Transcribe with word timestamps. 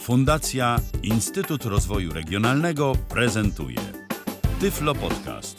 Fundacja 0.00 0.76
Instytut 1.02 1.64
Rozwoju 1.64 2.12
Regionalnego 2.12 2.92
prezentuje 3.08 3.76
Tyflo 4.60 4.94
Podcast. 4.94 5.56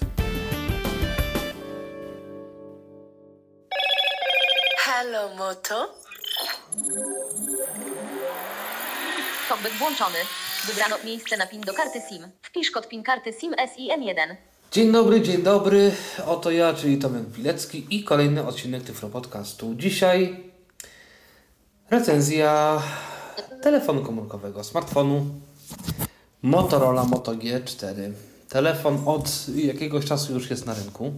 Halo, 4.77 5.35
Moto? 5.35 5.95
Cockpit 9.49 9.73
włączony. 9.79 10.17
Wybrano 10.67 10.95
miejsce 11.05 11.37
na 11.37 11.47
PIN 11.47 11.61
do 11.61 11.73
karty 11.73 12.01
SIM. 12.09 12.23
Wpisz 12.41 12.71
kod 12.71 12.87
PIN 12.89 13.03
karty 13.03 13.33
SIM 13.33 13.53
SIM1. 13.53 14.35
Dzień 14.71 14.91
dobry, 14.91 15.21
dzień 15.21 15.43
dobry. 15.43 15.91
Oto 16.25 16.51
ja, 16.51 16.73
czyli 16.73 16.97
Tomek 16.97 17.31
Pilecki 17.35 17.87
i 17.89 18.03
kolejny 18.03 18.47
odcinek 18.47 18.83
Tyflo 18.83 19.09
Podcastu. 19.09 19.75
Dzisiaj 19.75 20.43
recenzja 21.89 22.81
telefonu 23.61 24.01
komórkowego, 24.01 24.63
smartfonu 24.63 25.25
Motorola 26.41 27.03
Moto 27.03 27.31
G4. 27.31 28.11
Telefon 28.49 29.03
od 29.05 29.45
jakiegoś 29.55 30.05
czasu 30.05 30.33
już 30.33 30.49
jest 30.49 30.65
na 30.65 30.73
rynku. 30.73 31.13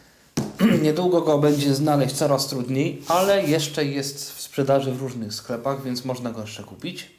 Niedługo 0.82 1.20
go 1.20 1.38
będzie 1.38 1.74
znaleźć 1.74 2.14
coraz 2.14 2.46
trudniej, 2.46 3.02
ale 3.08 3.44
jeszcze 3.44 3.84
jest 3.84 4.32
w 4.32 4.40
sprzedaży 4.40 4.92
w 4.92 5.02
różnych 5.02 5.34
sklepach, 5.34 5.82
więc 5.82 6.04
można 6.04 6.30
go 6.30 6.40
jeszcze 6.40 6.64
kupić. 6.64 7.10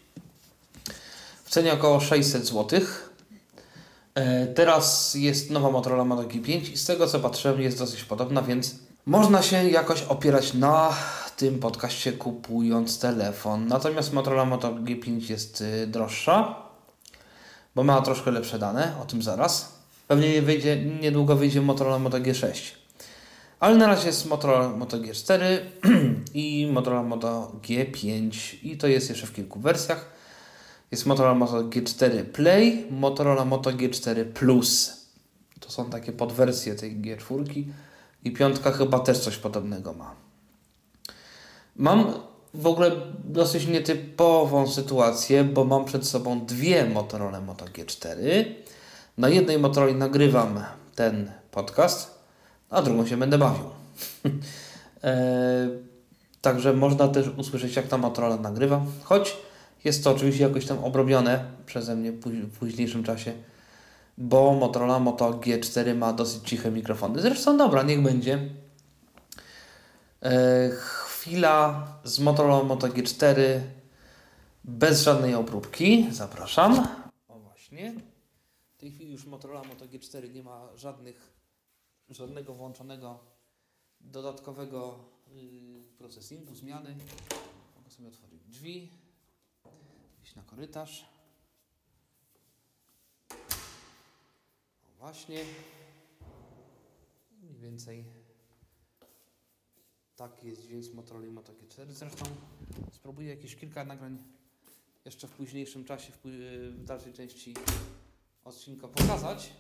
W 1.43 1.49
cenie 1.49 1.73
około 1.73 1.99
600 1.99 2.45
zł. 2.45 2.81
E, 4.15 4.47
Teraz 4.47 5.15
jest 5.15 5.49
nowa 5.49 5.71
Motorola 5.71 6.05
Moto 6.05 6.23
G5 6.23 6.71
i 6.73 6.77
z 6.77 6.85
tego 6.85 7.07
co 7.07 7.19
patrzyłem 7.19 7.61
jest 7.61 7.77
dosyć 7.77 8.03
podobna, 8.03 8.41
więc 8.41 8.75
można 9.05 9.41
się 9.41 9.69
jakoś 9.69 10.03
opierać 10.03 10.53
na 10.53 10.93
tym 11.37 11.59
podcaście 11.59 12.11
kupując 12.11 12.99
telefon. 12.99 13.67
Natomiast 13.67 14.13
Motorola 14.13 14.45
Moto 14.45 14.73
G5 14.73 15.29
jest 15.29 15.61
y, 15.61 15.87
droższa, 15.87 16.55
bo 17.75 17.83
ma 17.83 18.01
troszkę 18.01 18.31
lepsze 18.31 18.59
dane, 18.59 18.93
o 19.01 19.05
tym 19.05 19.21
zaraz. 19.21 19.77
Pewnie 20.07 20.33
nie 20.33 20.41
wyjdzie, 20.41 20.85
niedługo 21.01 21.35
wyjdzie 21.35 21.61
Motorola 21.61 21.99
Moto 21.99 22.17
G6. 22.17 22.71
Ale 23.59 23.77
na 23.77 23.87
razie 23.87 24.07
jest 24.07 24.25
Motorola 24.25 24.69
Moto 24.69 24.97
G4 24.97 25.41
i 26.33 26.69
Motorola 26.71 27.03
Moto 27.03 27.51
G5 27.63 28.31
i 28.63 28.77
to 28.77 28.87
jest 28.87 29.09
jeszcze 29.09 29.27
w 29.27 29.33
kilku 29.33 29.59
wersjach. 29.59 30.05
Jest 30.91 31.05
Motorola 31.05 31.35
Moto 31.35 31.63
G4 31.63 32.23
Play, 32.23 32.87
Motorola 32.91 33.45
Moto 33.45 33.69
G4 33.69 34.25
Plus. 34.25 34.97
To 35.59 35.71
są 35.71 35.89
takie 35.89 36.11
podwersje 36.11 36.75
tej 36.75 36.97
G4 37.01 37.63
i 38.23 38.31
piątka 38.31 38.71
chyba 38.71 38.99
też 38.99 39.19
coś 39.19 39.37
podobnego 39.37 39.93
ma. 39.93 40.26
Mam 41.77 42.13
w 42.53 42.67
ogóle 42.67 42.91
dosyć 43.23 43.67
nietypową 43.67 44.67
sytuację, 44.67 45.43
bo 45.43 45.63
mam 45.63 45.85
przed 45.85 46.07
sobą 46.07 46.45
dwie 46.45 46.85
Motorola 46.85 47.41
Moto 47.41 47.65
G4. 47.65 48.15
Na 49.17 49.29
jednej 49.29 49.59
Motorola 49.59 49.93
nagrywam 49.93 50.63
ten 50.95 51.31
podcast, 51.51 52.19
a 52.69 52.81
drugą 52.81 53.07
się 53.07 53.17
będę 53.17 53.37
bawił. 53.37 53.63
e, 55.03 55.69
także 56.41 56.73
można 56.73 57.07
też 57.07 57.27
usłyszeć, 57.37 57.75
jak 57.75 57.87
ta 57.87 57.97
Motorola 57.97 58.37
nagrywa, 58.37 58.81
choć 59.03 59.37
jest 59.83 60.03
to 60.03 60.11
oczywiście 60.11 60.43
jakoś 60.43 60.65
tam 60.65 60.83
obrobione 60.83 61.45
przeze 61.65 61.95
mnie 61.95 62.11
w 62.11 62.57
późniejszym 62.59 63.03
czasie, 63.03 63.33
bo 64.17 64.53
Motorola 64.53 64.99
Moto 64.99 65.31
G4 65.31 65.95
ma 65.95 66.13
dosyć 66.13 66.49
ciche 66.49 66.71
mikrofony. 66.71 67.21
Zresztą 67.21 67.57
dobra, 67.57 67.83
niech 67.83 68.01
będzie. 68.01 68.39
E, 70.23 70.69
chwila 71.27 71.87
z 72.03 72.19
Motorola 72.19 72.63
Moto 72.63 72.87
G4 72.87 73.35
bez 74.63 75.01
żadnej 75.01 75.35
obróbki. 75.35 76.07
Zapraszam. 76.11 76.87
O 77.27 77.39
właśnie. 77.39 77.93
W 78.75 78.77
tej 78.77 78.91
chwili 78.91 79.11
już 79.11 79.25
Motorola 79.25 79.63
Moto 79.63 79.85
G4 79.85 80.33
nie 80.33 80.43
ma 80.43 80.69
żadnych, 80.75 81.33
żadnego 82.09 82.53
włączonego 82.53 83.19
dodatkowego 84.01 84.99
yy, 85.27 85.83
procesingu, 85.97 86.55
zmiany. 86.55 86.95
Mogę 87.77 87.89
sobie 87.89 88.07
otworzyć 88.07 88.43
drzwi 88.43 88.91
iść 90.23 90.35
na 90.35 90.43
korytarz. 90.43 91.05
O 94.83 94.97
właśnie. 94.99 95.43
Mniej 97.41 97.55
więcej 97.55 98.05
taki 100.17 100.47
jest 100.47 100.61
dźwięk 100.61 100.83
z 100.83 100.93
Motorola 100.93 101.31
Moto 101.31 101.53
G4. 101.53 101.91
Zresztą 101.91 102.25
spróbuję 102.91 103.29
jakieś 103.29 103.55
kilka 103.55 103.85
nagrań 103.85 104.23
jeszcze 105.05 105.27
w 105.27 105.31
późniejszym 105.31 105.85
czasie, 105.85 106.11
w, 106.11 106.19
w 106.77 106.83
dalszej 106.83 107.13
części 107.13 107.53
odcinka 108.43 108.87
pokazać. 108.87 109.53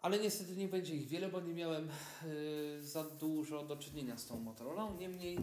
Ale 0.00 0.18
niestety 0.18 0.56
nie 0.56 0.68
będzie 0.68 0.94
ich 0.94 1.08
wiele, 1.08 1.28
bo 1.28 1.40
nie 1.40 1.54
miałem 1.54 1.90
y, 2.24 2.78
za 2.82 3.04
dużo 3.04 3.64
do 3.64 3.76
czynienia 3.76 4.16
z 4.16 4.26
tą 4.26 4.40
Motorolą. 4.40 4.96
Niemniej 4.96 5.38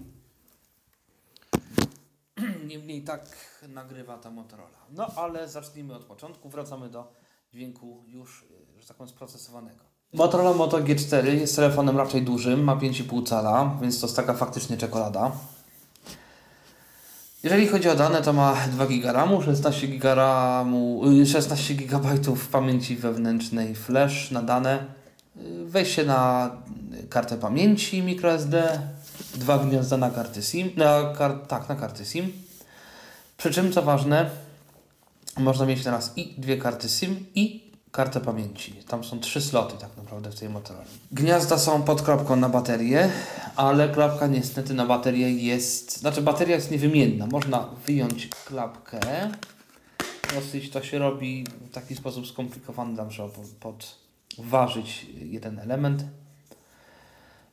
Niemniej 2.69 3.03
tak 3.03 3.55
nagrywa 3.67 4.17
ta 4.17 4.31
Motorola. 4.31 4.85
No 4.89 5.07
ale 5.15 5.49
zacznijmy 5.49 5.95
od 5.95 6.05
początku. 6.05 6.49
Wracamy 6.49 6.89
do 6.89 7.13
dźwięku 7.53 8.03
już, 8.07 8.43
y, 8.77 8.81
że 8.81 8.87
tak 8.87 8.97
powiem, 8.97 9.09
sprocesowanego. 9.09 9.94
Motorola 10.15 10.53
Moto 10.53 10.77
G4 10.77 11.25
jest 11.25 11.55
telefonem 11.55 11.97
raczej 11.97 12.21
dużym, 12.21 12.63
ma 12.63 12.75
5,5 12.75 13.25
cala, 13.27 13.77
więc 13.81 13.99
to 13.99 14.07
jest 14.07 14.15
taka 14.15 14.33
faktycznie 14.33 14.77
czekolada. 14.77 15.31
Jeżeli 17.43 17.67
chodzi 17.67 17.89
o 17.89 17.95
dane, 17.95 18.21
to 18.21 18.33
ma 18.33 18.55
2 18.71 18.85
GB 18.85 19.13
RAMu, 19.13 19.41
16 19.41 19.87
GB 19.87 20.15
RAMu, 20.15 21.01
y, 21.21 21.25
16 21.25 21.73
GB 21.75 22.09
pamięci 22.51 22.95
wewnętrznej 22.95 23.75
flash 23.75 24.31
na 24.31 24.41
dane, 24.41 24.85
y, 25.37 25.65
wejście 25.65 26.05
na 26.05 26.51
y, 27.03 27.07
kartę 27.07 27.37
pamięci 27.37 28.03
microSD, 28.03 28.79
dwa 29.35 29.57
gniazda 29.57 29.97
na 29.97 30.09
karty 30.09 30.41
SIM, 30.41 30.69
na 30.77 31.13
kar 31.17 31.39
tak, 31.47 31.69
na 31.69 31.75
karty 31.75 32.05
SIM. 32.05 32.31
Przy 33.37 33.51
czym, 33.51 33.71
co 33.71 33.81
ważne, 33.81 34.29
można 35.37 35.65
mieć 35.65 35.83
teraz 35.83 36.17
i 36.17 36.33
dwie 36.37 36.57
karty 36.57 36.89
SIM 36.89 37.25
i 37.35 37.64
kartę 37.95 38.19
pamięci. 38.21 38.73
Tam 38.73 39.03
są 39.03 39.19
trzy 39.19 39.41
sloty 39.41 39.77
tak 39.77 39.97
naprawdę 39.97 40.31
w 40.31 40.39
tej 40.39 40.49
Motorola. 40.49 40.85
Gniazda 41.11 41.57
są 41.57 41.83
pod 41.83 42.01
klapką 42.01 42.35
na 42.35 42.49
baterię, 42.49 43.09
ale 43.55 43.89
klapka 43.89 44.27
niestety 44.27 44.73
na 44.73 44.85
baterię 44.85 45.31
jest... 45.31 45.97
Znaczy 45.97 46.21
bateria 46.21 46.55
jest 46.55 46.71
niewymienna. 46.71 47.27
Można 47.27 47.69
wyjąć 47.87 48.27
klapkę. 48.45 48.99
Dosyć 50.35 50.69
to 50.69 50.83
się 50.83 50.99
robi 50.99 51.43
w 51.61 51.71
taki 51.71 51.95
sposób 51.95 52.27
skomplikowany, 52.27 52.97
tam 52.97 53.09
trzeba 53.09 53.29
pod- 53.59 53.95
podważyć 54.37 55.05
jeden 55.21 55.59
element. 55.59 56.03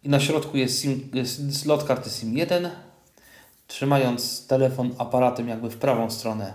I 0.05 0.09
na 0.09 0.21
środku 0.21 0.57
jest, 0.57 0.81
SIM, 0.81 1.11
jest 1.13 1.61
slot 1.61 1.85
karty 1.85 2.11
SIM 2.11 2.37
1. 2.37 2.71
Trzymając 3.67 4.47
telefon 4.47 4.95
aparatem 4.99 5.49
jakby 5.49 5.71
w 5.71 5.77
prawą 5.77 6.11
stronę, 6.11 6.55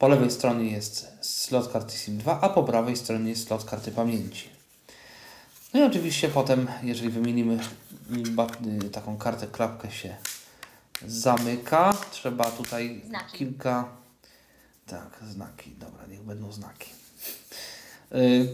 po 0.00 0.08
lewej 0.08 0.30
stronie 0.30 0.70
jest 0.70 1.08
slot 1.20 1.72
karty 1.72 1.96
SIM 1.96 2.18
2, 2.18 2.40
a 2.40 2.48
po 2.48 2.64
prawej 2.64 2.96
stronie 2.96 3.30
jest 3.30 3.46
slot 3.46 3.64
karty 3.64 3.92
pamięci. 3.92 4.48
No 5.74 5.80
i 5.80 5.82
oczywiście 5.82 6.28
potem, 6.28 6.66
jeżeli 6.82 7.10
wymienimy 7.10 7.58
y, 8.84 8.90
taką 8.90 9.16
kartę, 9.18 9.46
klapkę 9.46 9.90
się 9.90 10.16
zamyka. 11.06 11.96
Trzeba 12.10 12.50
tutaj 12.50 13.02
Znaki. 13.08 13.38
kilka... 13.38 13.88
Tak, 14.86 15.18
znaki. 15.30 15.70
Dobra, 15.70 16.06
niech 16.06 16.22
będą 16.22 16.52
znaki. 16.52 16.90
Y, 18.12 18.16
y, 18.16 18.48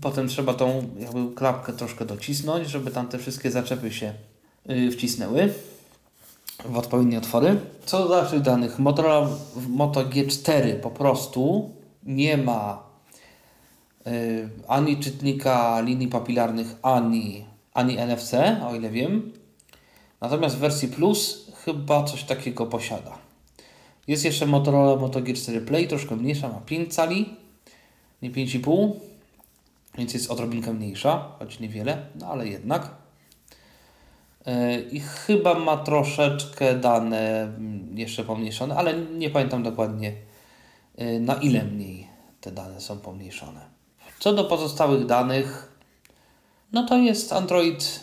Potem 0.00 0.28
trzeba 0.28 0.54
tą 0.54 0.94
jakby 0.98 1.34
klapkę 1.34 1.72
troszkę 1.72 2.04
docisnąć, 2.04 2.68
żeby 2.68 2.90
tam 2.90 3.08
te 3.08 3.18
wszystkie 3.18 3.50
zaczepy 3.50 3.92
się 3.92 4.14
wcisnęły 4.92 5.54
w 6.64 6.78
odpowiednie 6.78 7.18
otwory. 7.18 7.60
Co 7.84 7.98
do 7.98 8.08
dalszych 8.08 8.40
danych, 8.40 8.78
Motorola 8.78 9.28
w 9.56 9.68
Moto 9.68 10.04
G4 10.04 10.74
po 10.80 10.90
prostu 10.90 11.70
nie 12.02 12.36
ma 12.36 12.82
y, 14.06 14.48
ani 14.68 14.96
czytnika 14.96 15.80
linii 15.80 16.08
papilarnych, 16.08 16.76
ani, 16.82 17.44
ani 17.74 17.96
NFC, 17.96 18.34
o 18.68 18.74
ile 18.74 18.90
wiem. 18.90 19.32
Natomiast 20.20 20.56
w 20.56 20.58
wersji 20.58 20.88
Plus 20.88 21.50
chyba 21.64 22.04
coś 22.04 22.24
takiego 22.24 22.66
posiada. 22.66 23.18
Jest 24.08 24.24
jeszcze 24.24 24.46
Motorola 24.46 24.96
Moto 24.96 25.20
G4 25.20 25.64
Play, 25.64 25.88
troszkę 25.88 26.16
mniejsza, 26.16 26.48
ma 26.48 26.60
5 26.60 26.94
cali, 26.94 27.36
nie 28.22 28.30
5,5, 28.30 28.92
więc 29.98 30.14
jest 30.14 30.30
odrobinkę 30.30 30.72
mniejsza, 30.72 31.28
choć 31.38 31.60
niewiele, 31.60 32.06
no 32.20 32.26
ale 32.26 32.48
jednak. 32.48 33.01
Yy, 34.46 34.80
I 34.80 35.00
chyba 35.00 35.54
ma 35.54 35.76
troszeczkę 35.76 36.74
dane 36.74 37.42
mm, 37.42 37.98
jeszcze 37.98 38.24
pomniejszone, 38.24 38.76
ale 38.76 38.94
nie 38.94 39.30
pamiętam 39.30 39.62
dokładnie 39.62 40.12
yy, 40.98 41.20
na 41.20 41.34
ile 41.34 41.64
mniej 41.64 42.06
te 42.40 42.52
dane 42.52 42.80
są 42.80 42.98
pomniejszone. 42.98 43.60
Co 44.18 44.32
do 44.32 44.44
pozostałych 44.44 45.06
danych, 45.06 45.72
no 46.72 46.86
to 46.86 46.96
jest 46.96 47.32
Android 47.32 48.00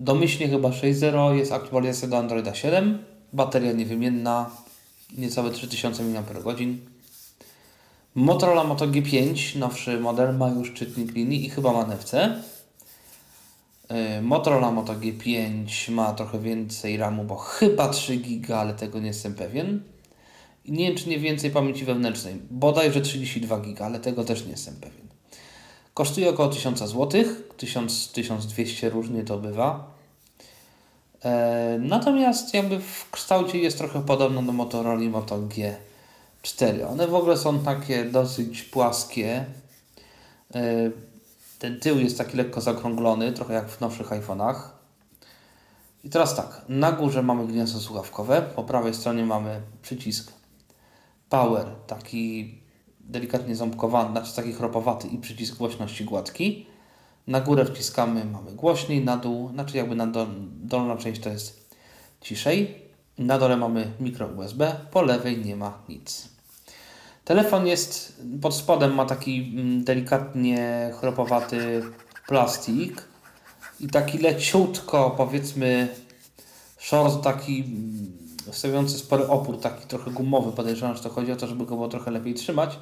domyślnie 0.00 0.48
chyba 0.48 0.68
6.0, 0.68 1.34
jest 1.34 1.52
aktualizacja 1.52 2.08
do 2.08 2.18
Androida 2.18 2.54
7. 2.54 3.04
bateria 3.32 3.72
niewymienna, 3.72 4.50
niecałe 5.18 5.50
3000 5.50 6.02
mAh. 6.02 6.24
Motorola 8.14 8.64
Moto 8.64 8.86
G5, 8.86 9.58
nowszy 9.58 10.00
model, 10.00 10.36
ma 10.36 10.48
już 10.48 10.72
czytnik 10.72 11.14
linii 11.14 11.46
i 11.46 11.50
chyba 11.50 11.72
ma 11.72 11.86
NFC. 11.86 12.12
Yy, 13.90 14.22
Motorola 14.22 14.70
Moto 14.70 14.94
G5 14.94 15.90
ma 15.90 16.12
trochę 16.12 16.38
więcej 16.38 16.96
RAMu, 16.96 17.24
bo 17.24 17.36
chyba 17.36 17.88
3 17.88 18.16
GB, 18.16 18.58
ale 18.58 18.74
tego 18.74 19.00
nie 19.00 19.06
jestem 19.06 19.34
pewien. 19.34 19.82
I 20.64 20.72
nie 20.72 20.88
wiem, 20.88 20.96
czy 20.96 21.08
nie 21.08 21.18
więcej 21.18 21.50
pamięci 21.50 21.84
wewnętrznej. 21.84 22.34
Bodajże 22.50 23.00
32 23.00 23.58
GB, 23.60 23.84
ale 23.84 24.00
tego 24.00 24.24
też 24.24 24.44
nie 24.44 24.50
jestem 24.50 24.74
pewien. 24.74 25.04
Kosztuje 25.94 26.30
około 26.30 26.48
1000 26.48 26.78
zł, 26.78 27.08
1000-1200 27.58 28.90
różnie 28.90 29.24
to 29.24 29.38
bywa. 29.38 29.94
E, 31.24 31.78
natomiast 31.80 32.54
jakby 32.54 32.80
w 32.80 33.10
kształcie 33.10 33.58
jest 33.58 33.78
trochę 33.78 34.06
podobno 34.06 34.42
do 34.42 34.52
Motorola 34.52 35.10
Moto 35.10 35.38
G4. 35.38 36.90
One 36.90 37.08
w 37.08 37.14
ogóle 37.14 37.36
są 37.36 37.58
takie 37.58 38.04
dosyć 38.04 38.62
płaskie. 38.62 39.44
Ten 41.64 41.80
tył 41.80 41.98
jest 41.98 42.18
taki 42.18 42.36
lekko 42.36 42.60
zakrąglony, 42.60 43.32
trochę 43.32 43.54
jak 43.54 43.68
w 43.68 43.80
nowszych 43.80 44.08
iPhone'ach. 44.08 44.54
I 46.04 46.10
teraz 46.10 46.36
tak, 46.36 46.62
na 46.68 46.92
górze 46.92 47.22
mamy 47.22 47.46
gniazdo 47.46 47.80
słuchawkowe, 47.80 48.42
po 48.56 48.64
prawej 48.64 48.94
stronie 48.94 49.24
mamy 49.24 49.60
przycisk 49.82 50.32
Power, 51.28 51.66
taki 51.86 52.54
delikatnie 53.00 53.56
ząbkowany, 53.56 54.10
znaczy 54.10 54.36
taki 54.36 54.52
chropowaty 54.52 55.08
i 55.08 55.18
przycisk 55.18 55.56
głośności 55.56 56.04
gładki. 56.04 56.66
Na 57.26 57.40
górę 57.40 57.64
wciskamy, 57.64 58.24
mamy 58.24 58.52
głośniej, 58.52 59.04
na 59.04 59.16
dół, 59.16 59.48
znaczy 59.48 59.76
jakby 59.76 59.94
na 59.94 60.06
dol, 60.06 60.26
dolna 60.50 60.96
część 60.96 61.20
to 61.20 61.28
jest 61.28 61.76
ciszej. 62.20 62.82
Na 63.18 63.38
dole 63.38 63.56
mamy 63.56 63.92
mikro 64.00 64.26
USB, 64.26 64.76
po 64.90 65.02
lewej 65.02 65.44
nie 65.44 65.56
ma 65.56 65.78
nic. 65.88 66.33
Telefon 67.24 67.66
jest, 67.66 68.22
pod 68.42 68.54
spodem 68.54 68.94
ma 68.94 69.04
taki 69.04 69.52
mm, 69.54 69.84
delikatnie 69.84 70.90
chropowaty 71.00 71.82
plastik 72.26 73.02
i 73.80 73.88
taki 73.88 74.18
leciutko, 74.18 75.14
powiedzmy, 75.16 75.88
short 76.78 77.22
taki 77.22 77.60
mm, 77.60 78.12
stawiający 78.52 78.98
spory 78.98 79.28
opór, 79.28 79.60
taki 79.60 79.86
trochę 79.86 80.10
gumowy, 80.10 80.52
podejrzewam, 80.52 80.96
że 80.96 81.02
to 81.02 81.10
chodzi 81.10 81.32
o 81.32 81.36
to, 81.36 81.46
żeby 81.46 81.66
go 81.66 81.74
było 81.74 81.88
trochę 81.88 82.10
lepiej 82.10 82.34
trzymać. 82.34 82.78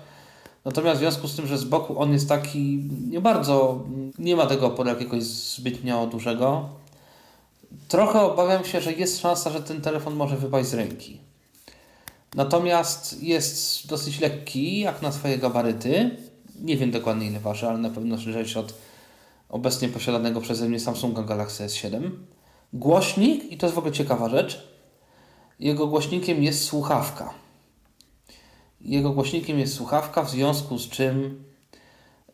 Natomiast 0.64 0.96
w 0.96 1.00
związku 1.00 1.28
z 1.28 1.36
tym, 1.36 1.46
że 1.46 1.58
z 1.58 1.64
boku 1.64 1.98
on 1.98 2.12
jest 2.12 2.28
taki 2.28 2.90
nie 3.08 3.20
bardzo, 3.20 3.84
nie 4.18 4.36
ma 4.36 4.46
tego 4.46 4.66
oporu 4.66 4.88
jakiegoś 4.88 5.22
zbytnio 5.22 6.06
dużego, 6.06 6.68
trochę 7.88 8.20
obawiam 8.20 8.64
się, 8.64 8.80
że 8.80 8.92
jest 8.92 9.20
szansa, 9.20 9.50
że 9.50 9.62
ten 9.62 9.80
telefon 9.80 10.14
może 10.14 10.36
wypaść 10.36 10.68
z 10.68 10.74
ręki. 10.74 11.31
Natomiast 12.34 13.22
jest 13.22 13.86
dosyć 13.86 14.20
lekki, 14.20 14.80
jak 14.80 15.02
na 15.02 15.12
swoje 15.12 15.38
gabaryty. 15.38 16.16
Nie 16.60 16.76
wiem 16.76 16.90
dokładnie 16.90 17.26
ile 17.26 17.40
waży, 17.40 17.68
ale 17.68 17.78
na 17.78 17.90
pewno 17.90 18.16
lżejszy 18.16 18.58
od 18.58 18.74
obecnie 19.48 19.88
posiadanego 19.88 20.40
przeze 20.40 20.68
mnie 20.68 20.80
Samsunga 20.80 21.22
Galaxy 21.22 21.66
S7. 21.66 22.10
Głośnik, 22.72 23.52
i 23.52 23.56
to 23.56 23.66
jest 23.66 23.74
w 23.74 23.78
ogóle 23.78 23.92
ciekawa 23.92 24.28
rzecz, 24.28 24.68
jego 25.58 25.86
głośnikiem 25.86 26.42
jest 26.42 26.64
słuchawka. 26.64 27.34
Jego 28.80 29.10
głośnikiem 29.10 29.58
jest 29.58 29.74
słuchawka, 29.74 30.22
w 30.22 30.30
związku 30.30 30.78
z 30.78 30.88
czym 30.88 31.44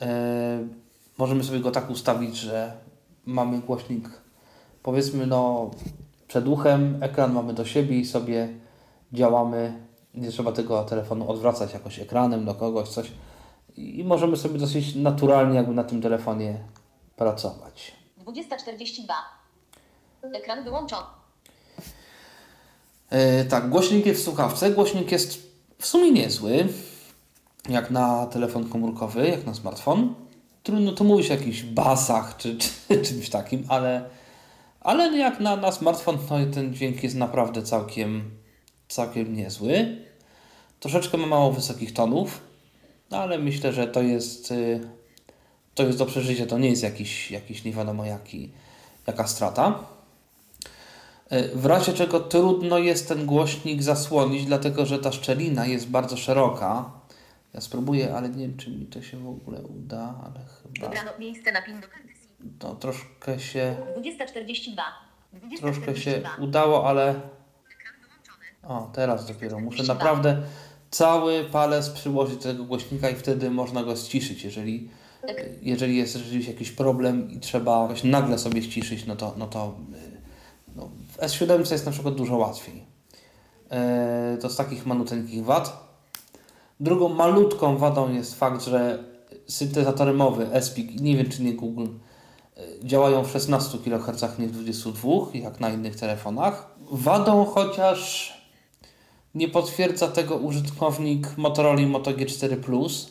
e, 0.01 0.69
możemy 1.19 1.45
sobie 1.45 1.61
go 1.61 1.71
tak 1.71 1.91
ustawić, 1.91 2.37
że 2.37 2.73
mamy 3.27 3.59
głośnik 3.59 4.09
powiedzmy 4.83 5.27
no 5.27 5.71
przed 6.29 6.49
uchem, 6.49 7.03
ekran 7.03 7.33
mamy 7.33 7.55
do 7.55 7.65
siebie 7.65 7.99
i 7.99 8.05
sobie 8.05 8.49
działamy. 9.13 9.88
Nie 10.19 10.31
trzeba 10.31 10.53
tego 10.53 10.85
telefonu 10.85 11.31
odwracać 11.31 11.73
jakoś 11.73 11.99
ekranem 11.99 12.45
do 12.45 12.55
kogoś, 12.55 12.89
coś. 12.89 13.11
I 13.77 14.05
możemy 14.05 14.37
sobie 14.37 14.59
dosyć 14.59 14.95
naturalnie 14.95 15.57
jakby 15.57 15.75
na 15.75 15.85
tym 15.85 16.03
telefonie 16.03 16.59
pracować. 17.17 17.93
20.42. 18.27 20.35
Ekran 20.35 20.65
wyłączony. 20.65 21.07
E, 23.11 23.45
tak, 23.45 23.69
głośnik 23.69 24.07
jest 24.07 24.21
w 24.21 24.25
słuchawce. 24.25 24.71
Głośnik 24.71 25.13
jest 25.13 25.49
w 25.79 25.87
sumie 25.87 26.11
niezły, 26.11 26.69
jak 27.69 27.91
na 27.91 28.27
telefon 28.27 28.69
komórkowy, 28.69 29.29
jak 29.29 29.47
na 29.47 29.55
smartfon. 29.55 30.15
Trudno 30.63 30.93
tu 30.93 31.05
mówić 31.05 31.31
o 31.31 31.35
jakichś 31.35 31.63
basach 31.63 32.37
czy, 32.37 32.59
czy 32.59 32.69
czymś 33.07 33.31
takim, 33.31 33.65
ale, 33.69 34.05
ale 34.81 35.19
jak 35.19 35.41
na, 35.41 35.57
na 35.57 35.73
smartfon 35.73 36.19
no, 36.31 36.37
ten 36.55 36.75
dźwięk 36.75 37.03
jest 37.03 37.17
naprawdę 37.17 37.63
całkiem, 37.63 38.31
całkiem 38.89 39.37
niezły. 39.37 39.97
Troszeczkę 40.81 41.19
ma 41.19 41.27
mało 41.27 41.53
wysokich 41.53 41.93
tonów, 41.93 42.41
no, 43.11 43.19
ale 43.19 43.39
myślę, 43.39 43.73
że 43.73 43.87
to 43.87 44.03
jest, 44.03 44.51
y, 44.51 44.81
to 45.75 45.83
jest 45.83 45.99
do 45.99 46.07
przeżycia. 46.07 46.47
To 46.47 46.59
nie 46.59 46.71
jest 46.71 46.83
jakiś, 46.83 47.31
jakiś 47.31 47.65
nie 47.65 47.73
wiadomo 47.73 48.05
jaki, 48.05 48.53
jaka 49.07 49.27
strata. 49.27 49.85
W 51.55 51.67
razie 51.67 51.93
czego 51.93 52.21
trudno 52.21 52.79
jest 52.79 53.09
ten 53.09 53.27
głośnik 53.27 53.83
zasłonić, 53.83 54.45
dlatego 54.45 54.87
że 54.87 54.99
ta 54.99 55.13
szczelina 55.13 55.67
jest 55.67 55.89
bardzo 55.89 56.17
szeroka. 56.17 56.91
Ja 57.55 57.61
spróbuję, 57.61 58.15
ale 58.15 58.29
nie 58.29 58.49
wiem, 58.49 58.57
czy 58.57 58.71
mi 58.71 58.87
to 58.87 59.03
się 59.03 59.17
w 59.17 59.29
ogóle 59.29 59.63
uda, 59.63 60.15
ale 60.25 60.45
chyba. 60.63 60.89
Wybrano 60.89 61.11
miejsce 61.19 61.53
na 61.53 61.63
PIN 61.63 61.81
do 61.81 61.87
SIM. 61.87 62.59
To 62.59 62.75
troszkę 62.75 63.41
się. 63.41 63.77
20.42. 63.97 65.59
Troszkę 65.59 65.97
się 65.97 66.23
udało, 66.39 66.89
ale. 66.89 67.21
O, 68.63 68.91
teraz 68.93 69.27
dopiero. 69.27 69.61
Muszę 69.61 69.83
naprawdę 69.83 70.43
cały 70.91 71.45
palec 71.45 71.91
przyłożyć 71.91 72.37
do 72.37 72.43
tego 72.43 72.65
głośnika 72.65 73.11
i 73.11 73.15
wtedy 73.15 73.51
można 73.51 73.83
go 73.83 73.97
ściszyć. 73.97 74.45
Jeżeli, 74.45 74.91
jeżeli 75.63 75.97
jest 75.97 76.17
rzeczywiście 76.17 76.53
jakiś 76.53 76.71
problem 76.71 77.31
i 77.31 77.41
trzeba 77.41 77.83
jakoś 77.83 78.05
nagle 78.05 78.39
sobie 78.39 78.63
ściszyć, 78.63 79.07
no 79.07 79.17
to, 79.17 79.35
no 79.37 79.47
to 79.47 79.75
no, 80.77 80.89
w 81.13 81.19
S7 81.19 81.73
jest 81.73 81.87
na 81.87 81.93
przykład 81.93 82.15
dużo 82.15 82.37
łatwiej. 82.37 82.85
E, 83.71 84.39
to 84.41 84.51
z 84.51 84.57
takich 84.57 84.87
maluteńkich 84.87 85.45
wad. 85.45 85.89
Drugą 86.81 87.09
malutką 87.09 87.77
wadą 87.77 88.13
jest 88.13 88.35
fakt, 88.35 88.65
że 88.65 89.05
syntezatory 89.49 90.13
mowy 90.13 90.49
SPIC, 90.61 91.01
nie 91.01 91.17
wiem 91.17 91.29
czy 91.29 91.43
nie 91.43 91.55
Google, 91.55 91.87
e, 91.87 92.61
działają 92.85 93.25
w 93.25 93.31
16 93.31 93.79
kHz, 93.79 94.39
nie 94.39 94.47
w 94.47 94.53
22, 94.53 95.11
jak 95.35 95.61
na 95.61 95.71
innych 95.71 95.97
telefonach. 95.97 96.75
Wadą 96.91 97.45
chociaż 97.45 98.38
nie 99.35 99.49
potwierdza 99.49 100.09
tego 100.09 100.37
użytkownik 100.37 101.37
Motorola 101.37 101.87
Moto 101.87 102.11
G4 102.11 102.57
Plus, 102.57 103.11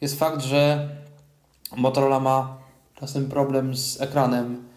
jest 0.00 0.18
fakt, 0.18 0.42
że 0.42 0.88
Motorola 1.76 2.20
ma 2.20 2.58
czasem 2.94 3.28
problem 3.28 3.76
z 3.76 4.00
ekranem 4.00 4.68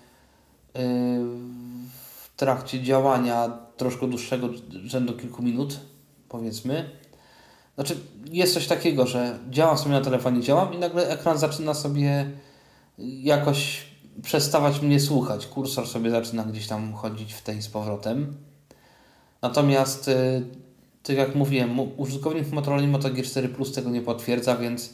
yy, 0.75 0.81
trakcie 2.35 2.83
działania 2.83 3.57
troszkę 3.77 4.07
dłuższego 4.07 4.49
rzędu 4.85 5.13
kilku 5.13 5.43
minut, 5.43 5.79
powiedzmy. 6.29 6.89
Znaczy, 7.75 7.97
jest 8.31 8.53
coś 8.53 8.67
takiego, 8.67 9.07
że 9.07 9.39
działam 9.49 9.77
sobie 9.77 9.91
na 9.91 10.01
telefonie, 10.01 10.41
działam 10.41 10.73
i 10.73 10.77
nagle 10.77 11.09
ekran 11.09 11.37
zaczyna 11.37 11.73
sobie 11.73 12.31
jakoś 12.97 13.85
przestawać 14.23 14.81
mnie 14.81 14.99
słuchać. 14.99 15.47
Kursor 15.47 15.87
sobie 15.87 16.11
zaczyna 16.11 16.43
gdzieś 16.43 16.67
tam 16.67 16.93
chodzić 16.93 17.33
w 17.33 17.41
tej 17.41 17.61
z 17.61 17.67
powrotem. 17.67 18.48
Natomiast, 19.41 20.07
y, 20.07 20.45
tak 21.03 21.17
jak 21.17 21.35
mówiłem, 21.35 21.79
użytkownik 21.97 22.51
Motorola 22.51 22.87
Moto 22.87 23.09
G4 23.09 23.49
Plus 23.49 23.73
tego 23.73 23.89
nie 23.89 24.01
potwierdza, 24.01 24.57
więc 24.57 24.93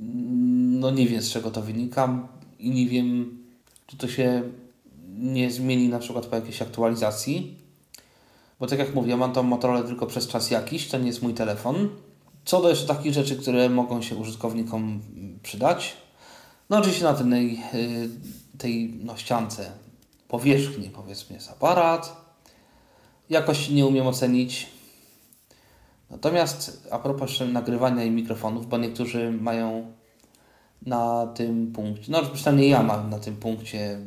mm, 0.00 0.80
no 0.80 0.90
nie 0.90 1.06
wiem 1.06 1.22
z 1.22 1.30
czego 1.30 1.50
to 1.50 1.62
wynika 1.62 2.28
i 2.58 2.70
nie 2.70 2.86
wiem, 2.86 3.38
czy 3.86 3.96
to 3.96 4.08
się 4.08 4.42
nie 5.18 5.50
zmieni 5.50 5.88
na 5.88 5.98
przykład 5.98 6.26
po 6.26 6.36
jakiejś 6.36 6.62
aktualizacji. 6.62 7.58
Bo 8.60 8.66
tak 8.66 8.78
jak 8.78 8.94
mówię, 8.94 9.16
mam 9.16 9.32
tą 9.32 9.42
Motorola 9.42 9.82
tylko 9.82 10.06
przez 10.06 10.28
czas 10.28 10.50
jakiś, 10.50 10.88
to 10.88 10.98
nie 10.98 11.06
jest 11.06 11.22
mój 11.22 11.34
telefon. 11.34 11.88
Co 12.44 12.62
do 12.62 12.70
jeszcze 12.70 12.86
takich 12.86 13.12
rzeczy, 13.12 13.36
które 13.36 13.68
mogą 13.68 14.02
się 14.02 14.16
użytkownikom 14.16 15.00
przydać. 15.42 15.96
No 16.70 16.78
oczywiście 16.78 17.04
na 17.04 17.14
tej, 17.14 17.60
y, 17.74 18.08
tej 18.58 19.00
no, 19.04 19.16
ściance 19.16 19.72
powierzchni 20.28 20.90
powiedzmy 20.90 21.36
jest 21.36 21.50
aparat. 21.50 22.25
Jakoś 23.30 23.70
nie 23.70 23.86
umiem 23.86 24.06
ocenić. 24.06 24.66
Natomiast 26.10 26.88
a 26.90 26.98
propos 26.98 27.30
nagrywania 27.52 28.04
i 28.04 28.10
mikrofonów, 28.10 28.68
bo 28.68 28.78
niektórzy 28.78 29.32
mają 29.32 29.92
na 30.82 31.26
tym 31.26 31.72
punkcie, 31.72 32.12
no 32.12 32.22
przynajmniej 32.22 32.70
ja 32.70 32.82
mam 32.82 33.10
na 33.10 33.18
tym 33.18 33.36
punkcie 33.36 33.98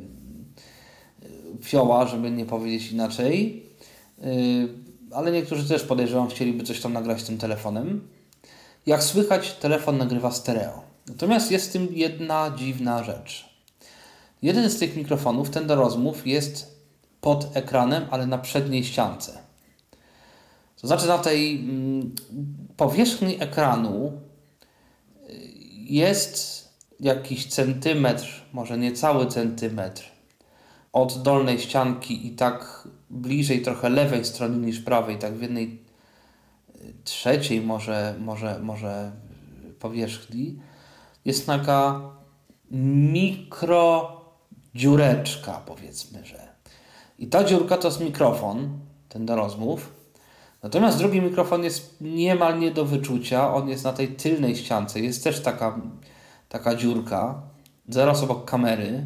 fioła, 1.62 2.08
żeby 2.08 2.32
nie 2.32 2.46
powiedzieć 2.46 2.92
inaczej. 2.92 3.64
Y, 4.24 4.70
ale 5.12 5.32
niektórzy 5.32 5.68
też 5.68 5.84
podejrzewam, 5.84 6.30
chcieliby 6.30 6.64
coś 6.64 6.82
tam 6.82 6.94
nagrać 6.94 7.24
tym 7.24 7.38
telefonem. 7.38 8.08
Jak 8.86 9.04
słychać, 9.04 9.54
telefon 9.54 9.98
nagrywa 9.98 10.32
stereo. 10.32 10.82
Natomiast 11.08 11.52
jest 11.52 11.70
w 11.70 11.72
tym 11.72 11.88
jedna 11.92 12.54
dziwna 12.58 13.04
rzecz. 13.04 13.50
Jeden 14.42 14.70
z 14.70 14.80
tych 14.80 14.96
mikrofonów, 14.96 15.50
ten 15.50 15.68
do 15.68 15.76
rozmów, 15.76 16.28
jest 16.28 16.79
pod 17.22 17.58
ekranem, 17.58 18.06
ale 18.12 18.28
na 18.28 18.38
przedniej 18.38 18.84
ściance. 18.84 19.40
To 20.82 20.88
znaczy 20.88 21.08
na 21.08 21.18
tej 21.18 21.60
mm, 21.60 22.16
powierzchni 22.78 23.44
ekranu 23.44 24.12
y, 25.30 25.34
jest 25.76 26.60
jakiś 27.00 27.46
centymetr, 27.46 28.44
może 28.54 28.78
niecały 28.78 29.28
centymetr 29.28 30.04
od 30.94 31.22
dolnej 31.22 31.60
ścianki 31.60 32.28
i 32.28 32.32
tak 32.32 32.88
bliżej 33.10 33.62
trochę 33.62 33.90
lewej 33.90 34.26
strony 34.26 34.58
niż 34.58 34.80
prawej, 34.80 35.18
tak 35.18 35.34
w 35.34 35.42
jednej 35.42 35.84
y, 36.76 36.94
trzeciej 37.04 37.62
może, 37.62 38.16
może, 38.20 38.60
może 38.60 39.12
powierzchni 39.80 40.60
jest 41.26 41.46
taka 41.46 42.02
mikro 42.72 44.22
dziureczka, 44.76 45.62
powiedzmy, 45.66 46.26
że. 46.26 46.49
I 47.20 47.28
ta 47.28 47.44
dziurka 47.44 47.78
to 47.78 47.88
jest 47.88 48.00
mikrofon, 48.00 48.80
ten 49.10 49.26
do 49.26 49.36
rozmów. 49.36 49.94
Natomiast 50.64 50.98
drugi 50.98 51.22
mikrofon 51.22 51.64
jest 51.64 52.02
niemal 52.02 52.60
nie 52.60 52.72
do 52.72 52.86
wyczucia. 52.86 53.54
On 53.54 53.70
jest 53.70 53.84
na 53.84 53.94
tej 53.94 54.08
tylnej 54.08 54.56
ściance. 54.56 55.00
Jest 55.00 55.24
też 55.24 55.42
taka, 55.42 55.82
taka 56.50 56.76
dziurka, 56.76 57.42
zaraz 57.90 58.24
obok 58.24 58.46
kamery. 58.46 59.04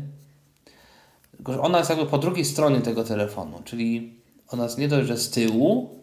Tylko, 1.35 1.53
że 1.53 1.61
ona 1.61 1.77
jest 1.77 1.89
jakby 1.89 2.05
po 2.05 2.17
drugiej 2.17 2.45
stronie 2.45 2.81
tego 2.81 3.03
telefonu, 3.03 3.61
czyli 3.65 4.19
ona 4.47 4.63
jest 4.63 4.77
nie 4.77 4.87
dość, 4.87 5.07
że 5.07 5.17
z 5.17 5.29
tyłu, 5.29 5.99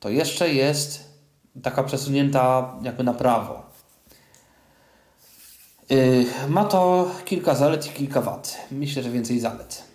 to 0.00 0.08
jeszcze 0.08 0.54
jest 0.54 1.08
taka 1.62 1.84
przesunięta 1.84 2.74
jakby 2.82 3.04
na 3.04 3.14
prawo. 3.14 3.62
Yy, 5.90 6.26
ma 6.48 6.64
to 6.64 7.10
kilka 7.24 7.54
zalet 7.54 7.86
i 7.86 7.90
kilka 7.90 8.20
wad. 8.20 8.58
Myślę, 8.70 9.02
że 9.02 9.10
więcej 9.10 9.40
zalet. 9.40 9.87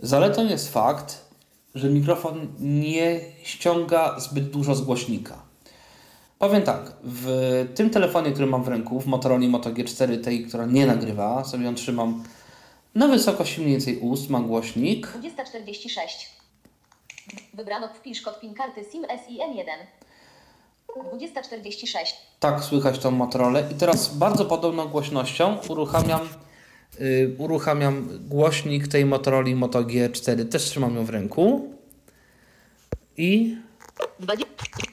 Zaletą 0.00 0.46
jest 0.46 0.72
fakt, 0.72 1.24
że 1.74 1.90
mikrofon 1.90 2.48
nie 2.58 3.20
ściąga 3.42 4.20
zbyt 4.20 4.50
dużo 4.50 4.74
z 4.74 4.80
głośnika. 4.80 5.42
Powiem 6.38 6.62
tak, 6.62 6.92
w 7.02 7.28
tym 7.74 7.90
telefonie, 7.90 8.32
który 8.32 8.46
mam 8.46 8.62
w 8.62 8.68
ręku, 8.68 9.00
w 9.00 9.06
Motorola 9.06 9.48
Moto 9.48 9.70
G4, 9.70 10.24
tej, 10.24 10.46
która 10.46 10.66
nie 10.66 10.86
nagrywa, 10.86 11.44
sobie 11.44 11.64
ją 11.64 11.74
trzymam 11.74 12.24
na 12.94 13.08
wysokości 13.08 13.60
mniej 13.60 13.72
więcej 13.72 13.98
ust, 13.98 14.30
mam 14.30 14.46
głośnik. 14.46 15.06
2046. 15.06 16.30
Wybrano 17.54 17.88
wpisz 17.88 18.22
kod 18.22 18.40
PIN 18.40 18.54
karty 18.54 18.84
SIM 18.92 19.02
SIN1. 19.02 19.70
2046. 21.04 22.16
Tak 22.40 22.64
słychać 22.64 22.98
tą 22.98 23.10
Motorola. 23.10 23.60
I 23.60 23.74
teraz 23.74 24.14
bardzo 24.14 24.44
podobną 24.44 24.88
głośnością 24.88 25.58
uruchamiam, 25.68 26.28
uruchamiam 27.38 28.08
głośnik 28.28 28.88
tej 28.88 29.04
Motorola 29.04 29.56
Moto 29.56 29.84
G4. 29.84 30.48
Też 30.48 30.64
trzymam 30.64 30.94
ją 30.94 31.04
w 31.04 31.10
ręku. 31.10 31.74
I 33.16 33.56
20. 34.20 34.46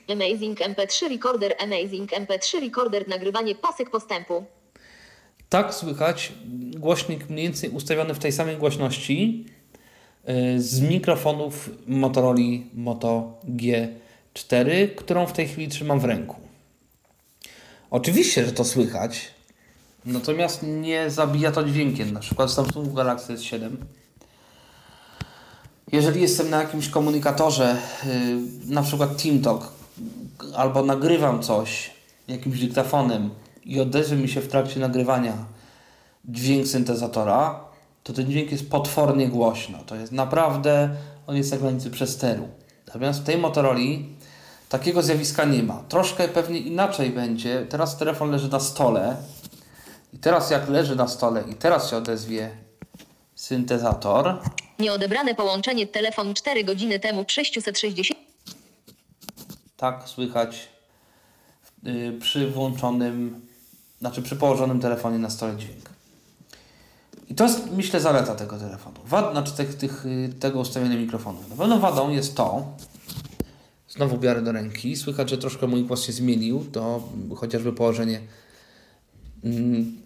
Amazing 0.09 0.59
MP3 0.59 1.09
Recorder 1.09 1.55
Amazing 1.59 2.11
MP3 2.11 2.59
Recorder 2.61 3.07
nagrywanie 3.07 3.55
pasek 3.55 3.89
postępu. 3.89 4.45
tak 5.49 5.73
słychać 5.73 6.33
głośnik 6.75 7.29
mniej 7.29 7.45
więcej 7.45 7.69
ustawiony 7.69 8.13
w 8.13 8.19
tej 8.19 8.31
samej 8.31 8.57
głośności 8.57 9.45
yy, 10.27 10.61
z 10.61 10.81
mikrofonów 10.81 11.69
Motorola 11.87 12.39
Moto 12.73 13.39
G4, 13.47 14.95
którą 14.95 15.25
w 15.25 15.33
tej 15.33 15.47
chwili 15.47 15.67
trzymam 15.67 15.99
w 15.99 16.05
ręku. 16.05 16.35
Oczywiście, 17.91 18.45
że 18.45 18.51
to 18.51 18.65
słychać, 18.65 19.31
natomiast 20.05 20.63
nie 20.63 21.09
zabija 21.09 21.51
to 21.51 21.63
dźwiękiem. 21.63 22.13
Na 22.13 22.19
przykład 22.19 22.49
w 22.49 22.53
Samsung 22.53 22.93
Galaxy 22.93 23.33
S7 23.33 23.69
jeżeli 25.93 26.21
jestem 26.21 26.49
na 26.49 26.61
jakimś 26.61 26.89
komunikatorze, 26.89 27.77
yy, 28.05 28.73
na 28.73 28.83
przykład 28.83 29.23
TeamTalk, 29.23 29.71
albo 30.55 30.83
nagrywam 30.83 31.41
coś 31.41 31.91
jakimś 32.27 32.59
dyktafonem 32.59 33.29
i 33.65 33.79
odezwie 33.79 34.17
mi 34.17 34.29
się 34.29 34.41
w 34.41 34.47
trakcie 34.47 34.79
nagrywania 34.79 35.33
dźwięk 36.25 36.67
syntezatora, 36.67 37.59
to 38.03 38.13
ten 38.13 38.27
dźwięk 38.27 38.51
jest 38.51 38.69
potwornie 38.69 39.27
głośno. 39.27 39.77
To 39.85 39.95
jest 39.95 40.11
naprawdę, 40.11 40.89
on 41.27 41.35
jest 41.35 41.51
na 41.51 41.57
granicy 41.57 41.91
przesteru. 41.91 42.47
Natomiast 42.87 43.19
w 43.19 43.23
tej 43.23 43.37
Motorola 43.37 43.79
takiego 44.69 45.01
zjawiska 45.01 45.45
nie 45.45 45.63
ma. 45.63 45.83
Troszkę 45.89 46.27
pewnie 46.27 46.59
inaczej 46.59 47.09
będzie. 47.09 47.65
Teraz 47.69 47.97
telefon 47.97 48.31
leży 48.31 48.49
na 48.49 48.59
stole 48.59 49.15
i 50.13 50.17
teraz 50.17 50.51
jak 50.51 50.69
leży 50.69 50.95
na 50.95 51.07
stole 51.07 51.43
i 51.51 51.55
teraz 51.55 51.89
się 51.89 51.97
odezwie 51.97 52.51
syntezator, 53.35 54.39
Nieodebrane 54.79 55.35
połączenie 55.35 55.87
telefon 55.87 56.33
4 56.33 56.63
godziny 56.63 56.99
temu 56.99 57.25
660. 57.27 58.19
tak 59.77 60.03
słychać 60.09 60.67
yy, 61.83 62.19
przy 62.19 62.51
włączonym, 62.51 63.41
znaczy 63.99 64.21
przy 64.21 64.35
położonym 64.35 64.79
telefonie 64.79 65.19
na 65.19 65.29
stole 65.29 65.57
dźwięk. 65.57 65.89
I 67.29 67.35
to 67.35 67.43
jest, 67.43 67.71
myślę, 67.71 67.99
zaleta 67.99 68.35
tego 68.35 68.57
telefonu. 68.57 68.95
Wad, 69.05 69.31
znaczy 69.31 69.51
tych, 69.51 69.75
tych, 69.75 70.05
yy, 70.05 70.29
tego 70.29 70.59
ustawienia 70.59 70.95
mikrofonu. 70.95 71.39
Na 71.49 71.55
pewno 71.55 71.79
wadą 71.79 72.09
jest 72.09 72.35
to, 72.35 72.65
znowu 73.89 74.17
biorę 74.17 74.41
do 74.41 74.51
ręki, 74.51 74.95
słychać, 74.95 75.29
że 75.29 75.37
troszkę 75.37 75.67
mój 75.67 75.83
głos 75.83 76.03
się 76.03 76.13
zmienił, 76.13 76.65
to 76.71 77.03
chociażby 77.35 77.73
położenie 77.73 78.21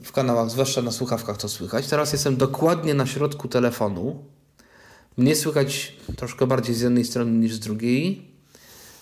w 0.03 0.11
kanałach, 0.11 0.49
zwłaszcza 0.49 0.81
na 0.81 0.91
słuchawkach 0.91 1.37
to 1.37 1.49
słychać. 1.49 1.87
Teraz 1.87 2.13
jestem 2.13 2.37
dokładnie 2.37 2.93
na 2.93 3.05
środku 3.05 3.47
telefonu. 3.47 4.23
Mnie 5.17 5.35
słychać 5.35 5.93
troszkę 6.15 6.47
bardziej 6.47 6.75
z 6.75 6.81
jednej 6.81 7.05
strony 7.05 7.31
niż 7.31 7.53
z 7.53 7.59
drugiej. 7.59 8.31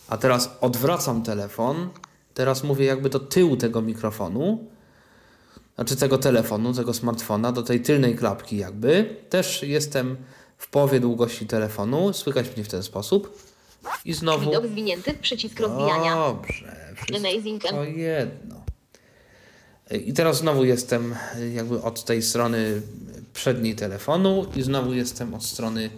A 0.08 0.18
teraz 0.18 0.58
odwracam 0.62 1.24
telefon. 1.24 1.90
Teraz 2.34 2.64
mówię 2.64 2.86
jakby 2.86 3.10
do 3.10 3.20
tyłu 3.20 3.58
tego 3.58 3.82
mikrofonu. 3.82 4.68
Znaczy 5.76 5.96
tego 5.96 6.18
telefonu, 6.18 6.74
tego 6.74 6.94
smartfona, 6.94 7.52
do 7.52 7.64
tej 7.64 7.82
tylnej 7.82 8.16
klapki 8.16 8.58
jakby. 8.58 9.16
Też 9.30 9.64
jestem 9.64 10.18
w 10.58 10.70
połowie 10.70 11.00
długości 11.00 11.46
telefonu. 11.46 12.14
Słychać 12.14 12.56
mnie 12.56 12.64
w 12.64 12.68
ten 12.68 12.84
sposób. 12.84 13.38
I 14.06 14.14
znowu... 14.14 14.46
Widok 14.46 14.68
zwinięty, 14.68 15.14
przycisk 15.14 15.60
rozwijania. 15.60 16.16
Dobrze. 16.16 16.96
Wszystko 16.96 17.84
jedno. 17.84 18.65
I 19.92 20.14
teraz 20.14 20.38
znowu 20.38 20.66
jestem 20.66 21.16
jakby 21.54 21.82
od 21.82 22.06
tej 22.06 22.22
strony 22.22 22.82
przedniej 23.34 23.76
telefonu 23.76 24.46
i 24.56 24.62
znowu 24.62 24.94
jestem 24.94 25.34
od 25.34 25.46
strony 25.46 25.90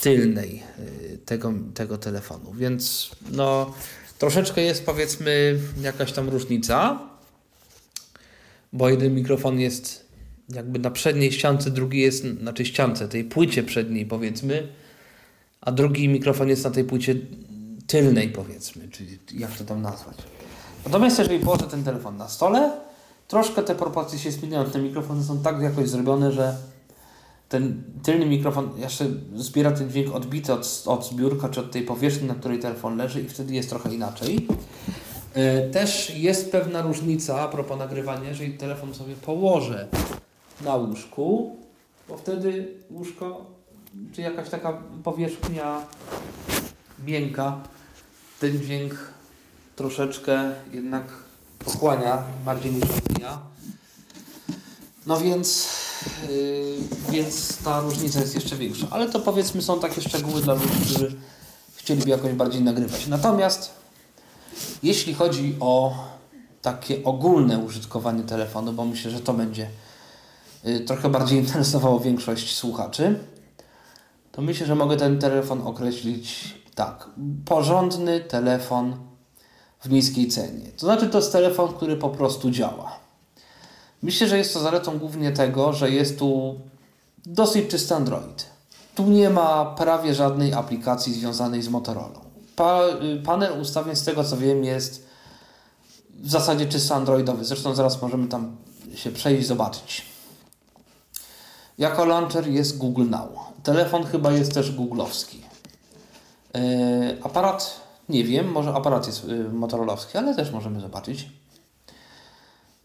tylnej 0.00 0.62
y, 0.78 1.18
tego, 1.24 1.52
tego 1.74 1.98
telefonu. 1.98 2.52
Więc 2.52 3.10
no 3.30 3.74
troszeczkę 4.18 4.62
jest 4.62 4.86
powiedzmy 4.86 5.58
jakaś 5.80 6.12
tam 6.12 6.28
różnica, 6.28 7.00
bo 8.72 8.88
jeden 8.88 9.14
mikrofon 9.14 9.60
jest 9.60 10.06
jakby 10.48 10.78
na 10.78 10.90
przedniej 10.90 11.32
ściance, 11.32 11.70
drugi 11.70 12.00
jest 12.00 12.24
na 12.24 12.52
tej 12.52 12.66
ściance, 12.66 13.08
tej 13.08 13.24
płycie 13.24 13.62
przedniej 13.62 14.06
powiedzmy, 14.06 14.68
a 15.60 15.72
drugi 15.72 16.08
mikrofon 16.08 16.48
jest 16.48 16.64
na 16.64 16.70
tej 16.70 16.84
płycie 16.84 17.14
tylnej 17.86 18.28
powiedzmy, 18.28 18.88
czyli 18.88 19.18
jak 19.34 19.56
to 19.56 19.64
tam 19.64 19.82
nazwać. 19.82 20.16
Natomiast 20.84 21.18
jeżeli 21.18 21.44
położę 21.44 21.66
ten 21.66 21.84
telefon 21.84 22.16
na 22.16 22.28
stole, 22.28 22.70
troszkę 23.28 23.62
te 23.62 23.74
proporcje 23.74 24.18
się 24.18 24.30
zmieniają. 24.30 24.64
Te 24.64 24.78
mikrofony 24.78 25.24
są 25.24 25.38
tak 25.38 25.62
jakoś 25.62 25.88
zrobione, 25.88 26.32
że 26.32 26.56
ten 27.48 27.82
tylny 28.02 28.26
mikrofon 28.26 28.70
jeszcze 28.76 29.06
zbiera 29.34 29.70
ten 29.70 29.90
dźwięk 29.90 30.14
odbity 30.14 30.52
od, 30.52 30.82
od 30.86 31.06
zbiórka 31.06 31.48
czy 31.48 31.60
od 31.60 31.70
tej 31.70 31.82
powierzchni, 31.82 32.28
na 32.28 32.34
której 32.34 32.58
telefon 32.58 32.96
leży 32.96 33.20
i 33.20 33.28
wtedy 33.28 33.54
jest 33.54 33.68
trochę 33.68 33.94
inaczej. 33.94 34.46
E, 35.34 35.70
Też 35.70 36.16
jest 36.16 36.52
pewna 36.52 36.82
różnica 36.82 37.40
a 37.40 37.48
propos 37.48 37.78
nagrywania, 37.78 38.28
jeżeli 38.28 38.58
telefon 38.58 38.94
sobie 38.94 39.14
położę 39.14 39.88
na 40.60 40.76
łóżku, 40.76 41.56
bo 42.08 42.16
wtedy 42.16 42.68
łóżko, 42.90 43.46
czy 44.12 44.20
jakaś 44.20 44.48
taka 44.48 44.82
powierzchnia 45.04 45.80
miękka, 47.06 47.60
ten 48.40 48.58
dźwięk 48.58 48.94
troszeczkę 49.76 50.52
jednak 50.72 51.04
pochłania 51.64 52.22
bardziej 52.44 52.72
niż 52.72 52.84
odbija. 52.84 53.38
No 55.06 55.20
więc, 55.20 55.68
yy, 56.28 56.76
więc 57.10 57.58
ta 57.64 57.80
różnica 57.80 58.20
jest 58.20 58.34
jeszcze 58.34 58.56
większa. 58.56 58.86
Ale 58.90 59.08
to 59.08 59.20
powiedzmy 59.20 59.62
są 59.62 59.80
takie 59.80 60.00
szczegóły 60.00 60.42
dla 60.42 60.54
ludzi, 60.54 60.80
którzy 60.84 61.16
chcieliby 61.74 62.10
jakoś 62.10 62.32
bardziej 62.32 62.62
nagrywać. 62.62 63.06
Natomiast 63.06 63.70
jeśli 64.82 65.14
chodzi 65.14 65.56
o 65.60 65.94
takie 66.62 67.04
ogólne 67.04 67.58
użytkowanie 67.58 68.22
telefonu, 68.22 68.72
bo 68.72 68.84
myślę, 68.84 69.10
że 69.10 69.20
to 69.20 69.34
będzie 69.34 69.70
yy, 70.64 70.80
trochę 70.80 71.08
bardziej 71.08 71.38
interesowało 71.38 72.00
większość 72.00 72.56
słuchaczy, 72.56 73.18
to 74.32 74.42
myślę, 74.42 74.66
że 74.66 74.74
mogę 74.74 74.96
ten 74.96 75.18
telefon 75.18 75.62
określić 75.66 76.54
tak. 76.74 77.08
Porządny 77.44 78.20
telefon 78.20 79.11
w 79.82 79.90
niskiej 79.90 80.28
cenie. 80.28 80.72
To 80.76 80.86
znaczy, 80.86 81.08
to 81.08 81.18
jest 81.18 81.32
telefon, 81.32 81.74
który 81.74 81.96
po 81.96 82.08
prostu 82.08 82.50
działa. 82.50 82.96
Myślę, 84.02 84.28
że 84.28 84.38
jest 84.38 84.54
to 84.54 84.60
zaletą 84.60 84.98
głównie 84.98 85.32
tego, 85.32 85.72
że 85.72 85.90
jest 85.90 86.18
tu 86.18 86.60
Dosyć 87.26 87.70
czysty 87.70 87.94
Android. 87.94 88.46
Tu 88.94 89.04
nie 89.04 89.30
ma 89.30 89.64
prawie 89.64 90.14
żadnej 90.14 90.54
aplikacji 90.54 91.14
związanej 91.14 91.62
z 91.62 91.68
Motorola. 91.68 92.20
Pa, 92.56 92.80
panel 93.24 93.60
ustawień, 93.60 93.96
z 93.96 94.04
tego 94.04 94.24
co 94.24 94.36
wiem, 94.36 94.64
jest 94.64 95.06
w 96.10 96.30
zasadzie 96.30 96.66
czysto 96.66 96.94
androidowy. 96.94 97.44
Zresztą 97.44 97.74
zaraz 97.74 98.02
możemy 98.02 98.28
tam 98.28 98.56
się 98.94 99.10
przejść, 99.10 99.46
zobaczyć. 99.46 100.06
Jako 101.78 102.04
launcher 102.04 102.48
jest 102.48 102.78
Google 102.78 103.10
Now. 103.10 103.28
Telefon 103.62 104.04
chyba 104.04 104.32
jest 104.32 104.54
też 104.54 104.72
googlowski. 104.72 105.42
Yy, 106.54 106.60
aparat, 107.22 107.80
nie 108.08 108.24
wiem, 108.24 108.52
może 108.52 108.74
aparat 108.74 109.06
jest 109.06 109.24
yy, 109.24 109.48
motorolowski, 109.48 110.18
ale 110.18 110.36
też 110.36 110.50
możemy 110.50 110.80
zobaczyć. 110.80 111.28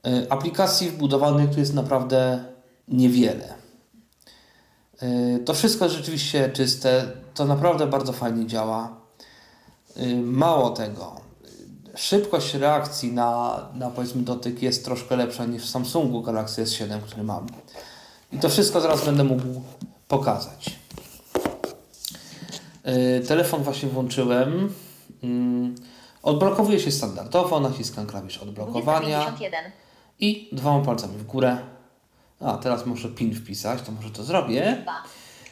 Yy, 0.03 0.27
aplikacji 0.29 0.89
wbudowanych 0.89 1.50
tu 1.50 1.59
jest 1.59 1.74
naprawdę 1.74 2.43
niewiele. 2.88 3.53
Yy, 5.01 5.39
to 5.39 5.53
wszystko 5.53 5.86
jest 5.86 5.97
rzeczywiście 5.97 6.50
czyste, 6.50 7.12
to 7.33 7.45
naprawdę 7.45 7.88
bardzo 7.88 8.13
fajnie 8.13 8.47
działa. 8.47 8.97
Mało 10.24 10.69
tego, 10.69 11.21
szybkość 11.95 12.53
reakcji 12.53 13.12
na, 13.12 13.59
na 13.74 13.89
powiedzmy 13.89 14.21
dotyk 14.21 14.62
jest 14.62 14.86
troszkę 14.86 15.15
lepsza 15.15 15.45
niż 15.45 15.63
w 15.63 15.69
Samsungu 15.69 16.21
Galaxy 16.21 16.63
S7, 16.63 17.01
który 17.01 17.24
mam. 17.24 17.47
I 18.31 18.38
to 18.38 18.50
wszystko 18.50 18.81
zaraz 18.81 19.05
będę 19.05 19.24
mógł 19.24 19.43
pokazać. 20.07 20.79
Telefon 23.27 23.63
właśnie 23.63 23.89
włączyłem. 23.89 24.69
Yy, 25.23 25.75
odblokowuje 26.23 26.79
się 26.79 26.91
standardowo, 26.91 27.59
naciskam 27.59 28.07
klawisz 28.07 28.37
odblokowania 28.37 29.19
2051. 29.19 29.71
i 30.19 30.49
dwoma 30.51 30.85
palcami 30.85 31.17
w 31.17 31.23
górę. 31.23 31.57
A, 32.41 32.57
teraz 32.57 32.85
muszę 32.85 33.09
PIN 33.09 33.35
wpisać, 33.35 33.81
to 33.81 33.91
może 33.91 34.09
to 34.09 34.23
zrobię. 34.23 34.77
2, 34.83 35.03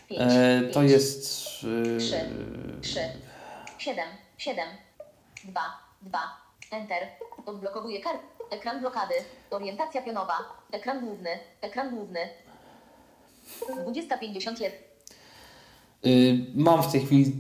5, 0.09 0.21
E, 0.21 0.62
to 0.74 0.83
jest... 0.83 1.24
Yy, 1.63 1.97
3, 2.00 2.29
3, 2.81 3.00
7, 3.77 4.05
7, 4.38 4.65
2, 5.45 5.62
2, 6.01 6.19
Enter. 6.71 7.07
Odblokowuje 7.45 8.01
kart. 8.01 8.21
Ekran 8.50 8.79
blokady. 8.79 9.13
Orientacja 9.51 10.01
pionowa. 10.01 10.38
Ekran 10.71 11.00
główny. 11.05 11.29
Ekran 11.62 11.89
główny. 11.89 12.19
2051. 13.81 14.85
yy, 16.05 16.45
mam 16.55 16.83
w 16.83 16.91
tej 16.91 17.05
chwili 17.05 17.33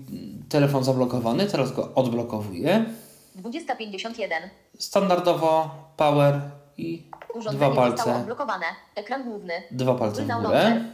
telefon 0.49 0.83
zablokowany, 0.83 1.45
teraz 1.45 1.71
go 1.71 1.93
odblokowuję. 1.95 2.85
2051. 3.35 4.49
Standardowo 4.79 5.69
power 5.97 6.41
i 6.77 7.03
dwa 7.51 7.71
palce, 7.71 8.15
odblokowane. 8.15 8.65
Ekran 8.95 9.23
główny. 9.23 9.53
dwa 9.71 9.95
palce 9.95 10.23
w 10.23 10.27
Google 10.27 10.41
Now 10.41 10.51
górę. 10.51 10.85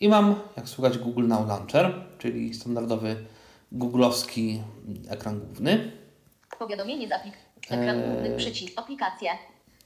I 0.00 0.08
mam, 0.08 0.34
jak 0.56 0.68
słuchać, 0.68 0.98
Google 0.98 1.26
Now 1.26 1.48
Launcher, 1.48 1.94
czyli 2.18 2.54
standardowy 2.54 3.16
googlowski 3.72 4.62
ekran 5.08 5.40
główny. 5.40 5.92
Powiadomienie 6.58 7.08
z 7.08 7.12
aplikacji. 7.12 7.46
Ekran 7.70 8.02
główny. 8.02 8.36
Przycisk. 8.36 8.72
Aplikacje. 8.76 9.30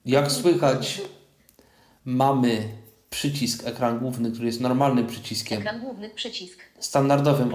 Jak 0.07 0.33
słychać, 0.33 1.03
mamy 2.05 2.69
przycisk 3.11 3.67
ekran 3.67 3.99
główny, 3.99 4.31
który 4.31 4.47
jest 4.47 4.61
normalnym 4.61 5.07
przyciskiem, 5.07 5.59
Ekran 5.59 5.81
główny. 5.81 6.11
Przycisk. 6.11 6.59
standardowym, 6.81 7.51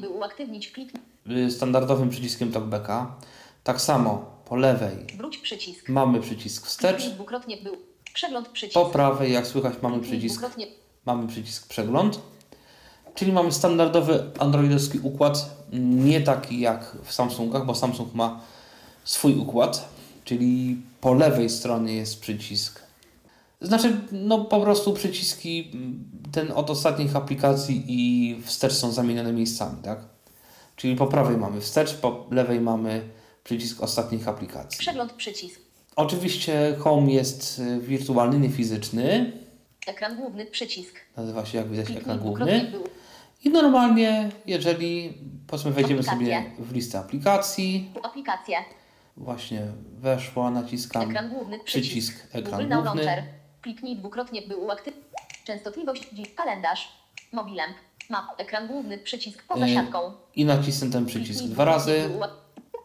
by 0.00 0.08
uaktywnić 0.08 0.70
klik. 0.72 0.92
y, 1.30 1.50
standardowym 1.50 2.10
przyciskiem 2.10 2.52
talkbacka. 2.52 3.14
Tak 3.64 3.80
samo 3.80 4.24
po 4.44 4.56
lewej 4.56 4.96
przycisk. 5.42 5.88
mamy 5.88 6.20
przycisk 6.20 6.66
wstecz, 6.66 7.02
przycisk. 8.52 8.74
po 8.74 8.86
prawej, 8.86 9.32
jak 9.32 9.46
słychać, 9.46 9.74
mamy 9.82 10.00
przycisk, 10.00 10.42
mamy 11.06 11.28
przycisk 11.28 11.68
przegląd. 11.68 12.20
Czyli 13.14 13.32
mamy 13.32 13.52
standardowy 13.52 14.30
androidowski 14.38 14.98
układ, 14.98 15.50
nie 15.72 16.20
taki 16.20 16.60
jak 16.60 16.96
w 17.04 17.12
Samsungach, 17.12 17.66
bo 17.66 17.74
Samsung 17.74 18.14
ma 18.14 18.40
swój 19.04 19.34
układ, 19.34 19.88
czyli 20.24 20.82
po 21.00 21.14
lewej 21.14 21.50
stronie 21.50 21.94
jest 21.96 22.20
przycisk. 22.20 22.85
Znaczy, 23.60 24.00
no 24.12 24.44
po 24.44 24.60
prostu 24.60 24.92
przyciski, 24.92 25.70
ten 26.32 26.52
od 26.52 26.70
ostatnich 26.70 27.16
aplikacji 27.16 27.84
i 27.88 28.36
wstecz 28.42 28.72
są 28.72 28.92
zamienione 28.92 29.32
miejscami, 29.32 29.82
tak? 29.82 29.98
Czyli 30.76 30.96
po 30.96 31.06
prawej 31.06 31.36
mamy 31.36 31.60
wstecz, 31.60 31.94
po 31.94 32.26
lewej 32.30 32.60
mamy 32.60 33.08
przycisk 33.44 33.82
ostatnich 33.82 34.28
aplikacji. 34.28 34.78
Przegląd 34.78 35.12
przycisk. 35.12 35.60
Oczywiście 35.96 36.76
Home 36.78 37.12
jest 37.12 37.58
y, 37.58 37.80
wirtualny, 37.80 38.38
nie 38.40 38.48
fizyczny. 38.50 39.32
Ekran 39.86 40.16
główny 40.16 40.46
przycisk. 40.46 40.94
Nazywa 41.16 41.46
się, 41.46 41.58
jak 41.58 41.70
widać, 41.70 41.86
Kliknij 41.86 42.02
ekran 42.02 42.18
główny. 42.18 42.72
I 43.44 43.50
normalnie, 43.50 44.30
jeżeli 44.46 45.18
powiedzmy 45.46 45.70
wejdziemy 45.72 46.00
Aplikacje. 46.00 46.26
sobie 46.26 46.50
w 46.58 46.72
listę 46.72 46.98
aplikacji, 46.98 47.90
Aplikacje. 48.02 48.56
właśnie 49.16 49.66
weszło, 49.98 50.50
naciskam 50.50 51.10
Ekran 51.10 51.28
główny 51.30 51.58
przycisk 51.64 52.14
przycisk. 52.14 52.34
ekran 52.34 52.60
Google 52.62 52.74
główny. 52.74 53.04
Launcher. 53.04 53.24
Kliknij 53.66 53.96
dwukrotnie 53.96 54.42
by 54.42 54.56
uaktywnić. 54.56 55.04
Częstotliwość. 55.44 56.08
Kalendarz. 56.36 56.88
Mobilem. 57.32 57.70
Map. 58.10 58.24
Ekran 58.38 58.66
główny 58.66 58.98
przycisk 58.98 59.42
poza 59.48 59.66
Yy, 59.66 59.74
siatką. 59.74 59.98
i 60.34 60.44
nacisnę 60.44 60.90
ten 60.90 61.06
przycisk 61.06 61.38
Kliknij 61.38 61.54
dwa 61.54 61.64
razy, 61.64 62.08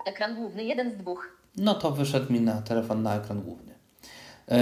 Ekran 0.06 0.36
główny 0.36 0.64
jeden 0.64 0.92
z 0.92 0.98
dwóch. 0.98 1.38
no 1.58 1.74
to 1.74 1.92
wyszedł 1.92 2.34
mi 2.34 2.42
na 2.42 2.62
telefon 2.62 3.04
na 3.04 3.16
ekran 3.16 3.42
główny. 3.42 3.74
E, 4.52 4.58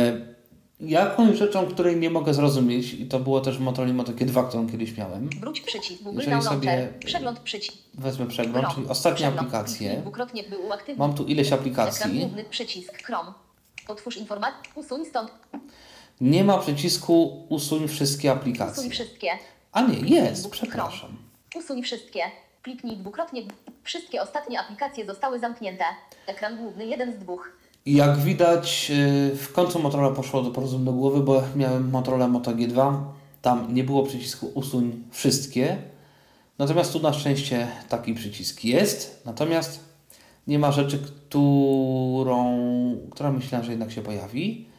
Jakąś 0.80 1.38
rzeczą, 1.38 1.66
której 1.66 1.98
nie 1.98 2.10
mogę 2.10 2.34
zrozumieć, 2.34 2.94
i 2.94 3.06
to 3.06 3.20
było 3.20 3.42
też 3.42 3.58
w 3.58 3.62
Motorola 3.62 3.94
Moto 3.94 4.12
G2, 4.12 4.48
którą 4.48 4.70
kiedyś 4.70 4.98
miałem, 4.98 5.30
Wróć 5.30 5.62
przycisk. 5.62 6.04
Google 6.04 6.20
Jeżeli 6.20 6.42
sobie-. 6.44 6.94
Przegląd 7.06 7.40
przycisk. 7.40 7.78
wezmę 7.94 8.28
przegląd, 8.28 8.68
czyli 8.76 8.88
ostatnie 8.88 9.28
aplikacje. 9.28 10.04
Mam 10.98 11.14
tu 11.14 11.26
ileś 11.26 11.48
Ekran 11.48 11.60
aplikacji. 11.60 12.20
główny 12.20 12.44
przycisk. 12.44 13.04
Chrome. 13.04 13.34
Otwórz 13.88 14.18
informację. 14.18 14.60
Usuń 14.76 15.06
stąd. 15.06 15.32
Nie 16.22 16.44
ma 16.44 16.58
przycisku 16.58 17.46
usuń 17.50 17.88
wszystkie 17.88 18.32
Usuń 18.32 18.40
aplikacje. 18.40 18.90
wszystkie. 18.90 19.30
A 19.72 19.82
nie, 19.82 20.00
jest, 20.00 20.50
przepraszam. 20.50 21.18
Usuń 21.56 21.84
wszystkie. 21.84 22.22
Kliknij 22.62 22.98
dwukrotnie. 22.98 23.42
Wszystkie 23.84 24.22
ostatnie 24.22 24.60
aplikacje 24.60 25.06
zostały 25.06 25.40
zamknięte. 25.40 25.84
Ekran 26.28 26.58
główny 26.58 26.86
jeden 26.86 27.14
z 27.14 27.18
dwóch. 27.18 27.52
Jak 27.86 28.18
widać, 28.18 28.90
yy, 28.90 29.36
w 29.36 29.54
końcu 29.54 29.80
Motorola 29.80 30.16
poszło 30.16 30.42
do 30.42 30.52
porozumienia 30.52 30.86
do 30.86 30.98
głowy, 30.98 31.20
bo 31.20 31.44
miałem 31.56 31.90
Motorola 31.90 32.28
Moto 32.28 32.52
G2. 32.52 33.02
Tam 33.42 33.74
nie 33.74 33.84
było 33.84 34.04
przycisku 34.04 34.52
usuń 34.54 35.04
wszystkie. 35.12 35.78
Natomiast 36.58 36.94
tu 36.94 37.00
na 37.00 37.14
szczęście 37.14 37.68
taki 37.90 38.14
przycisk 38.14 38.64
jest. 38.64 39.22
Natomiast 39.26 39.80
nie 40.48 40.60
ma 40.60 40.72
rzeczy, 40.72 41.00
którą, 41.00 42.58
która 43.12 43.32
myślałem, 43.32 43.66
że 43.66 43.72
jednak 43.72 43.92
się 43.92 44.02
pojawi. 44.02 44.70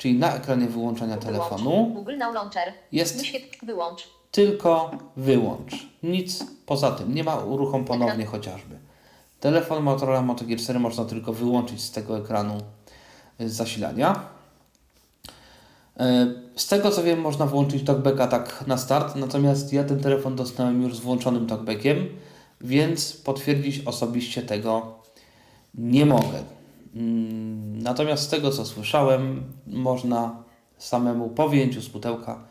Czyli 0.00 0.18
na 0.18 0.34
ekranie 0.36 0.66
wyłączenia 0.66 1.16
telefonu. 1.16 1.90
Google 1.94 2.16
Now 2.16 2.34
Launcher. 2.34 2.72
jest 2.92 3.18
Wyświetl. 3.18 3.66
Wyłącz. 3.66 4.08
tylko 4.30 4.90
wyłącz. 5.16 5.86
Nic 6.02 6.44
poza 6.66 6.90
tym. 6.90 7.14
Nie 7.14 7.24
ma 7.24 7.36
uruchom 7.36 7.84
ponownie 7.84 8.26
chociażby. 8.26 8.78
Telefon 9.40 9.82
Motorola 9.82 10.22
Moto 10.22 10.44
G4 10.44 10.80
można 10.80 11.04
tylko 11.04 11.32
wyłączyć 11.32 11.80
z 11.82 11.90
tego 11.90 12.18
ekranu 12.18 12.54
y, 13.40 13.48
zasilania. 13.50 14.20
E, 16.00 16.26
Z 16.56 16.66
tego 16.66 16.90
co 16.90 17.02
wiem, 17.02 17.20
można 17.20 17.46
włączyć 17.46 17.84
talkbacka 17.84 18.26
tak 18.26 18.64
na 18.66 18.78
start, 18.78 19.16
natomiast 19.16 19.72
ja 19.72 19.84
ten 19.84 20.00
telefon 20.00 20.36
dostałem 20.36 20.82
już 20.82 20.96
z 20.96 21.00
włączonym 21.00 21.46
talkbackiem, 21.46 22.06
więc 22.60 23.16
potwierdzić 23.16 23.86
osobiście 23.86 24.42
tego 24.42 24.94
nie 25.74 26.06
mogę. 26.06 26.42
Mm, 26.94 27.82
Natomiast 27.82 28.22
z 28.22 28.28
tego 28.28 28.50
co 28.50 28.66
słyszałem, 28.66 29.52
można 29.66 30.42
samemu 30.78 31.28
po 31.30 31.48
wyjęciu 31.48 31.82
z 31.82 31.88
pudełka 31.88 32.44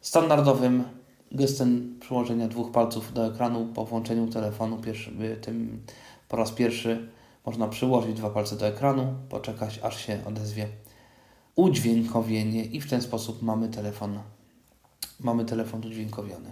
standardowym 0.00 0.84
gestem 1.32 1.98
przyłożenia 2.00 2.48
dwóch 2.48 2.72
palców 2.72 3.12
do 3.12 3.26
ekranu 3.26 3.66
po 3.74 3.84
włączeniu 3.84 4.26
telefonu 4.26 4.78
pierwszy, 4.78 5.12
tym 5.42 5.82
po 6.28 6.36
raz 6.36 6.52
pierwszy 6.52 7.08
można 7.46 7.68
przyłożyć 7.68 8.16
dwa 8.16 8.30
palce 8.30 8.56
do 8.56 8.66
ekranu, 8.66 9.14
poczekać 9.28 9.80
aż 9.82 10.06
się 10.06 10.18
odezwie 10.26 10.68
udźwiękowienie 11.56 12.64
i 12.64 12.80
w 12.80 12.90
ten 12.90 13.02
sposób 13.02 13.42
mamy 13.42 13.68
telefon 13.68 14.18
mamy 15.20 15.44
telefon 15.44 15.86
udźwiękowiony. 15.86 16.50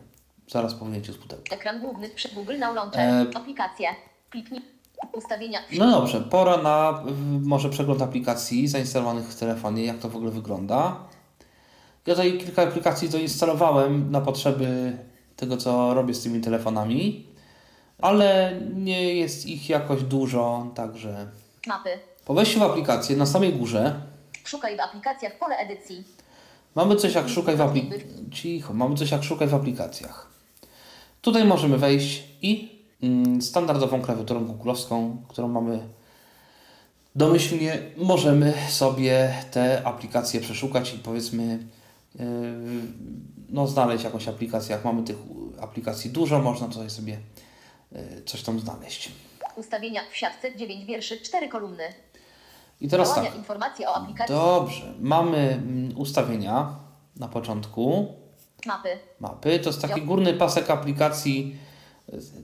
Zaraz 0.49 0.75
po 0.75 0.85
wyjęciu 0.85 1.12
z 1.12 1.18
pudełka. 1.18 1.55
Ekran 1.55 1.81
główny 1.81 2.09
przy 2.09 2.35
Google 2.35 2.59
Now 2.59 2.75
Launcher. 2.75 3.01
E, 3.01 3.37
Aplikacje. 3.37 3.88
Kliknij. 4.31 4.72
Ustawienia. 5.12 5.59
No 5.79 5.91
dobrze, 5.91 6.21
pora 6.21 6.57
na 6.57 7.03
może 7.43 7.69
przegląd 7.71 8.03
aplikacji 8.03 8.69
zainstalowanych 8.69 9.29
w 9.29 9.38
telefonie, 9.38 9.85
jak 9.85 9.99
to 9.99 10.09
w 10.09 10.17
ogóle 10.17 10.31
wygląda. 10.31 10.97
Ja 12.07 12.15
tutaj 12.15 12.38
kilka 12.38 12.62
aplikacji 12.62 13.09
zainstalowałem 13.09 14.11
na 14.11 14.21
potrzeby 14.21 14.99
tego, 15.37 15.57
co 15.57 15.95
robię 15.95 16.15
z 16.15 16.23
tymi 16.23 16.41
telefonami, 16.41 17.27
ale 18.01 18.61
nie 18.75 19.15
jest 19.15 19.47
ich 19.47 19.69
jakoś 19.69 20.03
dużo, 20.03 20.67
także 20.75 21.27
Mapy. 21.67 21.91
po 22.25 22.35
wejściu 22.35 22.59
w 22.59 22.62
aplikację 22.62 23.17
na 23.17 23.27
samej 23.27 23.53
górze 23.53 24.01
Szukaj 24.45 24.77
w 24.77 24.81
aplikacjach 24.81 25.38
pole 25.38 25.57
edycji. 25.57 26.05
Mamy 26.75 26.97
coś 26.97 27.15
jak 27.15 27.29
szukaj 27.29 27.57
w 27.57 27.61
aplikacjach. 27.61 28.03
Cicho, 28.33 28.75
mamy 28.75 28.97
coś 28.97 29.11
jak 29.11 29.25
szukaj 29.25 29.49
w 29.49 29.55
aplikacjach. 29.55 30.31
Tutaj 31.23 31.45
możemy 31.45 31.79
wejść 31.79 32.25
i 32.43 32.82
standardową 33.41 34.03
klawiaturą 34.03 34.45
googlowską, 34.45 35.17
którą 35.29 35.49
mamy 35.49 35.88
domyślnie, 37.15 37.79
możemy 37.97 38.55
sobie 38.69 39.35
te 39.51 39.87
aplikacje 39.87 40.41
przeszukać 40.41 40.95
i 40.95 40.99
powiedzmy 40.99 41.67
yy, 42.15 42.25
no, 43.49 43.67
znaleźć 43.67 44.05
jakąś 44.05 44.29
aplikację. 44.29 44.75
Jak 44.75 44.85
mamy 44.85 45.03
tych 45.03 45.17
aplikacji 45.61 46.11
dużo, 46.11 46.38
można 46.38 46.69
tutaj 46.69 46.91
sobie 46.91 47.19
yy, 47.93 48.23
coś 48.27 48.43
tam 48.43 48.61
znaleźć. 48.61 49.12
Ustawienia 49.57 50.01
w 50.11 50.17
siatce 50.17 50.57
9 50.57 50.85
wierszy, 50.85 51.21
4 51.21 51.49
kolumny. 51.49 51.85
I 52.81 52.88
teraz 52.88 53.15
tak. 53.15 53.37
informacje 53.37 53.88
o 53.88 53.95
aplikacji. 53.95 54.35
Dobrze, 54.35 54.95
mamy 55.01 55.38
mm, 55.38 55.99
ustawienia 55.99 56.75
na 57.17 57.29
początku 57.29 58.15
Mapy. 58.67 58.99
mapy. 59.21 59.59
To 59.59 59.69
jest 59.69 59.83
taki 59.83 60.03
górny 60.03 60.35
pasek 60.35 60.71
aplikacji, 60.71 61.57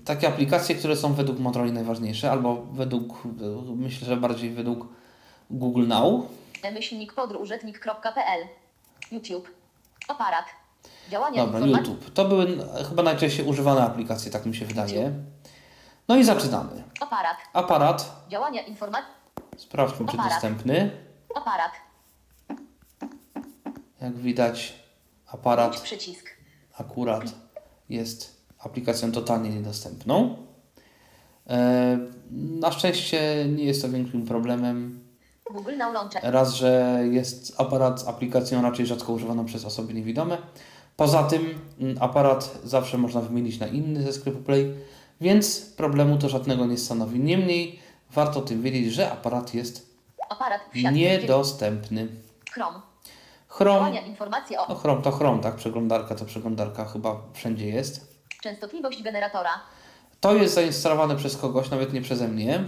takie 0.05 0.29
aplikacje, 0.29 0.75
które 0.75 0.97
są 0.97 1.15
według 1.15 1.39
Motorola 1.39 1.73
najważniejsze, 1.73 2.31
albo 2.31 2.57
według, 2.57 3.23
myślę, 3.77 4.07
że 4.07 4.17
bardziej 4.17 4.51
według 4.51 4.87
Google 5.51 5.87
Now. 5.87 6.25
Myślnik 6.75 7.13
podróżetnik.pl. 7.13 8.47
YouTube. 9.13 9.51
Aparat. 10.09 10.45
Działania 11.11 11.45
Dobra, 11.45 11.61
informacji. 11.61 11.93
YouTube. 11.93 12.11
To 12.15 12.25
były 12.25 12.59
chyba 12.89 13.03
najczęściej 13.03 13.47
używane 13.47 13.83
aplikacje, 13.83 14.31
tak 14.31 14.47
mi 14.47 14.57
się 14.57 14.67
wydaje. 14.67 15.13
No 16.09 16.17
i 16.17 16.25
zaczynamy. 16.25 16.83
Aparat. 17.01 17.37
Aparat, 17.53 18.25
Działania 18.29 18.63
informacji. 18.63 19.13
sprawdźmy 19.57 20.07
czy 20.07 20.13
Aparat. 20.13 20.33
dostępny. 20.33 20.91
Aparat. 21.37 21.73
Jak 24.01 24.17
widać, 24.17 24.75
aparat 25.27 25.81
przycisk. 25.81 26.27
akurat 26.79 27.23
jest 27.89 28.38
aplikacją 28.59 29.13
totalnie 29.13 29.51
niedostępną. 29.51 30.37
E, 31.47 31.99
na 32.31 32.73
szczęście 32.73 33.47
nie 33.57 33.65
jest 33.65 33.83
to 33.83 33.89
większym 33.89 34.27
problemem. 34.27 35.01
Google 35.53 35.77
Now 35.77 35.95
Launcher. 35.95 36.23
Raz, 36.25 36.55
że 36.55 37.01
jest 37.11 37.61
aparat 37.61 38.01
z 38.01 38.09
aplikacją 38.09 38.63
raczej 38.63 38.87
rzadko 38.87 39.13
używaną 39.13 39.45
przez 39.45 39.65
osoby 39.65 39.95
niewidome. 39.95 40.39
Poza 40.97 41.23
tym 41.23 41.61
mm, 41.81 41.97
aparat 42.01 42.59
zawsze 42.65 42.99
można 42.99 43.21
wymienić 43.21 43.61
na 43.61 43.67
inny 43.67 44.03
ze 44.03 44.13
sklepu 44.13 44.39
Play, 44.39 44.75
więc 45.21 45.61
problemu 45.61 46.19
to 46.19 46.29
żadnego 46.29 46.67
nie 46.67 46.79
stanowi. 46.79 47.21
Niemniej 47.21 47.79
warto 48.11 48.39
o 48.39 48.43
tym 48.43 48.63
wiedzieć, 48.63 48.93
że 48.93 49.13
aparat 49.13 49.55
jest 49.55 49.89
Aparat 50.29 50.61
niedostępny. 50.93 52.09
Chrome. 52.51 52.81
Chrome, 53.49 54.01
informacje 54.07 54.61
o 54.61 54.69
no 54.69 54.75
Chrome 54.75 55.03
to 55.03 55.13
Chrome, 55.13 55.43
tak? 55.43 55.57
Przeglądarka 55.57 56.15
to 56.15 56.25
przeglądarka 56.25 56.85
chyba 56.85 57.23
wszędzie 57.33 57.67
jest. 57.67 58.08
Częstotliwość 58.43 59.03
generatora. 59.03 59.51
To 60.21 60.35
jest 60.35 60.55
zainstalowane 60.55 61.17
przez 61.17 61.37
kogoś, 61.37 61.71
nawet 61.71 61.93
nie 61.93 62.03
przeze 62.03 62.29
mnie. 62.29 62.65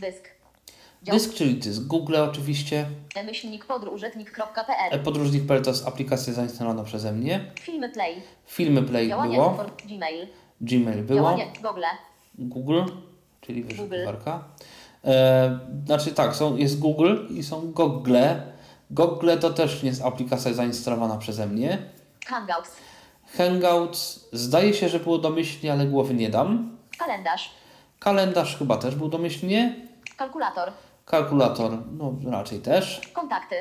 Dysk. 0.00 0.34
Dysk, 1.02 1.34
czyli 1.34 1.54
dysk 1.54 1.82
Google 1.82 2.16
oczywiście. 2.16 2.86
Myślnik 3.24 3.64
podróżetnik.pl. 3.64 4.90
E, 4.90 4.98
Podróżnik.pl 4.98 5.62
to 5.62 5.70
jest 5.70 5.88
aplikacja 5.88 6.32
zainstalowana 6.32 6.84
przeze 6.84 7.12
mnie. 7.12 7.52
Filmy 7.60 7.88
Play. 7.88 8.22
Filmy 8.46 8.82
Play 8.82 9.08
Działania 9.08 9.36
było. 9.36 9.64
Gmail. 9.86 10.26
Gmail 10.60 11.02
było. 11.04 11.38
Google. 11.62 11.84
Google, 12.38 12.82
czyli 13.40 13.64
wyszukiwarka. 13.64 14.44
E, 15.04 15.58
znaczy 15.86 16.12
tak, 16.12 16.36
są, 16.36 16.56
jest 16.56 16.78
Google 16.78 17.16
i 17.30 17.42
są 17.42 17.60
Google. 17.72 18.16
Google 18.90 19.30
to 19.40 19.50
też 19.50 19.82
nie 19.82 19.88
jest 19.88 20.02
aplikacja 20.02 20.52
zainstalowana 20.52 21.16
przeze 21.16 21.46
mnie. 21.46 21.78
Hangouts. 22.26 22.70
Hangouts 23.36 24.28
zdaje 24.32 24.74
się, 24.74 24.88
że 24.88 24.98
było 25.00 25.18
domyślnie, 25.18 25.72
ale 25.72 25.86
głowy 25.86 26.14
nie 26.14 26.30
dam. 26.30 26.78
Kalendarz. 26.98 27.50
Kalendarz 28.00 28.56
chyba 28.58 28.76
też 28.76 28.94
był 28.94 29.08
domyślnie. 29.08 29.74
Kalkulator. 30.16 30.72
Kalkulator, 31.04 31.78
no 31.92 32.14
raczej 32.30 32.60
też. 32.60 33.00
Kontakty. 33.12 33.56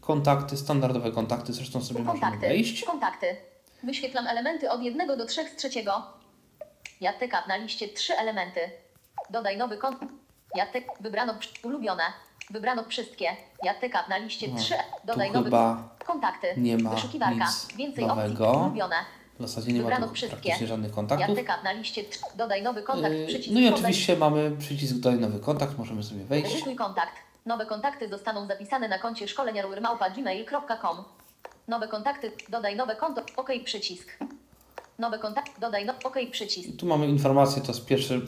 Kontakty, 0.00 0.56
standardowe 0.56 1.12
kontakty, 1.12 1.52
zresztą 1.52 1.82
sobie 1.84 2.00
możemy 2.00 2.20
Kontakty. 2.20 2.46
wejść. 2.48 2.84
Kontakty. 2.84 3.36
Wyświetlam 3.82 4.26
elementy 4.26 4.70
od 4.70 4.82
1 4.82 5.06
do 5.18 5.26
3 5.26 5.48
z 5.48 5.56
trzeciego. 5.56 6.02
Jattek 7.00 7.32
na 7.48 7.56
liście 7.56 7.88
3 7.88 8.16
elementy. 8.18 8.60
Dodaj 9.30 9.56
nowy 9.56 9.76
kont. 9.78 9.98
Jattek 10.54 10.86
wybrano 11.00 11.34
ulubione. 11.62 12.02
Wybrano 12.50 12.84
wszystkie. 12.84 13.26
Jattek 13.62 13.92
na 14.08 14.18
liście 14.18 14.48
No, 14.48 14.58
3. 14.58 14.74
tu 14.74 15.06
Dodaj 15.06 15.30
nowy 15.32 15.44
chyba 15.44 15.88
kontakty. 16.06 16.46
nie 16.56 16.78
ma 16.78 16.90
Wyszukiwarka. 16.90 17.44
nic 17.46 17.68
Więcej 17.76 18.06
nowego. 18.06 18.48
opcji. 18.48 18.62
Ulubione. 18.62 18.96
W 19.38 19.42
zasadzie 19.42 19.72
nie 19.72 19.78
ma 19.82 19.88
Wybrano 19.88 20.12
wszystkie. 20.12 20.36
praktycznie 20.40 20.66
żadnych 20.66 20.92
kontaktów. 20.92 21.28
Jattek 21.38 21.64
na 21.64 21.72
liście 21.72 22.04
3. 22.04 22.20
Dodaj 22.36 22.62
nowy 22.62 22.82
kontakt. 22.82 23.14
Yy, 23.14 23.26
Przycisk 23.26 23.54
No 23.54 23.60
i 23.60 23.68
oczywiście 23.68 24.16
mamy 24.16 24.50
przycisk 24.58 24.94
dodaj 24.94 25.18
nowy 25.20 25.38
kontakt, 25.40 25.78
możemy 25.78 26.02
sobie 26.02 26.24
wejść. 26.24 26.54
Edytuj 26.54 26.76
kontakt. 26.76 27.12
Nowe 27.46 27.66
kontakty 27.66 28.08
zostaną 28.08 28.46
zapisane 28.46 28.88
na 28.88 28.98
koncie 28.98 29.28
szkoleniarurmałpa.gmail.com. 29.28 31.04
Nowe 31.68 31.88
kontakty. 31.88 32.32
Dodaj 32.48 32.76
nowe 32.76 32.96
konto. 32.96 33.22
OK 33.36 33.48
przycisk. 33.64 34.18
Nowe 34.98 35.18
kontakt. 35.18 35.60
Dodaj 35.60 35.84
no. 35.84 35.92
OK 36.04 36.16
przycisk. 36.30 36.68
I 36.68 36.72
tu 36.72 36.86
mamy 36.86 37.06
informację, 37.06 37.62
to 37.62 37.72
jest 37.72 37.86
pierwszy. 37.86 38.20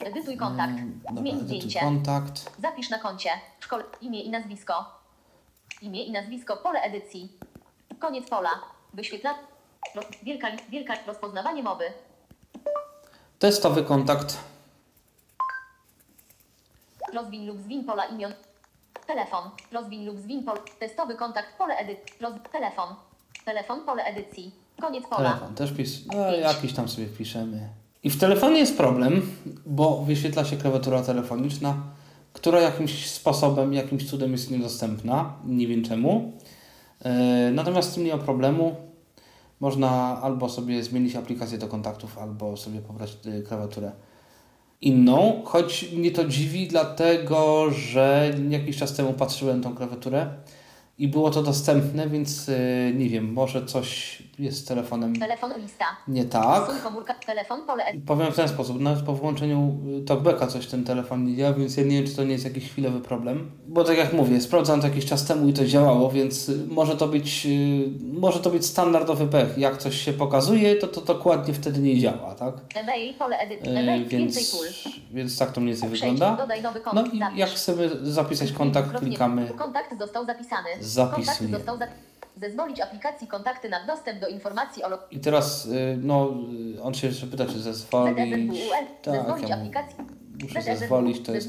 Ra- 0.00 0.06
Edytuj 0.06 0.36
kontakt. 0.36 0.72
Mm, 0.72 1.00
Zmień 1.16 1.34
edytuj 1.36 1.56
zdjęcie. 1.58 1.80
kontakt. 1.80 2.50
Zapisz 2.62 2.90
na 2.90 2.98
koncie. 2.98 3.30
Szkole. 3.60 3.84
Imię 4.00 4.22
i 4.22 4.30
nazwisko. 4.30 4.84
Imię 5.82 6.04
i 6.04 6.12
nazwisko. 6.12 6.56
Pole 6.56 6.80
edycji. 6.82 7.32
Koniec 7.98 8.28
pola. 8.30 8.50
Wyświetla. 8.94 9.34
Ro... 9.94 10.02
Wielka, 10.22 10.48
wielka 10.68 10.94
rozpoznawanie 11.06 11.62
mowy. 11.62 11.84
Testowy 13.38 13.84
kontakt. 13.84 14.36
Rozwiń 17.14 17.46
lub 17.46 17.60
zwin 17.60 17.84
pola 17.84 18.04
imion. 18.04 18.32
Telefon. 19.06 19.50
Rozwiń 19.72 20.06
lub 20.06 20.18
zwin 20.18 20.44
pol. 20.44 20.58
Testowy 20.78 21.14
kontakt. 21.14 21.56
Pole 21.58 21.76
edycji. 21.76 22.14
Roz... 22.20 22.32
Telefon. 22.52 22.94
Telefon. 23.44 23.80
Pole 23.84 24.04
edycji. 24.04 24.54
Koniec 24.80 25.04
pola. 25.08 25.30
Telefon 25.30 25.54
też 25.54 25.72
pis. 25.72 26.06
No, 26.06 26.30
jakiś 26.32 26.72
tam 26.74 26.88
sobie 26.88 27.06
wpiszemy. 27.06 27.68
I 28.04 28.10
w 28.10 28.18
telefonie 28.18 28.58
jest 28.58 28.76
problem, 28.76 29.22
bo 29.66 30.04
wyświetla 30.04 30.44
się 30.44 30.56
klawiatura 30.56 31.02
telefoniczna, 31.02 31.82
która 32.32 32.60
jakimś 32.60 33.10
sposobem, 33.10 33.72
jakimś 33.72 34.10
cudem 34.10 34.32
jest 34.32 34.50
niedostępna. 34.50 35.34
Nie 35.46 35.66
wiem 35.66 35.84
czemu. 35.84 36.32
E, 37.02 37.50
Natomiast 37.54 37.90
z 37.90 37.94
tym 37.94 38.04
nie 38.04 38.16
ma 38.16 38.22
problemu. 38.22 38.76
Można 39.60 40.20
albo 40.22 40.48
sobie 40.48 40.82
zmienić 40.82 41.16
aplikację 41.16 41.58
do 41.58 41.68
kontaktów, 41.68 42.18
albo 42.18 42.56
sobie 42.56 42.80
pobrać 42.80 43.16
y, 43.26 43.42
klawiaturę 43.42 43.92
inną. 44.80 45.42
Choć 45.44 45.92
mnie 45.92 46.10
to 46.10 46.24
dziwi, 46.24 46.68
dlatego 46.68 47.70
że 47.70 48.34
jakiś 48.48 48.76
czas 48.76 48.94
temu 48.96 49.12
patrzyłem 49.12 49.62
tą 49.62 49.74
klawiaturę 49.74 50.26
i 51.00 51.08
było 51.08 51.30
to 51.30 51.42
dostępne, 51.42 52.08
więc 52.08 52.48
y, 52.48 52.92
nie 52.96 53.08
wiem, 53.08 53.32
może 53.32 53.66
coś 53.66 54.18
jest 54.38 54.58
z 54.58 54.64
telefonem 54.64 55.16
Telefon 55.16 55.52
lista. 55.62 55.84
nie 56.08 56.24
tak. 56.24 56.82
Komórka. 56.82 57.14
Telefon. 57.14 57.66
Pole. 57.66 57.84
Powiem 58.06 58.32
w 58.32 58.36
ten 58.36 58.48
sposób, 58.48 58.80
nawet 58.80 59.04
po 59.04 59.12
włączeniu 59.12 59.78
y, 60.02 60.04
talkbacka 60.04 60.46
coś 60.46 60.66
ten 60.66 60.84
telefon 60.84 61.24
nie 61.24 61.36
działa, 61.36 61.52
więc 61.52 61.76
ja 61.76 61.84
nie 61.84 61.98
wiem, 61.98 62.06
czy 62.06 62.16
to 62.16 62.24
nie 62.24 62.32
jest 62.32 62.44
jakiś 62.44 62.70
chwilowy 62.70 63.00
problem. 63.00 63.50
Bo 63.68 63.84
tak 63.84 63.98
jak 63.98 64.12
mówię, 64.12 64.40
sprawdzam 64.40 64.80
to 64.80 64.86
jakiś 64.86 65.06
czas 65.06 65.24
temu 65.24 65.48
i 65.48 65.52
to 65.52 65.66
działało, 65.66 66.10
więc 66.10 66.48
y, 66.48 66.66
może 66.70 66.96
to 66.96 67.08
być, 67.08 67.46
y, 67.46 67.90
może 68.20 68.40
to 68.40 68.50
być 68.50 68.66
standardowy 68.66 69.26
pech. 69.26 69.58
Jak 69.58 69.76
coś 69.76 70.00
się 70.00 70.12
pokazuje, 70.12 70.76
to 70.76 70.86
to 70.86 71.00
dokładnie 71.00 71.54
wtedy 71.54 71.80
nie 71.80 71.98
działa, 71.98 72.34
tak? 72.34 72.54
E-mail. 72.74 73.14
Pole 73.14 73.38
edycji. 73.38 73.76
E-mail. 73.76 74.08
Więc, 74.08 74.56
więc 75.12 75.38
tak 75.38 75.52
to 75.52 75.60
mniej 75.60 75.74
więcej 75.74 75.90
wygląda. 75.90 76.36
Dodaj 76.36 76.62
nowy 76.62 76.80
No 76.94 77.04
i 77.06 77.38
jak 77.38 77.50
chcemy 77.50 77.90
zapisać 78.02 78.52
kontakt, 78.52 78.98
klikamy 78.98 79.48
Kontakt 79.58 79.98
został 79.98 80.26
zapisany. 80.26 80.68
Zapisujemy. 80.94 81.60
Kontakt. 81.60 81.92
Zezwolić 82.36 82.80
aplikacji 82.80 83.26
kontakty 83.26 83.68
na 83.68 83.86
dostęp 83.86 84.20
do 84.20 84.28
informacji 84.28 84.82
o 84.84 84.88
lo- 84.88 84.98
i 85.10 85.20
teraz, 85.20 85.66
y, 85.66 85.98
no, 86.02 86.28
y, 86.78 86.82
on 86.82 86.94
się 86.94 87.06
jeszcze 87.06 87.26
pyta, 87.26 87.46
czy 87.46 87.60
zezwolić. 87.60 88.52
ZSWUL. 88.52 88.70
Tak, 89.02 89.14
Zezwolić 89.14 89.48
ja 89.48 89.56
aplikacji. 89.56 89.96
muszę 90.42 90.62
ZSWUL. 90.62 90.76
zezwolić, 90.78 91.26
to 91.26 91.32
jest. 91.34 91.48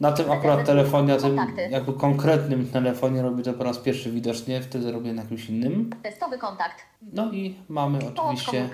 Na 0.00 0.12
tym 0.12 0.30
akurat 0.30 0.66
telefonie, 0.66 1.14
na 1.16 1.20
tym 1.20 1.36
jakby 1.70 1.92
konkretnym 1.92 2.66
telefonie 2.70 3.22
robię 3.22 3.42
to 3.42 3.52
po 3.52 3.64
raz 3.64 3.78
pierwszy 3.78 4.10
widocznie, 4.10 4.62
wtedy 4.62 4.92
robię 4.92 5.12
na 5.12 5.22
jakimś 5.22 5.48
innym. 5.48 5.90
Testowy 6.02 6.38
kontakt. 6.38 6.76
No 7.12 7.32
i 7.32 7.54
mamy 7.68 7.98
oczywiście. 8.16 8.68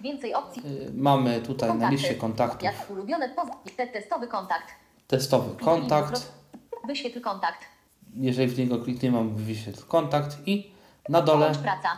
Więcej 0.00 0.34
opcji. 0.34 0.62
y, 0.66 0.90
mamy 0.94 1.40
tutaj 1.40 1.74
na 1.78 1.90
liście 1.90 2.14
kontaktów 2.14 2.62
Jak 2.62 2.90
ulubione 2.90 3.28
poz... 3.28 3.48
te 3.76 3.86
testowy 3.86 4.26
kontakt. 4.26 4.66
testowy 5.08 5.64
kontakt. 5.64 6.32
Wyświetl 6.86 7.20
kontakt. 7.20 7.58
Jeżeli 8.16 8.48
w 8.52 8.58
niego 8.58 8.78
klikniemy, 8.78 9.18
mamy 9.18 9.30
wyświetl 9.30 9.84
kontakt 9.88 10.36
i 10.46 10.72
na 11.08 11.22
dole 11.22 11.38
Połącz 11.46 11.58
praca. 11.58 11.88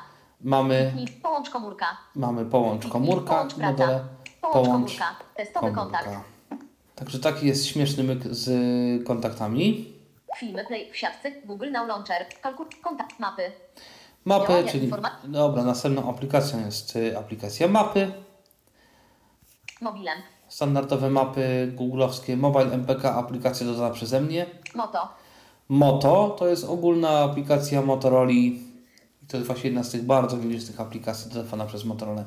mamy, 0.40 0.90
Kliknij 0.94 1.20
Połącz 1.22 1.50
komórka. 1.50 1.86
mamy 2.14 2.44
połącz 2.44 2.86
komórka 2.88 3.30
Połącz 3.34 3.56
na 3.56 3.72
dole 3.72 4.04
Połącz 4.40 4.66
połącz 4.66 4.98
komórka. 4.98 5.16
Testowy 5.36 5.72
kontakt. 5.72 6.04
komórka. 6.04 6.24
Także 6.94 7.18
taki 7.18 7.46
jest 7.46 7.66
śmieszny 7.66 8.04
myk 8.04 8.22
z 8.30 8.48
kontaktami. 9.06 9.92
Filmy 10.38 10.64
play 10.64 10.92
w 10.92 10.96
siatce. 10.96 11.30
Google 11.44 11.70
Now 11.72 11.88
Launcher. 11.88 12.26
Kalkul. 12.42 12.66
Kontakt. 12.82 13.18
Mapy. 13.20 13.52
Mapy, 14.24 14.46
Działania 14.48 14.72
czyli... 14.72 14.90
informa- 14.90 15.10
Dobra, 15.24 15.64
następną 15.64 16.10
aplikacją 16.10 16.64
jest 16.66 16.96
y, 16.96 17.18
aplikacja 17.18 17.68
mapy. 17.68 18.12
Mobilem. 19.80 20.18
Standardowe 20.48 21.10
mapy 21.10 21.72
googlowskie 21.74 22.36
Mobile 22.36 22.72
MPK, 22.72 23.14
aplikacja 23.14 23.66
dodana 23.66 23.90
przeze 23.90 24.20
mnie. 24.20 24.46
Moto. 24.74 25.08
Moto 25.68 26.36
to 26.38 26.46
jest 26.46 26.64
ogólna 26.64 27.08
aplikacja 27.08 27.82
Motorola. 27.82 28.30
I 28.30 28.60
to 29.28 29.36
jest 29.36 29.46
właśnie 29.46 29.70
jedna 29.70 29.84
z 29.84 29.90
tych 29.90 30.02
bardzo 30.02 30.36
wylicznych 30.36 30.80
aplikacji 30.80 31.30
dodawana 31.30 31.66
przez 31.66 31.84
Motorola. 31.84 32.24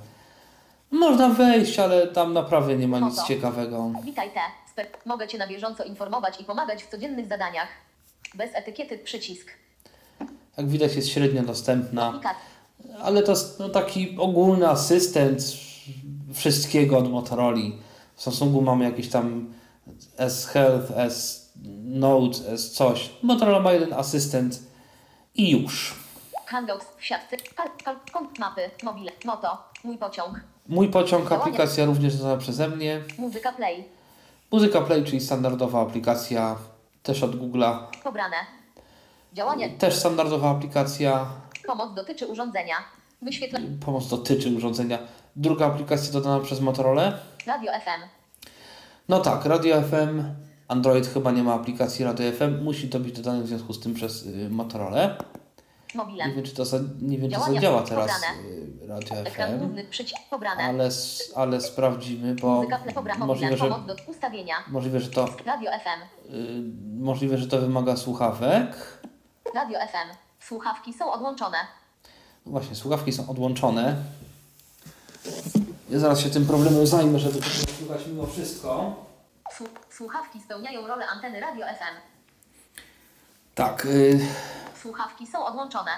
Można 0.91 1.29
wejść, 1.29 1.79
ale 1.79 2.07
tam 2.07 2.33
naprawdę 2.33 2.77
nie 2.77 2.87
ma 2.87 2.99
nic 2.99 3.15
Moto. 3.15 3.27
ciekawego. 3.27 3.91
Witaj 4.03 4.29
te. 4.33 4.39
Mogę 5.05 5.27
Cię 5.27 5.37
na 5.37 5.47
bieżąco 5.47 5.83
informować 5.83 6.41
i 6.41 6.43
pomagać 6.43 6.83
w 6.83 6.89
codziennych 6.89 7.27
zadaniach. 7.27 7.67
Bez 8.35 8.49
etykiety 8.53 8.97
przycisk. 8.97 9.47
Jak 10.57 10.67
widać 10.69 10.95
jest 10.95 11.09
średnio 11.09 11.43
dostępna, 11.43 12.21
ale 13.01 13.23
to 13.23 13.31
jest 13.31 13.59
no, 13.59 13.69
taki 13.69 14.17
ogólny 14.19 14.69
asystent 14.69 15.41
wszystkiego 16.33 16.97
od 16.97 17.11
Motorola. 17.11 17.57
W 18.15 18.21
Samsungu 18.21 18.61
mamy 18.61 18.85
jakieś 18.85 19.09
tam 19.09 19.53
S-Health, 20.17 20.91
S-Note, 21.65 22.51
S 22.51 22.71
coś. 22.71 23.09
Motorola 23.23 23.59
ma 23.59 23.71
jeden 23.71 23.93
asystent 23.93 24.59
i 25.35 25.49
już. 25.51 25.95
Hangouts 26.45 26.85
siatce. 26.99 27.37
Kont 28.13 28.39
mapy. 28.39 28.61
Mobile. 28.83 29.11
Moto. 29.25 29.57
Mój 29.83 29.97
pociąg. 29.97 30.39
Mój 30.67 30.89
pociąg, 30.89 31.31
aplikacja 31.31 31.85
również 31.85 32.17
dodana 32.17 32.37
przeze 32.37 32.67
mnie. 32.67 33.01
Muzyka 33.17 33.51
play. 33.51 33.83
Muzyka 34.51 34.81
Play, 34.81 35.03
czyli 35.03 35.21
standardowa 35.21 35.81
aplikacja, 35.81 36.55
też 37.03 37.23
od 37.23 37.35
Google'a. 37.35 37.77
Pobrane. 38.03 38.35
Działanie. 39.33 39.69
Też 39.69 39.95
standardowa 39.95 40.49
aplikacja, 40.49 41.25
Pomoc 41.65 41.93
dotyczy 41.93 42.27
urządzenia. 42.27 42.75
Wyświetlenie. 43.21 43.67
pomoc 43.85 44.07
dotyczy 44.07 44.49
urządzenia. 44.57 44.99
Druga 45.35 45.65
aplikacja 45.65 46.13
dodana 46.13 46.39
przez 46.39 46.59
Motorola. 46.61 47.13
Radio 47.47 47.71
FM. 47.71 48.01
No 49.09 49.19
tak, 49.19 49.45
Radio 49.45 49.81
FM. 49.81 50.23
Android 50.67 51.07
chyba 51.07 51.31
nie 51.31 51.43
ma 51.43 51.53
aplikacji 51.53 52.05
Radio 52.05 52.31
FM. 52.31 52.63
Musi 52.63 52.89
to 52.89 52.99
być 52.99 53.15
dodane 53.15 53.43
w 53.43 53.47
związku 53.47 53.73
z 53.73 53.79
tym 53.79 53.93
przez 53.93 54.25
y, 54.25 54.49
Motorola. 54.49 55.17
Nie 55.95 56.03
Mobilem. 56.03 56.35
wiem, 56.35 56.43
czy 56.43 56.55
to, 56.55 56.65
za, 56.65 56.79
nie 57.01 57.17
wiem, 57.17 57.31
czy 57.31 57.37
to 57.39 57.59
działa 57.59 57.81
teraz 57.81 58.11
y, 58.81 58.87
Radio 58.87 59.15
FM, 59.15 59.59
główny 59.59 59.85
ale, 60.57 60.89
ale 61.35 61.61
sprawdzimy, 61.61 62.35
bo 62.35 62.63
możliwe, 63.19 63.55
Mobile. 63.57 63.57
że, 63.57 63.69
możliwe, 64.67 64.99
że 64.99 65.09
to 65.09 65.27
Radio 65.45 65.71
FM. 65.71 66.31
y, 66.33 66.63
możliwe, 66.99 67.37
że 67.37 67.47
to 67.47 67.61
wymaga 67.61 67.97
słuchawek. 67.97 68.99
Radio 69.55 69.79
FM. 69.79 70.17
Słuchawki 70.39 70.93
są 70.93 71.11
odłączone. 71.13 71.57
No 72.45 72.51
Właśnie, 72.51 72.75
słuchawki 72.75 73.13
są 73.13 73.29
odłączone. 73.29 73.95
Ja 75.89 75.99
zaraz 75.99 76.19
się 76.19 76.29
tym 76.29 76.45
problemem 76.45 76.87
zajmę, 76.87 77.19
żeby 77.19 77.39
to 77.41 77.49
słuchać 77.79 78.01
mimo 78.07 78.25
wszystko. 78.25 78.95
Słu- 79.55 79.67
Słuchawki 79.89 80.41
spełniają 80.41 80.87
rolę 80.87 81.07
anteny 81.07 81.39
radio 81.39 81.65
FM. 81.67 81.95
Tak, 83.55 83.85
y, 83.85 84.19
Słuchawki 84.81 85.27
są 85.27 85.45
odłączone. 85.45 85.91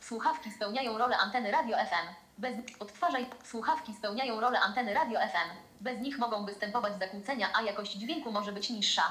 Słuchawki 0.00 0.50
spełniają 0.50 0.98
rolę 0.98 1.16
anteny 1.18 1.50
radio 1.50 1.76
FM. 1.76 2.06
Bez 2.38 2.54
odtwarzaj. 2.80 3.26
Słuchawki 3.44 3.94
spełniają 3.94 4.40
rolę 4.40 4.60
anteny 4.60 4.94
radio 4.94 5.20
FM. 5.20 5.50
Bez 5.80 6.00
nich 6.00 6.18
mogą 6.18 6.44
występować 6.46 6.98
zakłócenia, 6.98 7.48
a 7.54 7.62
jakość 7.62 7.92
dźwięku 7.92 8.32
może 8.32 8.52
być 8.52 8.70
niższa. 8.70 9.02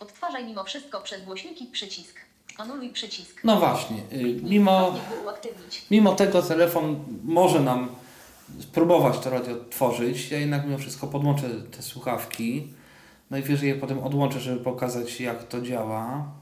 Odtwarzaj 0.00 0.44
mimo 0.44 0.64
wszystko 0.64 1.00
przez 1.00 1.24
głośniki 1.24 1.66
przycisk. 1.66 2.16
Anuluj 2.58 2.90
przycisk. 2.90 3.40
no 3.44 3.56
właśnie, 3.56 3.96
y, 4.12 4.40
mimo, 4.42 4.94
mimo 5.90 6.14
tego 6.14 6.42
telefon 6.42 7.04
może 7.24 7.60
nam 7.60 7.88
spróbować 8.60 9.18
to 9.18 9.30
radio 9.30 9.54
tworzyć. 9.70 10.30
Ja 10.30 10.38
jednak 10.38 10.64
mimo 10.66 10.78
wszystko 10.78 11.06
podłączę 11.06 11.42
te 11.76 11.82
słuchawki. 11.82 12.74
Najwyżej 13.30 13.68
je 13.68 13.74
potem 13.74 13.98
odłączę, 13.98 14.40
żeby 14.40 14.60
pokazać 14.60 15.20
jak 15.20 15.48
to 15.48 15.60
działa. 15.60 16.32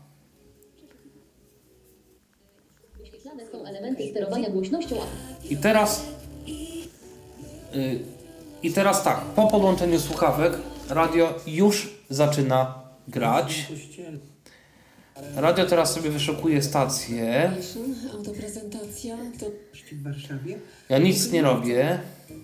Wyświetlane 2.98 3.46
są 3.46 3.64
elementy 3.64 4.10
sterowania 4.10 4.50
głośnością. 4.50 4.96
I 5.50 5.56
teraz 5.56 6.06
y, 7.74 8.00
i 8.62 8.72
teraz 8.72 9.02
tak, 9.02 9.20
po 9.20 9.46
podłączeniu 9.46 10.00
słuchawek 10.00 10.52
radio 10.88 11.34
już 11.46 11.94
zaczyna 12.10 12.82
grać. 13.08 13.66
Radio 15.36 15.66
teraz 15.66 15.94
sobie 15.94 16.10
wyszukuje 16.10 16.62
stację. 16.62 17.52
Ja 20.88 20.98
nic 20.98 21.32
nie 21.32 21.42
robię. 21.42 21.98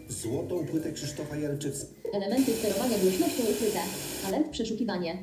Złotą 0.08 0.66
płytę 0.66 0.92
Krzysztofa 0.92 1.36
Jarczyckiego. 1.36 1.92
Elementy 2.12 2.52
sterowania 2.52 2.98
głośnością 2.98 3.42
ukryte. 3.42 3.80
Ale 4.26 4.44
przeszukiwanie. 4.44 5.18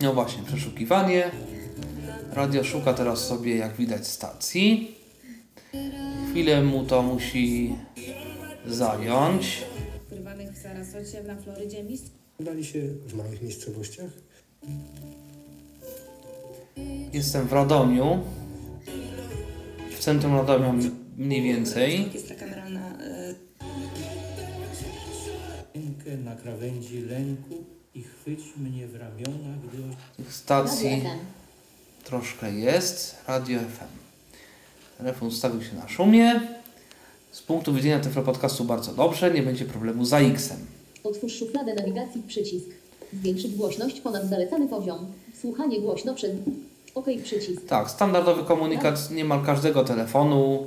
No 0.00 0.14
właśnie, 0.14 0.42
przeszukiwanie. 0.42 1.30
Radio 2.32 2.64
szuka 2.64 2.94
teraz 2.94 3.26
sobie, 3.26 3.56
jak 3.56 3.76
widać, 3.76 4.06
stacji. 4.06 4.94
Chwilę 6.30 6.62
mu 6.62 6.84
to 6.84 7.02
musi 7.02 7.74
zająć. 8.66 9.62
wyrwanych 10.10 10.52
w 10.52 10.62
Sarasocie 10.62 11.22
na 11.22 11.36
Florydzie 11.36 11.84
mistrz 11.84 12.10
Dali 12.40 12.64
się 12.64 12.80
w 13.06 13.14
małych 13.14 13.42
miejscowościach. 13.42 14.10
Jestem 17.12 17.46
w 17.46 17.52
Radomiu. 17.52 18.20
W 19.90 19.98
centrum 19.98 20.36
Radomia 20.36 20.74
mniej 21.16 21.42
więcej. 21.42 22.10
Na 26.16 26.36
krawędzi 26.36 27.00
lęku 27.00 27.54
i 27.94 28.02
chwyć 28.02 28.40
mnie 28.56 28.86
w 28.86 28.94
ramiona, 28.94 29.56
gdy 29.68 29.82
Tych 30.16 30.34
stacji 30.34 31.02
troszkę 32.04 32.52
jest. 32.52 33.16
Radio 33.28 33.60
FM. 33.60 34.02
Telefon 34.98 35.28
ustawił 35.28 35.62
się 35.62 35.76
na 35.76 35.88
szumie. 35.88 36.40
Z 37.32 37.42
punktu 37.42 37.74
widzenia 37.74 38.00
tego 38.00 38.22
podcastu 38.22 38.64
bardzo 38.64 38.92
dobrze, 38.92 39.30
nie 39.30 39.42
będzie 39.42 39.64
problemu 39.64 40.04
za 40.04 40.18
X-em. 40.18 40.58
Otwórz 41.04 41.38
szufladę 41.38 41.74
nawigacji 41.74 42.22
przycisk. 42.28 42.66
Zwiększyć 43.12 43.54
głośność 43.54 44.00
ponad 44.00 44.28
zalecany 44.28 44.68
poziom. 44.68 45.06
Słuchanie 45.40 45.80
głośno 45.80 46.14
przez... 46.14 46.30
OK 46.94 47.06
przycisk. 47.24 47.66
Tak, 47.66 47.90
standardowy 47.90 48.44
komunikat 48.44 49.10
niemal 49.10 49.44
każdego 49.44 49.84
telefonu. 49.84 50.66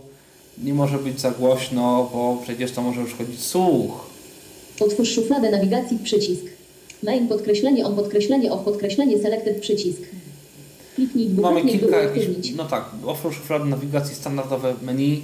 Nie 0.58 0.74
może 0.74 0.98
być 0.98 1.20
za 1.20 1.32
głośno, 1.32 2.10
bo 2.14 2.40
przecież 2.44 2.72
to 2.72 2.82
może 2.82 3.02
uszkodzić 3.02 3.44
słuch. 3.44 4.15
Otwórz 4.80 5.10
szufladę 5.16 5.52
nawigacji 5.52 6.00
przycisk. 6.04 6.44
Main 7.04 7.28
podkreślenie 7.28 7.86
on 7.86 7.96
podkreślenie 7.96 8.52
off 8.52 8.66
podkreślenie 8.66 9.20
selected 9.20 9.62
przycisk. 9.62 10.02
Kliknij 10.96 11.30
Mamy 11.30 11.66
kilka 11.66 11.98
jakichś, 12.04 12.28
no 12.58 12.66
tak, 12.66 12.86
otwórz 13.06 13.36
szuflady 13.36 13.66
nawigacji 13.66 14.16
standardowe 14.16 14.74
menu. 14.82 15.22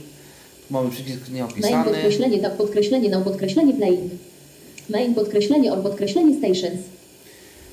Mamy 0.69 0.89
przycisk 0.89 1.21
Main 1.21 1.35
nieopisany. 1.35 1.83
podkreślenie 1.83 2.39
tak 2.39 2.57
podkreślenie 2.57 3.09
now 3.09 3.23
podkreślenie 3.23 3.73
playing. 3.73 4.11
Main 4.89 5.15
podkreślenie 5.15 5.73
or 5.73 5.83
podkreślenie 5.83 6.37
stations. 6.37 6.79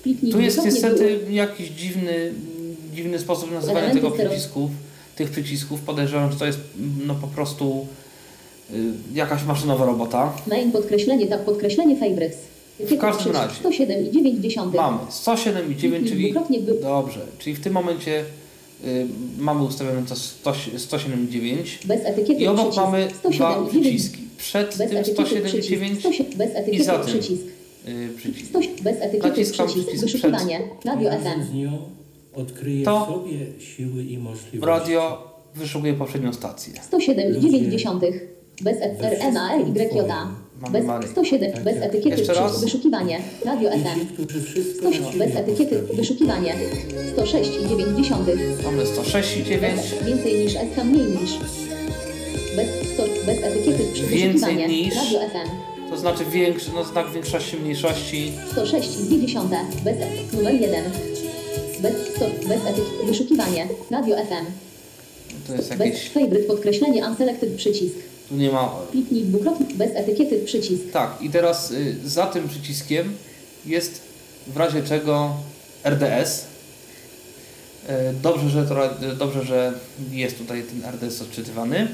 Kliknij 0.02 0.32
Tu 0.32 0.40
jest 0.40 0.64
niestety 0.64 1.18
jakiś 1.30 1.68
dziwny, 1.68 2.32
dziwny 2.94 3.18
sposób 3.18 3.52
nazywania 3.52 3.78
Elementy 3.78 4.02
tego 4.02 4.28
przycisków, 4.28 4.70
tych 5.16 5.30
przycisków. 5.30 5.80
Podejrzewam, 5.80 6.32
że 6.32 6.38
to 6.38 6.46
jest 6.46 6.58
no 7.06 7.14
po 7.14 7.26
prostu 7.26 7.86
jakaś 9.14 9.44
maszynowa 9.44 9.86
robota. 9.86 10.32
Main 10.46 10.72
podkreślenie 10.72 11.26
tak 11.26 11.40
podkreślenie 11.44 11.96
favorites. 11.96 12.36
W 12.80 12.98
każdym 12.98 13.32
razie. 13.32 13.54
107 13.54 14.06
i 14.08 14.10
9 14.12 14.40
dziesiątych. 14.40 14.80
Mamy 14.80 14.98
107 15.10 15.72
i 15.72 15.76
9, 15.76 16.08
czyli 16.08 16.32
by- 16.60 16.74
dobrze, 16.80 17.20
czyli 17.38 17.56
w 17.56 17.60
tym 17.60 17.72
momencie 17.72 18.24
y, 18.84 19.06
mamy 19.38 19.62
ustawione 19.64 20.02
to 20.02 20.16
100 20.16 20.54
107 20.76 21.24
i 21.28 21.32
9 21.32 21.78
Bez 21.84 22.00
etykiety 22.04 22.42
i 22.42 22.46
obok 22.46 22.60
przycisk. 22.64 22.82
mamy 22.84 23.08
107 23.18 23.32
dwa 23.38 23.52
i 23.52 23.66
9. 23.66 23.70
przyciski. 23.70 24.22
Przed 24.38 24.66
Bez 24.68 24.76
tym 24.76 24.96
etykiety 24.96 25.12
107 25.12 25.42
i 25.42 25.48
przycisk. 25.48 25.70
9 25.70 25.98
107 26.00 26.38
Bez 26.38 26.50
i 26.54 26.56
etykiety 26.56 26.84
za 26.84 26.98
tym 26.98 27.06
przycisk. 27.06 27.42
y, 27.88 28.08
przycisk. 28.16 28.48
107 28.48 28.84
Bez 28.84 28.96
etykiety 29.00 29.28
Naciskam 29.28 29.66
przycisk. 29.66 29.88
przycisk 29.88 30.04
Wyszukiwanie. 30.12 30.60
Radio 30.84 31.10
FM. 31.10 31.68
odkryje 32.34 32.84
To- 32.84 33.04
w 33.06 33.08
sobie 33.22 33.46
siły 33.76 34.02
i 34.04 34.18
możliwości. 34.18 34.66
Radio 34.66 35.28
wyszukuje 35.54 35.94
poprzednią 35.94 36.32
stację. 36.32 36.72
107 36.82 37.36
i 37.36 37.40
9 37.40 37.72
dziesiątych. 37.72 38.37
Bez 38.60 38.76
e- 38.80 38.96
RMA 39.30 39.56
YJ. 39.56 40.02
Mamy 40.60 40.72
Bez 40.78 40.84
Maryję. 40.86 41.12
107 41.12 41.52
bez 41.64 41.76
etykiety. 41.76 42.22
Wyszukiwanie. 42.60 43.20
Radio 43.44 43.70
FM. 43.70 44.00
ci, 44.00 44.06
którzy 44.06 44.42
wszystko 44.42 44.80
106 44.92 45.00
na 45.18 45.24
bez 45.24 45.36
etykiety. 45.36 45.82
Wyszukiwanie. 45.94 46.54
106 47.12 47.50
i 47.64 47.68
9 47.68 47.98
dziesiątych. 47.98 48.40
Mamy 48.64 48.86
106 48.86 49.36
i 49.36 49.44
9. 49.44 49.80
Więcej 50.06 50.34
niż 50.44 50.52
SK 50.52 50.84
mniej 50.84 51.06
niż. 51.06 51.30
Bez, 52.56 52.68
100, 52.94 53.02
bez 53.26 53.38
etykiety 53.44 53.84
wyszukiwanie. 53.84 54.68
niż- 54.68 54.94
Radio 54.96 55.20
FM. 55.20 55.48
To 55.90 55.96
znaczy 55.96 56.24
większy, 56.32 56.70
no 56.74 56.84
znak 56.84 57.10
większości, 57.12 57.56
mniejszości. 57.56 58.32
106 58.52 58.88
i 59.00 59.04
2 59.04 59.18
dziesiąte. 59.26 59.56
Bez 59.84 59.96
numer 60.32 60.54
1. 60.54 60.84
Bez 61.80 61.92
stop. 62.16 62.30
Bez 62.48 62.60
etykiety. 62.66 63.06
Wyszukiwanie. 63.06 63.66
Radio 63.90 64.16
FM. 64.16 64.44
To 65.46 65.54
jest 65.54 65.68
Bez 65.68 65.80
jakieś... 65.86 66.08
favorite 66.10 66.38
podkreślenie 66.46 67.06
unselected 67.06 67.54
przycisk. 67.56 67.94
Tu 68.28 68.34
nie 68.36 68.50
ma... 68.52 68.74
Kliknij 68.90 69.24
dwukrotnie. 69.24 69.66
Bez 69.74 69.90
etykiety 69.94 70.38
przycisk. 70.44 70.82
Tak, 70.92 71.22
i 71.22 71.30
teraz 71.30 71.70
y, 71.70 71.96
za 72.04 72.26
tym 72.26 72.48
przyciskiem 72.48 73.12
jest 73.66 74.00
w 74.46 74.56
razie 74.56 74.82
czego 74.82 75.36
RDS. 75.84 76.40
Y, 76.40 77.92
Dobrze, 78.22 78.48
że 78.50 78.66
to, 78.66 78.74
ra- 78.74 78.94
dobrze, 79.18 79.44
że 79.44 79.72
jest 80.12 80.38
tutaj 80.38 80.62
ten 80.62 80.90
RDS 80.94 81.22
odczytywany. 81.22 81.88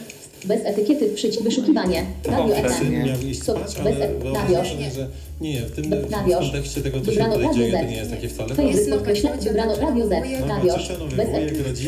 Bez 0.45 0.61
etykiety 0.65 1.07
przycisk. 1.15 1.43
Wyszukiwanie. 1.43 2.05
Radio. 2.25 2.55
FM. 2.55 3.35
Spać, 3.35 3.75
Bez 3.85 3.99
radio. 4.35 4.63
nie, 5.41 5.61
w 5.61 5.71
tym 5.71 5.91
kontekście 6.39 6.81
tego, 6.81 7.01
co 7.01 7.05
się 7.05 7.11
Wybrano 7.11 7.35
tutaj 7.35 7.47
Radio 7.49 7.65
dzieje, 7.65 7.85
to 7.85 7.91
nie 7.91 7.97
jest 7.97 8.11
takie 8.11 8.29
wcale 8.29 8.55
Favorite 8.55 8.91
podkreślenie. 8.91 9.37
Wybrano 9.43 9.77
Radio 9.77 10.07
Z. 10.07 10.11
Bez, 11.17 11.29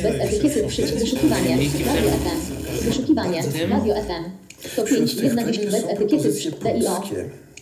bez 0.02 0.20
etykiety 0.20 0.64
przycisk. 0.68 0.94
Wyszukiwanie. 0.94 1.56
Radio. 1.86 2.10
FM. 2.10 2.84
Wyszukiwanie. 2.84 3.42
Radio 3.70 3.94
FM. 3.94 4.24
105. 4.72 5.14
1 5.14 5.36
bez 5.70 5.84
etykiety. 5.84 6.32
DIO. 6.80 7.02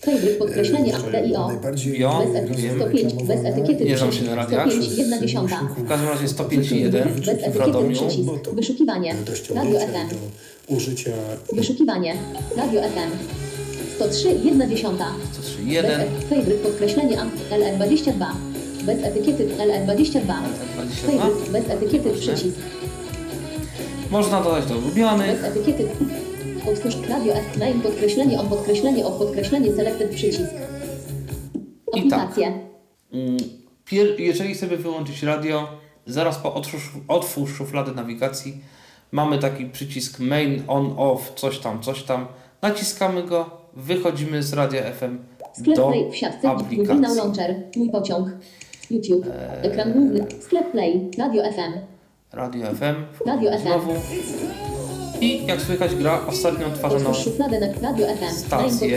Favorite 0.01 0.35
podkreślenie. 0.35 0.93
DIO. 1.27 1.51
Jo, 1.95 2.23
Bez 2.27 2.37
etykiety 2.37 2.63
wiem. 2.63 2.77
105. 2.81 3.15
Bez 3.25 3.45
etykiety 3.45 3.85
Nie 3.85 3.99
znam 3.99 4.11
przycisk. 4.11 4.29
się 4.31 4.37
na 4.37 4.43
radiach. 4.43 4.73
105. 4.73 4.99
1 4.99 5.21
dziesiąta. 5.21 5.61
W 5.79 5.89
każdym 5.89 6.09
razie 6.09 6.27
105.1 6.27 6.91
Bez 6.91 7.25
w 7.25 7.29
etykiety 7.29 7.59
Radomiu. 7.59 7.97
przycisk. 7.97 8.31
Wyszukiwanie. 8.53 9.15
Radio 9.55 9.81
FM. 9.81 10.15
Użycia 10.69 11.11
Wyszukiwanie. 11.53 12.17
Radio 12.57 12.83
FM. 12.83 13.11
103. 13.97 14.29
1 14.45 14.71
dziesiąta. 14.71 15.07
103.1 15.33 15.83
Bez 15.83 15.85
e- 16.01 16.07
favorite 16.29 16.55
podkreślenie 16.65 17.21
an- 17.21 17.31
LR22. 17.51 18.27
Bez 18.85 19.03
etykiety 19.05 19.47
LR22. 19.47 20.21
LR22. 20.27 20.35
Favorite 21.07 21.51
bez 21.53 21.71
etykiety 21.71 22.11
przycisk. 22.11 22.57
Można 24.11 24.43
dodać 24.43 24.67
do 24.67 24.75
Bez 24.75 24.85
ulubionych. 24.85 25.45
etykiety. 25.45 25.87
Otwórz 26.73 26.95
radio 27.09 27.35
F. 27.35 27.59
Main 27.59 27.81
podkreślenie 27.81 28.41
on 28.41 28.49
podkreślenie 28.49 29.07
o 29.07 29.11
podkreślenie 29.13 29.73
selected 29.77 30.11
przycisk. 30.11 30.51
Tak. 30.51 31.99
Aplikacje. 31.99 32.53
Pier- 33.91 34.19
jeżeli 34.21 34.55
chcemy 34.55 34.77
wyłączyć 34.77 35.23
radio, 35.23 35.69
zaraz 36.07 36.39
po 36.39 36.55
otwórz, 36.55 36.91
otwórz 37.09 37.53
szufladę 37.55 37.93
nawigacji 37.93 38.61
mamy 39.15 39.39
taki 39.39 39.67
przycisk 39.67 40.19
main, 40.19 40.63
on, 40.69 40.95
off, 40.97 41.33
coś 41.35 41.59
tam, 41.59 41.83
coś 41.83 42.03
tam. 42.03 42.27
Naciskamy 42.63 43.23
go, 43.23 43.51
wychodzimy 43.75 44.43
z 44.43 44.53
radia 44.53 44.93
FM 44.93 45.19
Sklep 45.59 45.77
do 45.77 45.89
Play 45.89 46.11
w 46.11 46.17
siatce. 46.17 46.51
aplikacji. 46.51 46.77
Google 46.77 47.17
Launcher. 47.17 47.55
Mój 47.77 47.91
pociąg. 47.91 48.29
YouTube. 48.91 49.27
Eee. 49.27 49.71
Ekran 49.71 49.93
główny. 49.93 50.27
Sklep 50.41 50.71
Play. 50.71 51.11
Radio 51.19 51.43
FM. 51.53 51.73
Radio 52.33 52.67
FM. 52.67 53.27
Radio 53.27 53.51
wchodzimy 53.51 53.59
FM. 53.59 53.63
Znowu. 53.63 53.93
I 55.21 55.47
jak 55.47 55.61
słychać 55.61 55.95
gra 55.95 56.27
ostatnio 56.27 56.67
odtwarzoną 56.67 57.11
Otwórz 57.11 57.25
szufladę 57.25 57.61
na 57.61 57.67
Radio 57.83 58.07
FM. 58.07 58.21
Main, 58.21 58.33
Stację. 58.33 58.89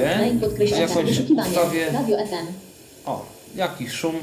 Jakąś 0.80 1.20
ustawię. 1.20 1.86
O, 3.06 3.26
jakiś 3.56 3.92
szum, 3.92 4.16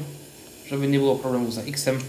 żeby 0.67 0.87
nie 0.87 0.99
było 0.99 1.15
problemu 1.15 1.51
z 1.51 1.57
X-em. 1.57 1.99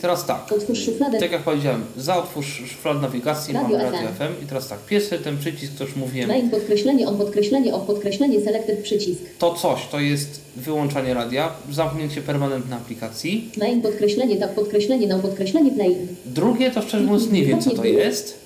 Teraz 0.00 0.26
tak. 0.26 0.52
Otwórz 0.52 0.84
szufladę. 0.84 1.18
Tak 1.20 1.32
jak 1.32 1.42
powiedziałem, 1.42 1.84
za 1.96 2.16
otwórz 2.16 2.62
szuflad 2.66 3.02
nawigacji 3.02 3.54
Radio 3.54 3.78
mamy 3.78 3.90
Radio 3.90 4.08
FM. 4.08 4.44
I 4.44 4.46
teraz 4.46 4.68
tak, 4.68 4.78
pierwszy 4.78 5.18
ten 5.18 5.38
przycisk, 5.38 5.72
to 5.78 5.84
już 5.84 5.96
mówiłem, 5.96 6.28
Main 6.28 6.50
podkreślenie 6.50 7.08
on 7.08 7.18
podkreślenie 7.18 7.74
o 7.74 7.80
podkreślenie 7.80 8.40
selected 8.40 8.82
przycisk. 8.82 9.20
to 9.38 9.54
coś, 9.54 9.86
to 9.86 10.00
jest 10.00 10.40
wyłączanie 10.56 11.14
radia, 11.14 11.52
zamknięcie 11.72 12.22
permanentne 12.22 12.76
aplikacji. 12.76 13.50
Main 13.56 13.82
podkreślenie 13.82 14.36
tak 14.36 14.54
podkreślenie 14.54 15.06
na 15.06 15.18
podkreślenie 15.18 15.70
play. 15.70 15.96
Drugie 16.26 16.70
to 16.70 16.82
szczerze 16.82 17.04
mówiąc 17.04 17.30
nie 17.30 17.44
wiem 17.44 17.60
co 17.60 17.70
to 17.70 17.84
jest, 17.84 18.38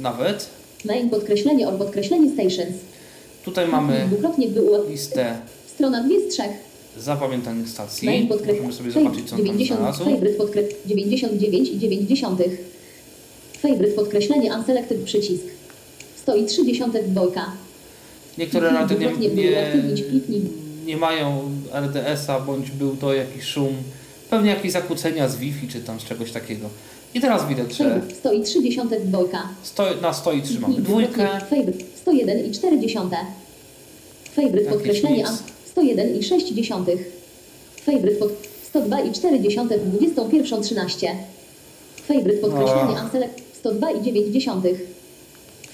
nawet. 0.00 0.46
Main 0.84 1.10
podkreślenie 1.10 1.68
or 1.68 1.74
podkreślenie 1.74 2.30
stations. 2.32 2.76
Tutaj 3.44 3.68
mamy 3.68 4.08
listę 4.88 5.36
Strona 5.74 6.02
2 6.02 6.14
z 6.28 6.32
3. 6.32 6.69
zapamiętanych 6.98 7.68
stacji, 7.68 8.28
możemy 8.28 8.72
sobie 8.72 8.90
zobaczyć 8.90 9.28
co 9.30 9.36
on 9.36 9.38
tam 9.38 9.46
90 9.46 9.80
znalazł. 9.80 10.04
favorite 10.04 10.36
podkre 10.36 10.62
99 10.86 11.68
i 11.68 11.78
90. 11.78 12.42
Favorite 13.62 13.92
podkreślenie 13.92 14.54
unselected 14.54 14.98
przycisk. 15.04 15.44
130 16.16 16.84
dwojka. 17.08 17.52
Niektóre 18.38 18.72
Dwukrotnie 18.72 19.08
nie, 19.28 19.34
nie, 20.28 20.40
nie 20.86 20.96
mają 20.96 21.50
RDS-a, 21.72 22.40
bądź 22.40 22.70
był 22.70 22.96
to 22.96 23.14
jakiś 23.14 23.44
szum, 23.44 23.68
pewnie 24.30 24.50
jakieś 24.50 24.72
zakłócenia 24.72 25.28
z 25.28 25.36
Wi-Fi 25.36 25.68
czy 25.68 25.80
tam 25.80 26.00
z 26.00 26.04
czegoś 26.04 26.32
takiego. 26.32 26.68
I 27.14 27.20
teraz 27.20 27.48
widać, 27.48 27.76
że 27.76 27.84
Favorite 27.84 28.14
130 28.14 28.80
dwojka. 29.04 29.48
sto, 29.62 29.84
na 30.02 30.12
100 30.12 30.32
i 30.32 30.42
3 30.42 30.60
mamy 30.60 30.74
Kliknij 30.74 30.84
dwójkę. 30.84 31.28
Favorite 31.50 31.84
101 31.96 32.46
i 32.46 32.50
4 32.52 32.80
dziesiąte. 32.80 33.16
Favorite 34.36 34.56
Jakieś 34.58 34.72
podkreślenie 34.72 35.16
nic. 35.16 35.42
An 35.80 35.86
101 35.86 36.16
i 36.16 36.22
6 36.22 36.52
dziesiątych. 36.52 37.12
Favorite 37.86 38.16
pod 38.16 38.32
102 38.62 39.00
i 39.00 39.12
4 39.12 39.40
dziesiąte 39.40 39.78
w 39.78 39.88
21 39.88 40.62
13. 40.62 41.16
Favorite 42.08 42.38
podkreślenie 42.40 43.00
O. 43.00 43.04
unselect 43.04 43.42
102 43.58 43.90
i 43.90 44.02
9 44.02 44.28
dziesiątych. 44.28 44.80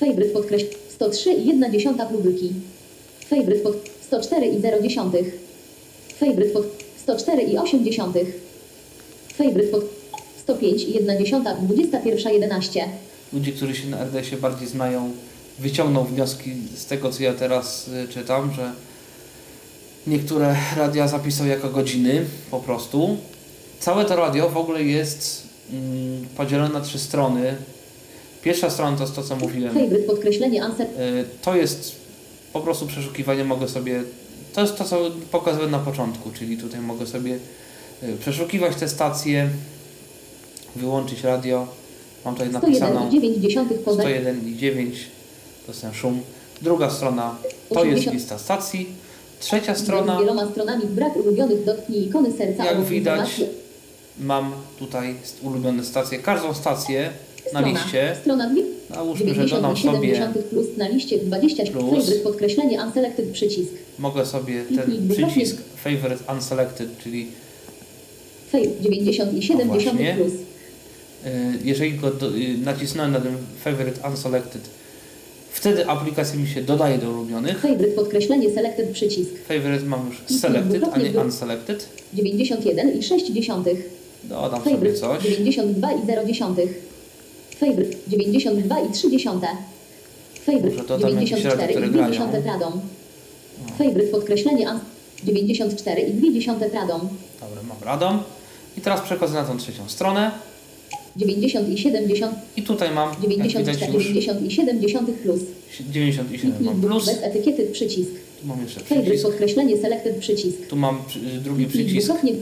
Favorite 0.00 0.32
podkreś 0.32 0.64
103 0.94 1.32
i 1.32 1.46
1 1.46 1.72
dziesiąta 1.72 2.06
próbki. 2.06 2.52
Favorite 3.30 3.60
pod 3.60 3.76
104 4.06 4.46
i 4.46 4.60
0 4.60 4.82
dziesiątych. 4.82 5.38
Favorite 6.20 6.50
pod 6.50 6.66
104 7.02 7.42
i 7.42 7.58
8 7.58 7.84
dziesiątych. 7.84 8.40
Favorite 9.34 9.68
pod 9.68 9.84
105 10.38 10.82
i 10.82 10.92
1 10.92 11.18
dziesiąta 11.18 11.54
w 11.54 11.66
21 11.66 12.32
11. 12.32 12.88
ludzie, 13.32 13.52
którzy 13.52 13.74
się 13.74 13.88
na 13.88 14.04
RDS-ie 14.04 14.40
bardziej 14.40 14.68
znają, 14.68 15.10
wyciągną 15.58 16.04
wnioski 16.04 16.52
z 16.76 16.86
tego, 16.86 17.10
co 17.10 17.22
ja 17.22 17.34
teraz 17.34 17.88
y, 17.88 18.08
czytam, 18.08 18.52
że 18.52 18.72
niektóre 20.06 20.56
radia 20.76 21.08
zapisują 21.08 21.50
jako 21.50 21.68
godziny 21.68 22.24
po 22.50 22.60
prostu. 22.60 23.16
Całe 23.80 24.04
to 24.04 24.16
radio 24.16 24.48
w 24.48 24.56
ogóle 24.56 24.82
jest 24.82 25.42
mm, 25.72 26.26
podzielone 26.36 26.74
na 26.74 26.80
trzy 26.80 26.98
strony. 26.98 27.56
Pierwsza 28.42 28.70
strona 28.70 28.96
to 28.96 29.02
jest 29.02 29.16
to, 29.16 29.22
co 29.22 29.36
mówiłem. 29.36 29.74
Favorite 29.74 30.06
podkreślenie 30.06 30.66
unset 30.66 30.88
Y, 30.98 31.24
To 31.42 31.56
jest 31.56 31.96
po 32.52 32.60
prostu 32.60 32.86
przeszukiwanie, 32.86 33.44
mogę 33.44 33.68
sobie, 33.68 34.02
to 34.54 34.60
jest 34.60 34.76
to, 34.76 34.84
co 34.84 35.10
pokazałem 35.30 35.70
na 35.70 35.78
początku, 35.78 36.30
czyli 36.30 36.56
tutaj 36.56 36.80
mogę 36.80 37.06
sobie 37.06 37.38
y, 38.02 38.16
przeszukiwać 38.20 38.76
te 38.76 38.88
stacje, 38.88 39.48
wyłączyć 40.76 41.22
radio, 41.22 41.66
mam 42.24 42.34
tutaj 42.34 42.48
101 42.48 42.70
napisaną 42.70 43.08
i 43.08 43.12
9 43.12 43.36
dziesiątych 43.36 43.80
poza 43.80 44.02
101 44.02 44.48
i 44.48 44.56
9, 44.56 45.06
to 45.66 45.72
jest 45.72 45.82
ten 45.82 45.94
szum. 45.94 46.20
Druga 46.62 46.90
strona 46.90 47.36
to 47.68 47.84
jest 47.84 48.08
80. 48.08 48.14
lista 48.14 48.38
stacji. 48.38 49.05
Trzecia 49.40 49.74
z 49.74 49.78
strona 49.78 50.18
wieloma 50.18 50.46
stronami 50.50 50.86
brak 50.86 51.16
ulubionych 51.16 51.64
dotknij 51.64 52.04
ikony 52.06 52.32
serca 52.32 52.64
Jak 52.64 52.84
widać, 52.84 53.42
mam 54.20 54.52
tutaj 54.78 55.14
ulubione 55.42 55.84
stacje. 55.84 56.18
Każdą 56.18 56.54
stację 56.54 57.10
na 57.44 57.60
Strona. 57.60 57.68
liście, 57.68 58.16
Strona 58.20 58.50
2. 58.50 58.62
nałóżmy, 58.90 59.34
że 59.34 59.46
dodam 59.46 59.74
97 59.76 60.32
sobie, 60.34 60.42
plus 60.42 60.66
na 60.76 60.88
liście 60.88 61.18
20 61.18 61.62
Plus. 61.64 61.84
favorite 61.84 62.12
podkreślenie 62.24 62.82
unselected 62.82 63.30
przycisk. 63.30 63.72
mogę 63.98 64.26
sobie 64.26 64.64
ten 64.76 65.08
przycisk 65.08 65.56
Favorite 65.76 66.32
Unselected, 66.34 66.98
czyli 66.98 67.26
Fave 68.52 68.64
97 68.80 69.60
O, 69.70 69.72
właśnie. 69.72 69.80
dziesiątych 69.92 70.16
plus. 70.16 70.32
Y, 70.32 71.58
jeżeli 71.64 71.94
go 71.94 72.10
do, 72.10 72.28
y, 72.36 72.58
nacisnąłem 72.64 73.12
na 73.12 73.20
ten 73.20 73.36
Favorite 73.64 74.08
Unselected, 74.08 74.62
wtedy 75.56 75.86
aplikacja 75.88 76.36
mi 76.40 76.46
się 76.48 76.62
dodaje 76.62 76.98
do 76.98 77.10
ulubionych. 77.10 77.58
Favorite 77.60 77.86
podkreślenie 77.94 78.50
selected 78.50 78.90
przycisk. 78.90 79.30
Favorite 79.48 79.84
mam 79.84 80.06
już 80.08 80.38
Selected, 80.40 80.82
a 80.92 80.98
nie 80.98 81.10
Unselected. 81.20 81.88
91 82.14 82.98
i 82.98 83.02
6 83.02 83.26
dziesiątych. 83.32 83.90
Dodam 84.24 84.64
sobie 84.64 84.94
coś. 84.94 85.22
92 85.24 85.92
i 85.92 86.06
0 86.06 86.24
dziesiątych. 86.24 86.80
Favorite 87.60 87.96
92 88.08 88.80
i 88.80 88.92
3 88.92 89.10
dziesiąte. 89.10 89.46
Może 89.46 90.60
Favorite 90.60 90.84
dodam 90.88 91.10
jakieś 91.14 91.30
94 91.30 91.60
rady, 91.60 91.72
i 91.72 91.76
które 91.76 91.86
2 91.88 91.92
grają. 91.98 92.12
dziesiąte 92.12 92.42
Pradom. 92.42 92.80
Favorite 93.78 94.02
podkreślenie 94.10 94.70
un- 94.70 94.80
94 95.24 96.02
i 96.02 96.14
2 96.14 96.32
dziesiąte 96.32 96.70
Pradom. 96.70 97.00
Dobra, 97.40 97.62
mam 97.68 97.76
radą. 97.84 98.18
I 98.78 98.80
teraz 98.80 99.00
przechodzę 99.00 99.34
na 99.34 99.44
tą 99.44 99.56
trzecią 99.58 99.88
stronę. 99.88 100.30
90 101.16 101.68
i 101.68 101.78
70, 101.78 102.34
I 102.56 102.62
tutaj 102.62 102.90
mam, 102.94 103.08
jak 103.08 103.20
94, 103.20 103.76
widać 103.76 103.94
już, 103.94 104.04
97 104.04 104.80
dziesiątych 104.80 105.18
plus. 105.18 105.40
97 105.90 106.40
Kliknij 106.40 106.66
mam 106.74 106.80
plus. 106.80 107.06
bez 107.06 107.22
etykiety 107.22 107.66
przycisk. 107.72 108.10
Tu 108.40 108.46
mam 108.46 108.62
jeszcze 108.62 108.80
przycisk. 108.80 109.22
podkreślenie 109.26 109.76
selected 109.76 110.16
przycisk. 110.16 110.66
Tu 110.68 110.76
mam 110.76 110.98
drugi 111.44 111.66
przycisk. 111.66 112.06
dwukrotnie 112.06 112.32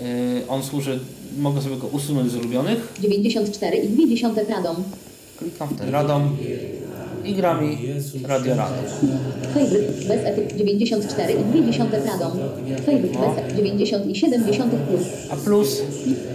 Y, 0.00 0.48
on 0.48 0.62
służy, 0.62 1.00
mogę 1.38 1.62
sobie 1.62 1.76
go 1.76 1.86
usunąć 1.86 2.30
z 2.32 2.36
ulubionych. 2.36 2.92
94 3.00 3.76
i 3.76 3.88
2 3.88 4.06
dziesiąte 4.08 4.44
Pradom. 4.44 4.76
Klikam 5.38 5.68
w 5.68 5.78
ten 5.78 5.88
radom. 5.90 6.36
i 7.24 7.34
gra 7.34 7.60
mi 7.60 7.78
Radio 8.24 8.54
Radom. 8.56 8.78
Favorite 9.54 9.92
bez 10.08 10.20
efekt 10.24 10.56
94,2 10.56 12.06
Radom. 12.06 12.32
Favorite 12.86 13.18
bez 13.18 13.56
90,7 13.58 14.68
plus. 14.88 15.06
A 15.30 15.36
plus 15.36 15.82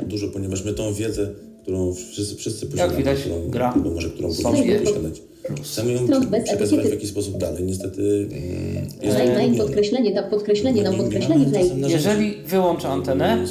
dużo, 0.07 0.27
ponieważ 0.27 0.65
my 0.65 0.73
tą 0.73 0.93
wiedzę, 0.93 1.29
którą 1.66 1.93
wszyscy, 1.93 2.36
wszyscy 2.36 2.66
posiadamy, 2.66 2.97
widać, 2.97 3.20
którą, 3.20 3.47
gra 3.49 3.74
albo 3.74 3.89
może 3.89 4.09
którą 4.09 4.30
powinniśmy 4.43 4.80
posiadać, 4.80 5.22
chcemy 5.63 5.91
ją 5.93 6.07
przekazywać 6.43 6.88
w 6.88 6.91
jakiś 6.91 7.09
sposób 7.09 7.38
dalej. 7.38 7.63
Niestety 7.63 8.01
mm, 8.32 8.89
jest 9.01 9.18
to 9.18 9.26
trudne. 9.26 9.57
podkreślenie, 9.57 10.13
tab, 10.13 10.30
podkreślenie, 10.30 10.84
no, 10.84 10.93
podkreślenie, 10.93 11.45
jeżeli 11.88 12.43
wyłączę 12.43 12.89
antenę, 12.89 13.45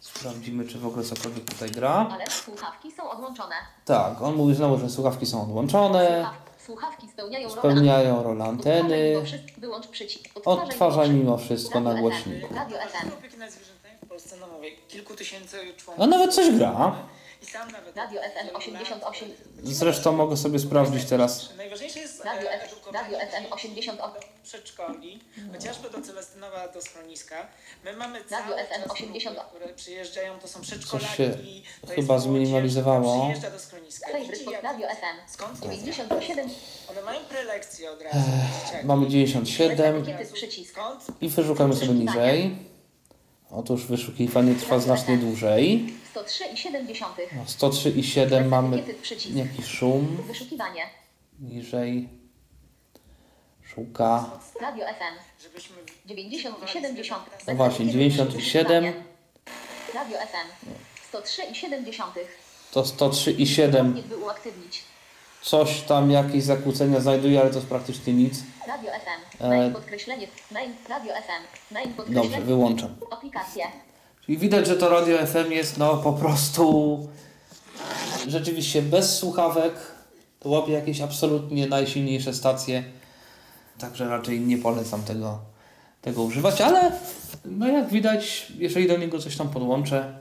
sprawdzimy 0.00 0.66
czy 0.66 0.78
w 0.78 0.86
ogóle 0.86 1.04
cokolwiek 1.04 1.44
tutaj 1.44 1.70
gra. 1.70 2.08
Ale 2.12 2.24
słuchawki 2.44 2.90
są 2.90 3.10
odłączone. 3.10 3.54
Tak, 3.84 4.22
on 4.22 4.34
mówi 4.36 4.54
znowu, 4.54 4.78
że 4.78 4.90
słuchawki 4.90 5.26
są 5.26 5.42
odłączone, 5.42 6.24
Słuchaw- 6.26 6.52
Słuchawki 6.66 7.08
spełniają 7.08 7.48
rolę 7.48 7.58
spełniają 7.60 8.22
rolę 8.22 8.44
Odtwarzaj 8.44 8.78
anteny, 8.80 9.10
mimo 9.10 9.24
wszystko, 9.24 9.60
wyłącz 9.60 9.86
przycisk. 9.86 10.24
odtwarzaj 10.44 11.10
mimo 11.10 11.36
wszystko 11.38 11.80
na 11.80 11.94
głośniku. 12.00 12.54
Radio 12.54 12.76
FM. 12.76 13.08
Polsce, 14.12 14.36
no 14.40 14.46
mówię, 14.46 14.70
kilku 14.88 15.14
tysięcy 15.14 15.56
członków. 15.76 15.98
No 15.98 16.06
nawet 16.06 16.34
coś 16.34 16.50
gra. 16.50 16.96
I 17.42 17.46
sam 17.46 17.70
nawet... 17.70 17.96
Radio 17.96 18.20
FM 18.22 18.56
88. 18.56 19.28
Zresztą 19.62 20.12
mogę 20.12 20.36
sobie 20.36 20.58
sprawdzić 20.58 21.04
teraz. 21.04 21.50
Najważniejsze 21.56 21.98
jest 22.00 22.24
Radio 22.24 22.50
e, 22.50 22.62
F- 22.62 22.74
Radio 22.92 23.18
FM 23.18 23.24
dzieci 23.34 23.46
88. 23.50 24.14
do 24.14 24.20
przedszkoli, 24.44 25.20
chociażby 25.52 25.90
do 25.90 26.00
Celestynowa, 26.00 26.68
do 26.68 26.82
schroniska. 26.82 27.46
My 27.84 27.92
mamy 27.96 28.18
Radio 28.30 28.56
FM 28.56 28.82
czas 28.82 28.90
80. 28.92 29.36
grupy, 29.36 29.50
które 29.56 29.74
przyjeżdżają, 29.74 30.38
to 30.38 30.48
są 30.48 30.60
przedszkolaki. 30.60 31.16
się 31.16 31.30
to 31.86 31.94
chyba 31.94 32.14
jest 32.14 32.26
zminimalizowało. 32.26 33.20
Przyjeżdża 33.20 33.50
do 33.50 33.58
schroniska. 33.58 34.18
Widzi, 34.18 34.50
jak- 34.50 34.62
Radio 34.62 34.88
FM. 34.88 35.32
Skąd 35.32 35.60
to 35.60 35.68
97. 35.68 36.50
One 36.90 37.02
mają 37.02 37.20
prelekcje 37.24 37.90
od 37.90 38.02
razu. 38.02 38.18
Mamy 38.84 39.04
Bez 39.04 39.12
97 39.12 39.96
etykiety 40.02 40.32
przycisk. 40.32 40.70
Skąd? 40.72 41.00
i 41.20 41.28
wyszukamy 41.28 41.76
sobie 41.76 41.92
niżej. 41.94 42.71
Otóż 43.52 43.86
wyszukiwanie 43.86 44.54
trwa 44.54 44.78
znacznie 44.78 45.16
dłużej. 45.16 45.94
103,7. 46.14 47.04
No, 47.36 47.42
103,7 47.44 48.28
Bez 48.30 48.46
mamy 48.50 48.82
jakiś 49.34 49.66
szum. 49.66 50.18
Wyszukiwanie. 50.26 50.82
Niżej 51.40 52.08
szuka. 53.62 54.30
Radio 54.60 54.86
FM. 54.86 55.42
Żebyśmy 55.42 55.76
90,7. 56.06 57.14
No 57.48 57.54
właśnie, 57.54 57.86
97 57.86 58.84
Radio 59.94 60.18
FM. 60.18 60.66
103,7. 61.16 62.10
to 62.72 62.82
103,7 62.82 63.94
Nie 63.94 64.02
by 64.02 64.16
uaktywnić. 64.16 64.91
Coś 65.42 65.80
tam, 65.80 66.10
jakieś 66.10 66.44
zakłócenia 66.44 67.00
znajduje, 67.00 67.40
ale 67.40 67.50
to 67.50 67.56
jest 67.56 67.68
praktycznie 67.68 68.12
nic. 68.12 68.42
Radio 68.68 68.90
FM. 68.90 69.44
E, 69.44 69.48
Main 69.48 69.72
podkreślenie. 69.72 70.26
Main. 70.52 70.72
Radio 70.88 71.14
FM. 71.14 71.74
Main 71.74 71.94
podkreślenie. 71.94 72.28
Dobrze, 72.28 72.46
wyłączam. 72.46 72.94
Czyli 74.26 74.38
widać, 74.38 74.66
że 74.66 74.76
to 74.76 74.88
radio 74.88 75.26
FM 75.26 75.52
jest 75.52 75.78
no 75.78 75.96
po 75.96 76.12
prostu 76.12 76.98
rzeczywiście 78.28 78.82
bez 78.82 79.18
słuchawek. 79.18 79.74
To 80.40 80.48
łapie 80.48 80.72
jakieś 80.72 81.00
absolutnie 81.00 81.66
najsilniejsze 81.66 82.34
stacje. 82.34 82.84
Także 83.78 84.08
raczej 84.08 84.40
nie 84.40 84.58
polecam 84.58 85.02
tego, 85.02 85.38
tego 86.02 86.22
używać, 86.22 86.60
ale 86.60 86.92
no 87.44 87.68
jak 87.68 87.88
widać, 87.88 88.52
jeżeli 88.58 88.88
do 88.88 88.96
niego 88.96 89.18
coś 89.18 89.36
tam 89.36 89.48
podłączę, 89.48 90.18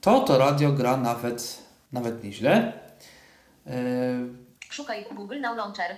to 0.00 0.20
to 0.20 0.38
radio 0.38 0.72
gra 0.72 0.96
nawet, 0.96 1.58
nawet 1.92 2.24
nieźle. 2.24 2.79
Yy, 3.70 4.28
Szukaj 4.70 5.04
Google 5.14 5.40
Now 5.40 5.56
Launcher. 5.56 5.96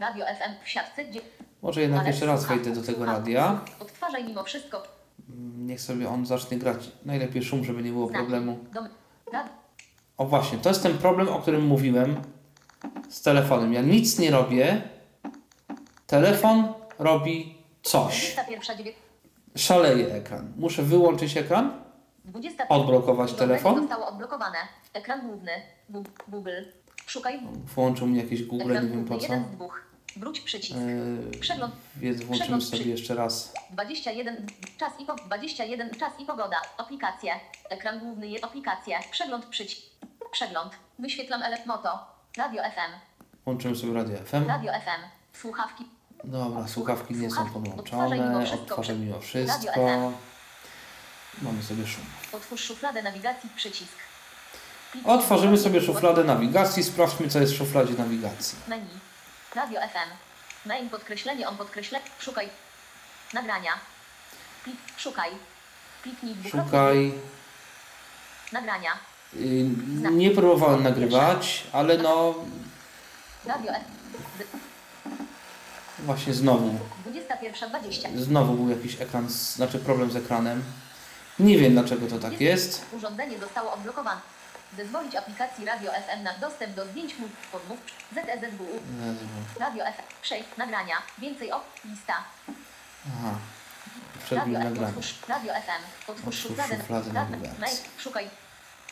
Radio 0.00 0.24
FM 0.26 0.64
w 0.64 0.68
siatce. 0.68 1.04
Gdzie... 1.04 1.20
może 1.62 1.80
jednak 1.80 2.00
Ale 2.00 2.10
jeszcze 2.10 2.26
raz 2.26 2.46
wejdę 2.46 2.70
do 2.70 2.82
tego 2.82 3.04
radia. 3.04 3.60
Odtwarzaj 3.80 4.24
mimo 4.24 4.44
wszystko. 4.44 4.82
Niech 5.58 5.80
sobie 5.80 6.08
on 6.08 6.26
zacznie 6.26 6.58
grać. 6.58 6.90
Najlepiej 7.04 7.42
szum, 7.42 7.64
żeby 7.64 7.82
nie 7.82 7.90
było 7.90 8.08
problemu. 8.08 8.58
O 10.16 10.24
właśnie, 10.26 10.58
to 10.58 10.68
jest 10.68 10.82
ten 10.82 10.98
problem, 10.98 11.28
o 11.28 11.38
którym 11.38 11.66
mówiłem 11.66 12.16
z 13.08 13.22
telefonem. 13.22 13.72
Ja 13.72 13.82
nic 13.82 14.18
nie 14.18 14.30
robię. 14.30 14.82
Telefon 16.06 16.72
robi 16.98 17.58
coś. 17.82 18.32
21. 18.34 18.76
dziewię- 18.78 18.92
Szaleje 19.56 20.14
ekran. 20.14 20.52
Muszę 20.56 20.82
wyłączyć 20.82 21.36
ekran, 21.36 21.72
20. 22.24 22.68
odblokować 22.68 23.32
telefon. 23.32 23.80
zostało 23.80 24.06
odblokowane. 24.06 24.58
Ekran 24.94 25.26
główny. 25.28 25.52
Google. 26.28 26.50
Szukaj. 27.06 27.40
Włączył 27.74 28.06
mi 28.06 28.18
jakieś 28.18 28.42
Google, 28.42 28.70
Ekran 28.70 28.84
nie 28.84 28.90
wiem 28.90 29.04
po 29.04 29.18
co. 29.18 29.22
Jeden 29.22 29.44
dwóch. 29.52 29.82
Wróć 30.16 30.40
przycisk. 30.40 30.78
Yy, 31.32 31.38
Przegląd. 31.40 31.74
więc 31.96 32.16
włączymy 32.16 32.38
przegląd 32.40 32.64
sobie 32.64 32.84
jeszcze 32.90 33.14
raz. 33.14 33.52
21. 33.70 34.46
Czas 34.78 34.92
i 35.00 35.04
po... 35.04 35.14
21. 35.14 35.90
Czas 35.90 36.12
i 36.18 36.24
pogoda. 36.24 36.56
Aplikacje. 36.78 37.32
Ekran 37.70 37.98
główny 37.98 38.28
jest 38.28 38.44
aplikacje. 38.44 38.98
Przegląd 39.10 39.46
przycisk. 39.46 39.82
Przegląd. 40.32 40.72
Wyświetlam 40.98 41.42
elef 41.42 41.66
moto. 41.66 42.06
Radio 42.36 42.62
FM. 42.62 43.20
Włączymy 43.44 43.76
sobie 43.76 43.92
radio 43.92 44.16
FM. 44.18 44.48
Radio 44.48 44.72
FM. 44.72 45.02
Słuchawki. 45.32 45.84
Dobra, 46.24 46.68
słuchawki 46.68 47.14
nie 47.14 47.30
są 47.30 47.36
Słuchawki. 47.36 47.70
Odtwarzaj 47.78 48.18
mimo 48.20 48.24
podłączone. 48.30 48.46
wszystko. 48.46 48.74
Odtwarzaj 48.74 48.96
mimo 48.96 49.20
wszystko. 49.20 50.12
Mamy 51.42 51.62
sobie 51.62 51.86
szum. 51.86 52.04
Otwórz 52.32 52.64
szufladę 52.64 53.02
nawigacji 53.02 53.50
przycisk. 53.56 53.92
Otworzymy 55.04 55.58
sobie 55.58 55.80
szufladę 55.80 56.24
nawigacji. 56.24 56.82
Sprawdźmy, 56.84 57.28
co 57.28 57.40
jest 57.40 57.52
w 57.52 57.56
szufladzie 57.56 57.94
nawigacji. 57.94 58.58
Menu. 58.68 58.88
Radio 59.54 59.80
FM. 59.80 60.10
Main 60.68 60.88
podkreślenie 60.90 61.48
on 61.48 61.56
podkreślenie. 61.56 62.04
Szukaj. 62.18 62.48
Nagrania. 63.34 63.70
Plik. 64.64 64.76
Szukaj. 64.96 65.30
Kliknij. 66.02 66.34
Szukaj. 66.50 67.12
Nagrania. 68.52 68.90
Yy, 69.32 69.64
Nie 70.12 70.30
próbowałem 70.30 70.82
nagrywać, 70.82 71.64
ale 71.72 71.98
no 71.98 72.34
Radio 73.46 73.72
F. 73.72 73.82
właśnie 75.98 76.34
znowu, 76.34 76.78
21.20. 77.10 78.18
znowu 78.18 78.54
był 78.54 78.68
jakiś 78.70 79.00
ekran, 79.00 79.28
znaczy 79.30 79.78
problem 79.78 80.10
z 80.10 80.16
ekranem. 80.16 80.62
Nie 81.38 81.58
wiem 81.58 81.72
dlaczego 81.72 82.06
to 82.06 82.18
tak 82.18 82.40
jest. 82.40 82.84
Urządzenie 82.92 83.38
zostało 83.38 83.72
odblokowane. 83.72 84.20
Zezwolić 84.76 85.14
aplikacji 85.14 85.64
Radio 85.64 85.90
FM 85.92 86.22
na 86.22 86.34
dostęp 86.38 86.74
do 86.74 86.86
zdjęć 86.86 87.18
lub 87.18 87.32
podmów. 87.52 87.78
Radio 89.58 89.84
FM. 89.84 90.02
Przejść. 90.22 90.48
Nagrania. 90.58 90.96
Więcej 91.18 91.52
op. 91.52 91.64
Lista. 91.84 92.14
Aha. 93.08 93.34
Radio 94.30 94.58
F. 94.58 94.64
nagranie. 94.64 94.88
Otwórz. 94.88 95.14
Radio 95.28 95.52
FM. 95.52 96.10
Otwórz 96.10 96.38
szufladę. 96.38 96.78
Szukaj. 97.98 98.28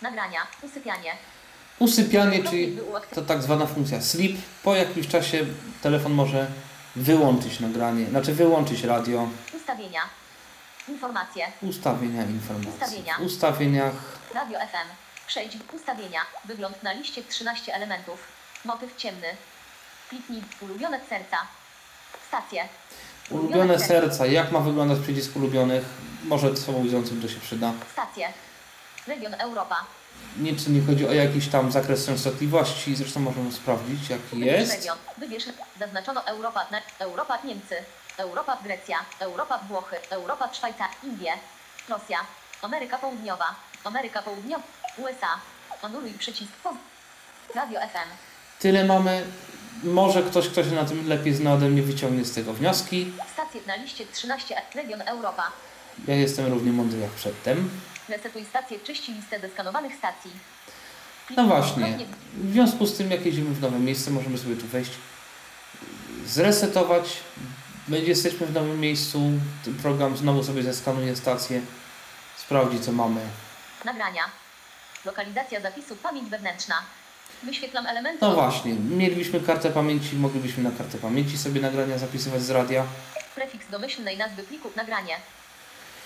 Nagrania. 0.03 0.47
Usypianie. 0.62 1.12
Usypianie, 1.78 2.45
czyli 2.45 2.78
to 3.14 3.22
tak 3.22 3.43
zwana 3.43 3.66
funkcja 3.66 4.01
sleep. 4.01 4.33
Po 4.62 4.74
jakimś 4.74 5.09
czasie 5.09 5.47
telefon 5.83 6.12
może 6.12 6.47
wyłączyć 6.97 7.61
nagranie, 7.61 8.07
znaczy 8.07 8.33
wyłączyć 8.35 8.85
radio, 8.85 9.28
Ustawienia. 9.57 10.01
Informacje. 10.89 11.47
ustawienia 11.62 12.22
informacji. 12.24 12.70
Ustawienia. 12.83 13.16
W 13.18 13.22
ustawieniach 13.22 13.95
Radio 14.35 14.59
FM. 14.59 15.09
Przejdź 15.31 15.57
w 15.57 15.74
ustawienia. 15.74 16.20
Wygląd 16.45 16.83
na 16.83 16.93
liście 16.93 17.22
13 17.24 17.74
elementów. 17.74 18.18
Motyw 18.64 18.97
ciemny. 18.97 19.26
Kliknij 20.09 20.43
ulubione 20.61 21.01
serca. 21.09 21.37
Stacje. 22.28 22.68
ulubione 23.31 23.78
serca. 23.78 24.26
Jak 24.26 24.53
ma 24.53 24.61
wyglądać 24.61 24.99
przycisk 24.99 25.37
ulubionych? 25.37 25.85
Może 26.24 26.57
sobą 26.57 26.83
widzącym 26.83 27.22
to 27.22 27.28
się 27.28 27.41
przyda. 27.41 27.72
Stacje. 27.93 28.33
Region 29.07 29.35
Europa. 29.35 29.76
Nic 30.37 30.68
nie 30.68 30.81
chodzi 30.87 31.09
o 31.09 31.12
jakiś 31.12 31.49
tam 31.49 31.72
zakres 31.72 32.07
częstotliwości, 32.07 32.97
zresztą 32.97 33.20
możemy 33.20 33.53
sprawdzić 33.53 34.11
jaki 34.11 34.41
jest. 34.41 34.72
region. 34.72 34.99
Wybierz. 35.18 35.45
Zaznaczono 35.78 36.26
Europa. 36.26 36.66
Europa 36.99 37.39
Niemcy. 37.45 37.76
Europa 38.16 38.59
Grecja. 38.64 38.99
Europa 39.18 39.59
Włochy. 39.68 39.97
Europa 40.11 40.55
Szwajcaria. 40.55 40.95
Indie. 41.03 41.33
Rosja. 41.89 42.18
Ameryka 42.62 42.99
Południowa. 42.99 43.55
Ameryka 43.85 44.22
Południowa. 44.22 44.62
USA. 44.99 45.41
Anuluj 45.82 46.12
przycisk. 46.12 46.53
Radio 47.55 47.80
FM. 47.80 48.09
Tyle 48.59 48.84
mamy. 48.84 49.24
Może 49.82 50.22
ktoś, 50.22 50.49
kto 50.49 50.64
się 50.64 50.70
na 50.70 50.84
tym 50.84 51.09
lepiej 51.09 51.34
zna 51.34 51.53
ode 51.53 51.68
mnie, 51.68 51.82
wyciągnie 51.82 52.24
z 52.24 52.34
tego 52.34 52.53
wnioski. 52.53 53.12
Stacje 53.32 53.61
na 53.66 53.76
liście 53.76 54.07
13. 54.07 54.62
Region 54.74 55.03
Europa. 55.03 55.53
Ja 56.09 56.14
jestem 56.14 56.47
równie 56.47 56.72
mądry 56.72 56.99
jak 56.99 57.11
przedtem. 57.11 57.70
Resetuj 58.09 58.45
stację, 58.45 58.78
czyści 58.80 59.12
listę 59.12 59.41
zeskanowanych 59.41 59.93
stacji. 59.95 60.30
No 61.36 61.45
właśnie. 61.45 61.99
W 62.34 62.53
związku 62.53 62.86
z 62.86 62.97
tym, 62.97 63.11
jak 63.11 63.26
jedziemy 63.26 63.55
w 63.55 63.61
nowe 63.61 63.78
miejsce, 63.78 64.11
możemy 64.11 64.38
sobie 64.38 64.57
tu 64.57 64.66
wejść, 64.66 64.91
zresetować. 66.26 67.16
Będzie 67.88 68.09
jesteśmy 68.09 68.47
w 68.47 68.53
nowym 68.53 68.80
miejscu. 68.80 69.20
Ten 69.64 69.74
program 69.74 70.16
znowu 70.16 70.45
sobie 70.45 70.62
zeskanuje 70.62 71.16
stację, 71.16 71.61
sprawdzi 72.36 72.80
co 72.80 72.93
mamy. 72.93 73.20
Nagrania. 73.84 74.39
Lokalizacja 75.05 75.61
zapisu, 75.61 75.96
pamięć 75.96 76.30
wewnętrzna. 76.30 76.74
Wyświetlam 77.42 77.86
elementy. 77.86 78.18
No 78.20 78.34
właśnie, 78.34 78.74
mielibyśmy 78.74 79.40
kartę 79.40 79.70
pamięci, 79.70 80.16
moglibyśmy 80.16 80.62
na 80.62 80.70
kartę 80.70 80.98
pamięci 80.98 81.38
sobie 81.38 81.61
nagrania 81.61 81.98
zapisywać 81.98 82.42
z 82.42 82.51
radia. 82.51 82.84
Prefiks 83.34 83.68
domyślnej 83.70 84.16
nazwy 84.18 84.42
pliku. 84.42 84.70
Nagranie. 84.76 85.16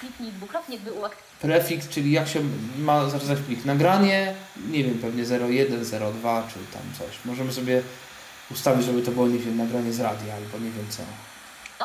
Kliknij 0.01 0.32
dwukrotnie, 0.32 0.78
by 0.78 0.92
uaktywnić. 0.92 1.40
Prefiks, 1.40 1.88
czyli 1.88 2.12
jak 2.12 2.28
się 2.28 2.40
ma 2.78 3.09
zapisać 3.11 3.38
plik 3.38 3.64
nagranie, 3.64 4.34
nie 4.70 4.84
wiem, 4.84 4.99
pewnie 4.99 5.22
01, 5.22 5.84
02 6.12 6.42
czy 6.49 6.55
tam 6.72 6.82
coś. 6.99 7.18
Możemy 7.24 7.53
sobie 7.53 7.82
ustawić, 8.51 8.86
żeby 8.86 9.03
to 9.03 9.11
było, 9.11 9.26
nie 9.28 9.38
wiem, 9.38 9.57
nagranie 9.57 9.92
z 9.92 10.01
radia 10.01 10.34
albo 10.34 10.59
nie 10.59 10.70
wiem 10.70 10.86
co. 10.90 11.03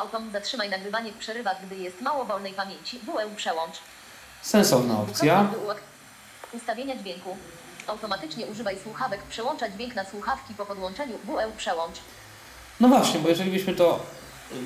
Autom 0.00 0.30
zatrzymaj 0.32 0.70
nagrywanie 0.70 1.12
w 1.12 1.16
przerywach, 1.16 1.56
gdy 1.66 1.76
jest 1.76 2.00
mało 2.00 2.24
wolnej 2.24 2.52
pamięci. 2.52 2.98
WEU 2.98 3.30
przełącz. 3.36 3.74
Sensowna 4.42 5.00
opcja. 5.00 5.42
Dwukrotnie, 5.44 5.66
by 5.66 5.72
uak- 5.74 5.89
Ustawienia 6.52 6.96
dźwięku. 6.96 7.36
Automatycznie 7.86 8.46
używaj 8.46 8.76
słuchawek. 8.82 9.22
Przełącza 9.22 9.68
dźwięk 9.68 9.94
na 9.94 10.04
słuchawki 10.04 10.54
po 10.54 10.66
podłączeniu. 10.66 11.14
WEU 11.24 11.52
przełącz. 11.56 11.96
No 12.80 12.88
właśnie, 12.88 13.20
bo 13.20 13.28
jeżeli 13.28 13.50
byśmy 13.50 13.74
to 13.74 14.00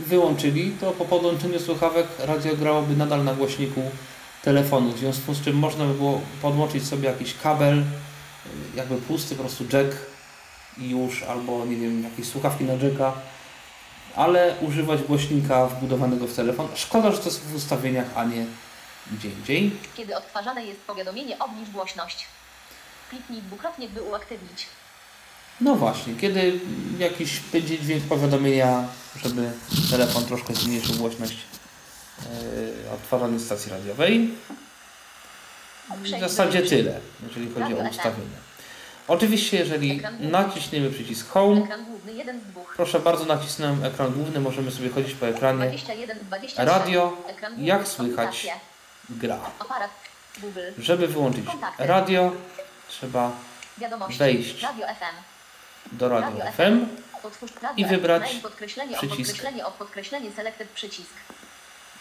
wyłączyli, 0.06 0.76
to 0.80 0.92
po 0.92 1.04
podłączeniu 1.04 1.60
słuchawek 1.60 2.06
radio 2.18 2.56
grałoby 2.56 2.96
nadal 2.96 3.24
na 3.24 3.34
głośniku 3.34 3.82
telefonu, 4.42 4.92
w 4.92 4.98
związku 4.98 5.34
z 5.34 5.44
czym 5.44 5.56
można 5.56 5.84
by 5.84 5.94
było 5.94 6.20
podłączyć 6.42 6.86
sobie 6.86 7.08
jakiś 7.08 7.34
kabel, 7.34 7.84
jakby 8.74 8.96
pusty, 8.96 9.34
po 9.34 9.42
prostu 9.42 9.64
jack 9.72 9.96
i 10.78 10.90
już, 10.90 11.22
albo 11.22 11.64
nie 11.64 11.76
wiem, 11.76 12.04
jakieś 12.04 12.28
słuchawki 12.28 12.64
na 12.64 12.72
jacka, 12.72 13.12
ale 14.16 14.54
używać 14.60 15.02
głośnika 15.02 15.66
wbudowanego 15.66 16.26
w 16.26 16.34
telefon. 16.34 16.68
Szkoda, 16.74 17.12
że 17.12 17.18
to 17.18 17.24
jest 17.24 17.40
w 17.40 17.54
ustawieniach, 17.54 18.06
a 18.14 18.24
nie 18.24 18.46
gdzie 19.12 19.28
indziej. 19.28 19.76
Kiedy 19.96 20.16
odtwarzane 20.16 20.66
jest 20.66 20.80
powiadomienie, 20.80 21.38
obniż 21.38 21.70
głośność. 21.70 22.26
Kliknij 23.10 23.42
dwukrotnie, 23.42 23.88
by 23.88 24.02
uaktywnić. 24.02 24.66
No 25.60 25.74
właśnie, 25.74 26.14
kiedy 26.14 26.60
jakiś 26.98 27.40
będzie 27.40 27.78
dźwięk 27.78 28.04
powiadomienia, 28.04 28.84
żeby 29.24 29.52
telefon 29.90 30.24
troszkę 30.24 30.54
zmniejszył 30.54 30.94
głośność 30.94 31.36
yy, 32.22 32.90
odtwarzanej 32.94 33.40
stacji 33.40 33.72
radiowej. 33.72 34.34
W 36.02 36.20
zasadzie 36.20 36.62
tyle, 36.62 37.00
jeżeli 37.28 37.50
chodzi 37.50 37.74
o 37.74 37.88
ustawienia. 37.90 38.44
Oczywiście, 39.08 39.56
jeżeli 39.56 40.02
naciśniemy 40.20 40.90
przycisk 40.90 41.28
Home, 41.28 41.60
Ekran 41.64 41.84
główny 41.84 42.12
1 42.12 42.40
z 42.40 42.42
2. 42.42 42.60
proszę 42.76 43.00
bardzo, 43.00 43.24
nacisnąłem 43.24 43.84
ekran 43.84 44.12
główny, 44.12 44.40
możemy 44.40 44.70
sobie 44.70 44.88
chodzić 44.88 45.14
po 45.14 45.26
ekranie. 45.26 45.58
21 45.58 46.18
23. 46.18 46.64
Radio, 46.64 47.16
jak 47.58 47.88
słychać, 47.88 48.46
gra. 49.10 49.40
Aparat. 49.58 49.90
Google. 50.40 50.60
Żeby 50.78 51.08
wyłączyć 51.08 51.44
radio, 51.78 52.32
trzeba 52.88 53.30
wejść 54.18 54.62
Radio 54.62 54.86
FM. 54.86 55.16
do 55.92 56.08
radio 56.08 56.44
FM. 56.52 56.86
I 57.76 57.84
wybrać 57.84 58.22
przycisk. 58.22 58.42
podkreślenie 58.42 59.66
o 59.66 59.70
podkreślenie 59.70 60.32
selected 60.32 60.68
przycisk. 60.68 61.14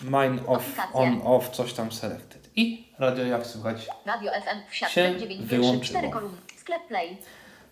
Mine 0.01 0.39
off, 0.47 0.63
on, 0.93 1.21
off, 1.23 1.49
coś 1.49 1.73
tam 1.73 1.91
selected. 1.91 2.49
I 2.55 2.87
radio 2.99 3.25
jak 3.25 3.45
słychać. 3.47 3.87
Radio 4.05 4.31
FM 4.31 4.73
Się 4.73 4.79
siatce 4.79 5.19
9 5.19 5.45
wyłączyło. 5.45 5.83
4 5.83 6.09
kolumny. 6.09 6.37
Sklep 6.57 6.87
Play. 6.87 7.17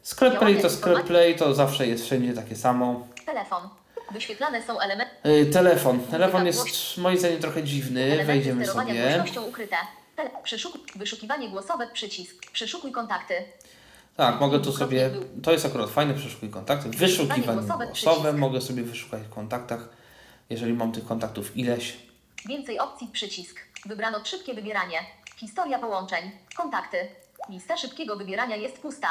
Sklep 0.02 0.40
Play 0.40 0.62
to 0.62 0.70
sklep 0.70 1.08
Play, 1.08 1.36
to 1.36 1.54
zawsze 1.54 1.88
jest 1.88 2.06
wszędzie 2.06 2.34
takie 2.34 2.56
samo. 2.56 3.08
Telefon. 3.26 3.70
Wyświetlane 4.14 4.64
są 4.64 4.80
elementy. 4.80 5.16
Yy, 5.24 5.46
telefon. 5.46 6.00
Telefon 6.00 6.46
jest 6.46 6.98
moim 6.98 7.18
zdaniem 7.18 7.40
trochę 7.40 7.64
dziwny. 7.64 8.02
elementy 8.02 8.28
Wejdziemy 8.28 8.66
sobie. 8.66 9.02
głośnością 9.02 9.44
ukryte. 9.44 9.76
Przeszukuj, 10.44 10.82
wyszukiwanie 10.96 11.50
głosowe 11.50 11.88
przycisk. 11.94 12.52
Przeszukuj 12.52 12.92
kontakty. 12.92 13.34
Tak, 14.18 14.40
mogę 14.40 14.60
tu 14.60 14.72
sobie. 14.74 15.10
To 15.44 15.52
jest 15.52 15.66
akurat 15.66 15.90
fajne, 15.90 16.14
przeszukuj 16.14 16.50
kontakty. 16.50 16.90
Wyszukiwanie 16.90 17.62
głosowe. 17.62 18.34
Mogę 18.34 18.62
sobie 18.62 18.84
wyszukać 18.84 19.22
w 19.22 19.30
kontaktach, 19.30 19.90
jeżeli 20.50 20.74
mam 20.74 20.92
tych 20.92 21.06
kontaktów 21.06 21.58
ileś. 21.58 21.98
Więcej 22.46 22.80
opcji 22.80 23.08
przycisk. 23.08 23.60
Wybrano 23.86 24.26
szybkie 24.26 24.54
wybieranie. 24.54 24.98
Historia 25.38 25.80
połączeń. 25.80 26.32
Kontakty. 26.56 26.98
Lista 27.50 27.78
szybkiego 27.78 28.16
wybierania 28.16 28.56
jest 28.56 28.78
pusta. 28.78 29.08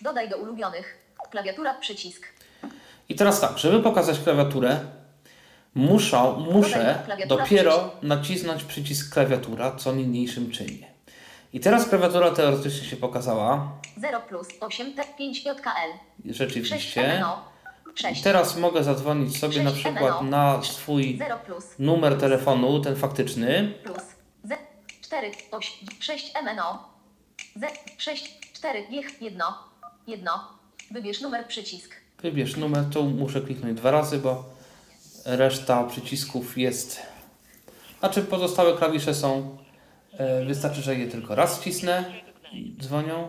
Dodaj 0.00 0.28
do 0.28 0.36
ulubionych. 0.36 0.98
Klawiatura 1.30 1.74
przycisk. 1.74 2.26
I 3.08 3.14
teraz 3.14 3.40
tak, 3.40 3.58
żeby 3.58 3.82
pokazać 3.82 4.20
klawiaturę, 4.20 4.80
muszę, 5.74 6.34
muszę 6.52 7.04
dopiero 7.28 7.90
nacisnąć 8.02 8.64
przycisk 8.64 9.12
klawiatura, 9.12 9.76
co 9.76 9.92
niniejszym 9.94 10.50
czynię. 10.50 10.88
I 11.52 11.60
teraz 11.60 11.88
klawiatura 11.88 12.30
teoretycznie 12.30 12.88
się 12.88 12.96
pokazała. 12.96 13.72
0 13.96 14.20
plus 14.20 14.48
8 14.60 14.94
T 14.94 15.04
5 15.18 15.38
JKL. 15.38 15.92
6 16.26 16.38
Rzeczywiście. 16.38 17.24
I 17.94 18.00
6. 18.00 18.22
teraz 18.22 18.56
mogę 18.56 18.84
zadzwonić 18.84 19.38
sobie 19.38 19.62
na 19.62 19.70
6 19.70 19.82
przykład 19.82 20.22
na 20.22 20.62
swój 20.62 21.18
0 21.18 21.36
plus 21.38 21.64
numer 21.78 22.18
telefonu, 22.18 22.80
ten 22.80 22.96
faktyczny. 22.96 23.74
plus 23.84 24.02
Z 24.44 24.52
4 25.00 25.30
8 25.50 25.88
6 26.00 26.32
MNO. 26.42 26.88
Z 27.56 28.02
6 28.02 28.38
4 28.52 28.86
Giech 28.90 29.22
1 29.22 29.42
1. 30.06 30.28
Wybierz 30.90 31.20
numer 31.20 31.46
przycisk. 31.46 32.07
Wybierz 32.22 32.56
numer, 32.56 32.84
tu 32.92 33.04
muszę 33.04 33.40
kliknąć 33.40 33.78
dwa 33.78 33.90
razy, 33.90 34.18
bo 34.18 34.44
reszta 35.24 35.84
przycisków 35.84 36.58
jest. 36.58 37.00
Znaczy 37.98 38.22
pozostałe 38.22 38.76
klawisze 38.76 39.14
są. 39.14 39.58
e, 40.18 40.44
Wystarczy, 40.44 40.82
że 40.82 40.94
je 40.94 41.06
tylko 41.08 41.34
raz 41.34 41.58
wcisnę 41.60 42.04
i 42.52 42.74
dzwonią. 42.80 43.28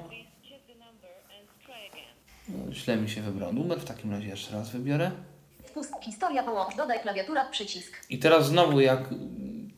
No, 2.49 2.73
źle 2.73 2.97
mi 2.97 3.09
się 3.09 3.21
wybrał 3.21 3.53
numer, 3.53 3.79
w 3.79 3.85
takim 3.85 4.11
razie 4.11 4.27
jeszcze 4.27 4.51
raz 4.55 4.69
wybiorę. 4.69 5.11
Historia 6.01 6.43
połącz. 6.43 6.75
Dodaj 6.75 6.99
klawiatura 7.01 7.49
przycisk. 7.49 7.93
I 8.09 8.19
teraz 8.19 8.47
znowu, 8.47 8.79
jak 8.79 8.99
mm, 9.11 9.71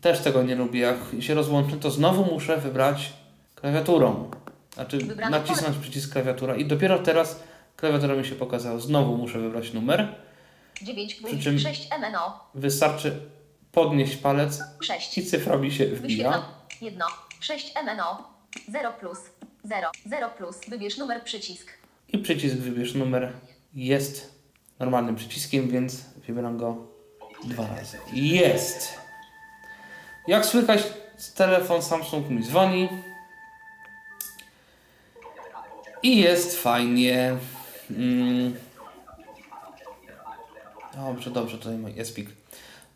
też 0.00 0.20
tego 0.20 0.42
nie 0.42 0.54
lubię, 0.56 0.80
jak 0.80 0.96
się 1.20 1.34
rozłączę, 1.34 1.76
to 1.76 1.90
znowu 1.90 2.24
muszę 2.34 2.56
wybrać 2.56 3.12
klawiaturą. 3.54 4.30
Znaczy 4.74 4.98
Wybrano 4.98 5.38
nacisnąć 5.38 5.76
przycisk 5.76 6.12
klawiatura 6.12 6.56
i 6.56 6.64
dopiero 6.64 6.98
teraz 6.98 7.40
klawiatura 7.76 8.14
mi 8.14 8.24
się 8.24 8.34
pokazała. 8.34 8.78
Znowu 8.78 9.16
muszę 9.16 9.38
wybrać 9.38 9.72
numer. 9.72 10.14
9 10.82 11.14
plus 11.14 11.30
Przy 11.32 11.42
czym- 11.42 11.58
6 11.58 11.88
MNO. 11.98 12.50
Wystarczy 12.54 13.20
podnieść 13.72 14.16
palec 14.16 14.62
6. 14.82 15.18
i 15.18 15.26
cyfra 15.26 15.56
mi 15.56 15.72
się 15.72 15.86
wbija. 15.86 16.42
1 16.80 17.02
6 17.40 17.74
MNO. 17.84 18.36
0 18.68 18.92
plus 18.92 19.18
0 19.64 19.88
0 20.06 20.28
plus. 20.38 20.56
Wybierz 20.68 20.98
numer 20.98 21.22
przycisk. 21.22 21.66
I 22.08 22.18
przycisk 22.18 22.56
wybierz 22.56 22.94
numer 22.94 23.32
jest 23.74 24.34
normalnym 24.78 25.16
przyciskiem, 25.16 25.68
więc 25.68 26.04
wybieram 26.26 26.58
go 26.58 26.86
dwa 27.44 27.66
razy. 27.76 27.98
Jest! 28.12 28.88
Jak 30.28 30.46
słychać, 30.46 30.82
telefon 31.34 31.82
Samsung 31.82 32.30
mi 32.30 32.42
dzwoni. 32.44 32.88
I 36.02 36.16
jest 36.20 36.56
fajnie. 36.62 37.36
Mm. 37.90 38.56
Dobrze, 40.96 41.30
dobrze, 41.30 41.58
tutaj 41.58 41.74
mój 41.74 42.00
Espik 42.00 42.30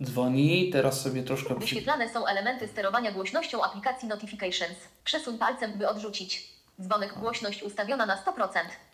dzwoni. 0.02 0.70
Teraz 0.72 1.00
sobie 1.00 1.22
troszkę 1.22 1.54
przy... 1.54 1.60
Wyświetlane 1.60 2.08
są 2.08 2.26
elementy 2.26 2.68
sterowania 2.68 3.12
głośnością 3.12 3.62
aplikacji 3.62 4.08
Notifications. 4.08 4.78
Przesuń 5.04 5.38
palcem, 5.38 5.78
by 5.78 5.88
odrzucić. 5.88 6.50
Dzwonek 6.80 7.18
głośność 7.18 7.62
ustawiona 7.62 8.06
na 8.06 8.16
100%. 8.16 8.48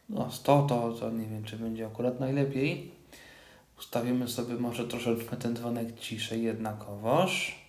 No 0.09 0.31
100 0.31 0.63
to, 0.63 0.93
to 0.93 1.11
nie 1.11 1.27
wiem, 1.27 1.45
czy 1.45 1.57
będzie 1.57 1.87
akurat 1.87 2.21
najlepiej. 2.21 2.93
Ustawimy 3.79 4.29
sobie 4.29 4.55
może 4.55 4.89
troszeczkę 4.89 5.37
ten 5.37 5.57
dzwonek 5.57 6.01
ciszej 6.01 6.43
jednakowoż. 6.43 7.66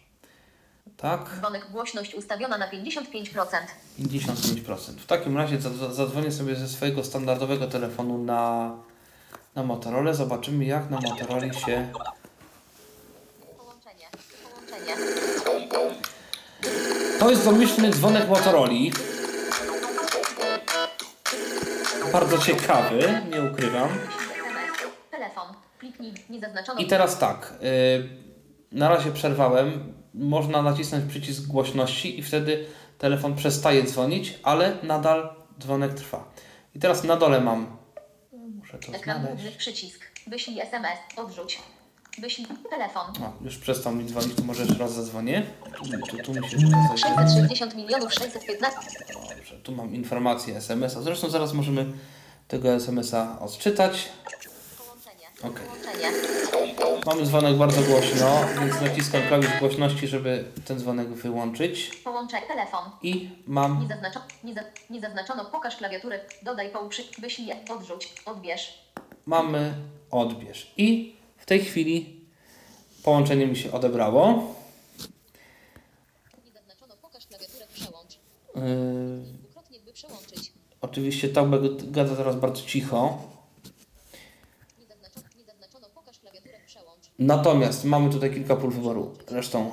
Tak, 0.98 1.30
Dzwonek 1.40 1.72
głośność 1.72 2.16
ustawiona 2.16 2.58
na 2.58 2.68
55%. 2.68 3.48
55%. 4.00 4.78
W 4.98 5.06
takim 5.06 5.38
razie 5.38 5.62
za- 5.62 5.94
zadzwonię 5.94 6.32
sobie 6.32 6.56
ze 6.56 6.68
swojego 6.68 7.04
standardowego 7.04 7.68
telefonu 7.68 8.18
na, 8.18 8.72
na 9.56 9.64
Motorola. 9.64 10.14
Zobaczymy 10.14 10.66
jak 10.66 10.90
na 10.90 11.00
Motorola 11.02 11.54
się... 11.54 11.92
Połączenie. 13.58 14.06
Połączenie. 14.44 14.96
To 17.20 17.30
jest 17.30 17.46
domyślny 17.46 17.90
dzwonek 17.92 18.30
Motorola. 18.30 18.72
Bardzo 22.14 22.38
ciekawy, 22.38 23.22
nie 23.32 23.42
ukrywam. 23.52 23.90
Telefon. 25.12 25.48
Kliknij. 25.80 26.14
Nie 26.30 26.40
zaznaczono. 26.40 26.80
I 26.80 26.88
teraz 26.88 27.20
tak, 27.20 27.54
y, 27.64 28.10
na 28.72 28.90
razie 28.90 29.12
przerwałem. 29.12 29.97
Można 30.18 30.62
nacisnąć 30.62 31.10
przycisk 31.10 31.48
głośności 31.48 32.20
i 32.20 32.24
wtedy 32.24 32.66
telefon 32.98 33.36
przestaje 33.36 33.84
dzwonić, 33.84 34.40
ale 34.44 34.78
nadal 34.84 35.30
dzwonek 35.60 35.94
trwa. 35.94 36.32
I 36.76 36.80
teraz 36.80 37.04
na 37.04 37.16
dole 37.16 37.42
mam. 37.42 37.78
Muszę 38.60 38.78
to 38.78 38.94
Ekran 38.94 39.22
znaleźć. 39.22 39.58
przycisk. 39.58 40.02
Wyślij 40.28 40.60
SMS. 40.60 41.00
Odrzuć. 41.18 41.60
Wyślij 42.22 42.48
telefon. 42.70 43.24
O, 43.24 43.34
już 43.44 43.58
przestał 43.58 43.96
mi 43.96 44.06
dzwonić, 44.06 44.36
to 44.36 44.44
może 44.44 44.64
jeszcze 44.64 44.78
raz 44.78 44.94
zadzwonię. 44.94 45.46
Tu, 45.78 45.84
tu, 46.18 46.18
tu 46.24 46.34
mi 46.42 46.50
się 46.50 46.58
ukazać. 46.58 47.02
660 47.02 47.76
milionów 47.76 48.14
615. 48.14 48.80
Dobrze, 49.38 49.56
tu 49.64 49.72
mam 49.72 49.96
informację 49.96 50.58
SMS-a. 50.58 51.02
Zresztą 51.02 51.30
zaraz 51.30 51.54
możemy 51.54 51.86
tego 52.48 52.70
SMS-a 52.70 53.40
odczytać. 53.40 54.10
Połączenie. 55.42 56.12
Mamy 57.06 57.26
dzwonek 57.26 57.56
bardzo 57.58 57.82
głośno, 57.82 58.40
więc 58.60 58.82
naciskam 58.82 59.22
klawisz 59.28 59.60
głośności, 59.60 60.08
żeby 60.08 60.46
ten 60.66 60.80
dzwonek 60.80 61.08
wyłączyć. 61.08 61.92
Połączenie. 62.04 62.48
Telefon. 62.48 62.84
I 63.02 63.14
Nie 63.14 63.30
mam 63.48 63.88
nie, 64.44 64.54
za, 64.54 64.62
nie 64.90 65.02
zaznaczono 65.02 65.46
pokaż 65.46 65.76
klawiaturę. 65.76 66.20
Dodaj 66.44 66.70
połprzy. 66.70 67.04
Wyślij. 67.20 67.52
Odrzuć. 67.70 68.14
Odbierz. 68.26 68.84
mamy 69.26 69.74
odbierz. 70.12 70.74
I 70.78 71.16
w 71.38 71.46
tej 71.46 71.60
chwili 71.66 72.26
połączenie 73.04 73.48
mi 73.48 73.56
się 73.56 73.72
odebrało. 73.72 74.56
Nie 76.46 76.52
zaznaczono 76.52 76.96
pokaż 77.02 77.28
klawiaturę. 77.28 77.66
Przełącz. 77.74 78.20
Yy, 78.56 78.62
oczywiście 80.82 81.30
Taubek 81.30 81.92
gada 81.92 82.16
teraz 82.16 82.36
bardzo 82.36 82.62
cicho. 82.62 83.18
Nie 84.80 84.86
zaznaczono, 84.88 85.26
nie 85.38 85.44
zaznaczono 85.46 85.88
pokaż 85.96 86.20
klawiaturę. 86.20 86.60
Przełącz. 86.66 87.07
Natomiast 87.20 87.84
mamy 87.86 88.10
tutaj 88.10 88.34
kilka 88.34 88.56
pól 88.56 88.72
wyboru. 88.72 89.14
Zresztą 89.28 89.72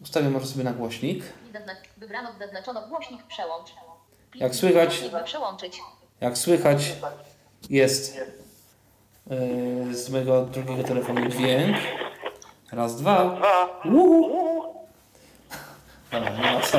ustawię 0.00 0.30
może 0.30 0.46
sobie 0.46 0.64
na 0.64 0.72
głośnik. 0.72 1.24
Wybrano 1.96 2.28
zaznaczono 2.38 2.88
głośnik. 2.88 3.22
Przełącz. 3.22 3.70
Jak 4.34 4.54
słychać, 4.54 5.02
jak 6.20 6.38
słychać 6.38 6.92
jest 7.70 8.16
yy, 9.26 9.94
z 9.94 10.10
mojego 10.10 10.44
drugiego 10.44 10.84
telefonu 10.84 11.28
dźwięk. 11.28 11.76
Raz, 12.72 12.96
dwa. 12.96 13.40
Uhu. 13.84 14.74
Dobra, 16.12 16.30
nie 16.30 16.60
co. 16.60 16.78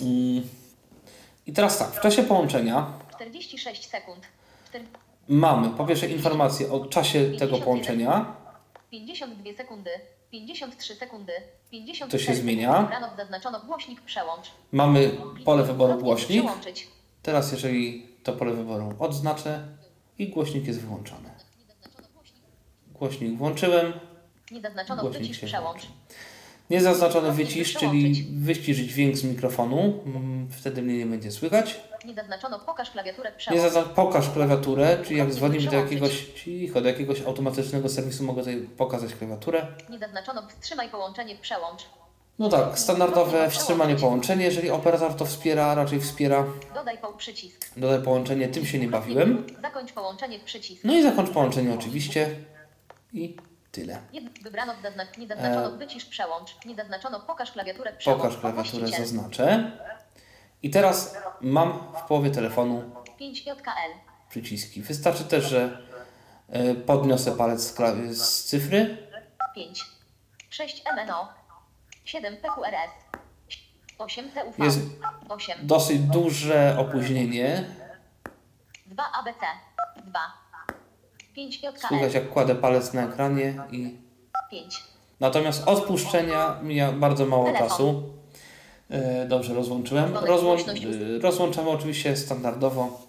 Mm. 0.00 0.48
I 1.46 1.52
teraz 1.52 1.78
tak, 1.78 1.88
w 1.88 2.00
czasie 2.00 2.22
połączenia 2.22 2.86
46 3.14 3.88
sekund. 3.88 4.26
4, 4.70 4.84
mamy 5.28 5.70
po 5.70 5.86
pierwsze 5.86 6.06
informację 6.06 6.72
o 6.72 6.86
czasie 6.86 7.30
tego 7.38 7.58
połączenia. 7.58 8.36
52 8.90 9.56
sekundy. 9.56 9.90
53 10.30 10.94
sekundy. 10.94 11.32
50 11.70 12.12
To 12.12 12.18
się 12.18 12.34
zmienia. 12.34 12.90
Zaznaczono 13.16 13.60
głośnik. 13.60 14.00
Przełącz. 14.00 14.50
Mamy 14.72 15.10
pole 15.44 15.62
wyboru 15.62 15.98
głośnik. 15.98 16.44
Przełączyć. 16.44 16.88
Teraz 17.22 17.52
jeżeli 17.52 18.06
to 18.22 18.32
pole 18.32 18.52
wyboru 18.52 18.94
odznaczę 18.98 19.68
i 20.18 20.28
głośnik 20.28 20.66
jest 20.66 20.80
wyłączony. 20.80 21.30
Głośnik 22.94 23.38
włączyłem. 23.38 23.92
Nie 24.50 24.60
zaznaczono 24.60 25.02
Głośnik 25.02 25.34
się 25.34 25.46
Przełącz. 25.46 25.86
Niezaznaczony 26.70 27.32
wycisz, 27.32 27.74
czyli 27.74 28.26
wyścisz 28.32 28.76
dźwięk 28.78 29.16
z 29.16 29.24
mikrofonu. 29.24 30.00
Mm, 30.06 30.48
Wtedy 30.50 30.82
mnie 30.82 30.98
nie 30.98 31.06
będzie 31.06 31.30
słychać. 31.30 31.80
Nie 32.04 32.14
zaznaczono 32.14 32.58
pokaż 32.58 32.90
klawiaturę. 32.90 33.30
Nie 33.30 33.36
Przełącz. 33.36 33.62
zazna- 33.62 33.82
pokaż 33.94 34.30
klawiaturę, 34.30 34.98
czyli 35.04 35.16
jak 35.18 35.30
dzwonimy 35.30 35.70
do 35.70 35.76
jakiegoś, 35.76 36.24
cicho, 36.44 36.80
do 36.80 36.88
jakiegoś 36.88 37.20
automatycznego 37.22 37.88
serwisu 37.88 38.24
mogę 38.24 38.40
tutaj 38.42 38.60
pokazać 38.76 39.14
klawiaturę. 39.14 39.66
Nie 39.90 39.98
zaznaczono 39.98 40.42
wstrzymaj 40.48 40.88
połączenie. 40.88 41.36
Przełącz. 41.42 41.82
No 42.38 42.48
tak, 42.48 42.78
standardowe 42.78 43.50
wstrzymanie 43.50 43.96
połączenia, 43.96 44.44
jeżeli 44.44 44.70
operator 44.70 45.14
to 45.14 45.24
wspiera, 45.24 45.74
raczej 45.74 46.00
wspiera. 46.00 46.44
Dodaj 46.74 46.98
po 46.98 47.12
przycisk. 47.12 47.70
Dodaj 47.76 48.02
połączenie, 48.02 48.48
tym 48.48 48.66
się 48.66 48.78
nie 48.78 48.88
bawiłem. 48.88 49.44
Zakończ 49.62 49.92
połączenie. 49.92 50.38
Przycisk. 50.44 50.84
No 50.84 50.94
i 50.94 51.02
zakończ 51.02 51.30
połączenie 51.30 51.74
oczywiście. 51.74 52.28
I 53.12 53.36
tyle. 53.72 53.98
Wybrano 54.42 54.74
nie 55.18 55.26
zaznaczono 55.28 55.70
wycisz. 55.76 56.04
Przełącz. 56.04 56.64
Nie 56.66 56.74
zaznaczono 56.74 57.20
pokaż 57.20 57.52
klawiaturę. 57.52 57.92
Przełącz. 57.92 58.20
E. 58.24 58.28
Pokaż 58.28 58.40
klawiaturę, 58.40 58.88
zaznaczę. 58.88 59.72
I 60.62 60.70
teraz 60.70 61.16
mam 61.40 61.92
w 61.98 62.02
połowie 62.08 62.30
telefonu 62.30 62.82
5 63.18 63.46
JKL. 63.46 63.92
przyciski. 64.30 64.82
Wystarczy 64.82 65.24
też, 65.24 65.44
że 65.44 65.78
e, 66.48 66.74
podniosę 66.74 67.36
palec 67.36 67.60
z, 67.60 67.74
klawi- 67.74 68.12
z 68.14 68.44
cyfry. 68.44 68.96
5, 69.54 69.84
6 70.50 70.82
MNO, 70.96 71.28
7 72.04 72.36
PQRS, 72.36 73.20
8 73.98 74.30
TUV, 74.30 74.64
Jest 74.64 74.80
8, 75.28 75.66
dosyć 75.66 75.98
duże 76.00 76.76
opóźnienie. 76.78 77.64
2 78.86 79.04
ABC, 79.20 79.40
2, 80.04 80.20
5 81.34 81.60
Słychać 81.88 82.14
JKL, 82.14 82.14
jak 82.14 82.30
kładę 82.30 82.54
palec 82.54 82.92
na 82.92 83.04
ekranie 83.08 83.54
i 83.72 83.96
5, 84.50 84.82
natomiast 85.20 85.68
odpuszczenia 85.68 86.56
mija 86.62 86.92
bardzo 86.92 87.26
mało 87.26 87.44
Telefon. 87.44 87.68
czasu. 87.68 88.02
E, 88.90 89.26
Dobrze, 89.26 89.54
rozłączyłem. 89.54 90.16
Rozłą... 90.16 90.56
e, 90.56 91.18
Rozłączamy 91.22 91.70
oczywiście 91.70 92.16
standardowo 92.16 93.00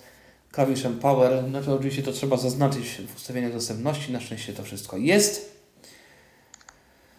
klawiszem 0.51 0.99
Power. 0.99 1.43
Znaczy 1.49 1.73
oczywiście 1.73 2.03
to 2.03 2.11
trzeba 2.11 2.37
zaznaczyć 2.37 2.87
w 3.07 3.15
ustawieniach 3.15 3.53
dostępności. 3.53 4.11
Na 4.11 4.19
szczęście 4.19 4.53
to 4.53 4.63
wszystko 4.63 4.97
jest. 4.97 5.61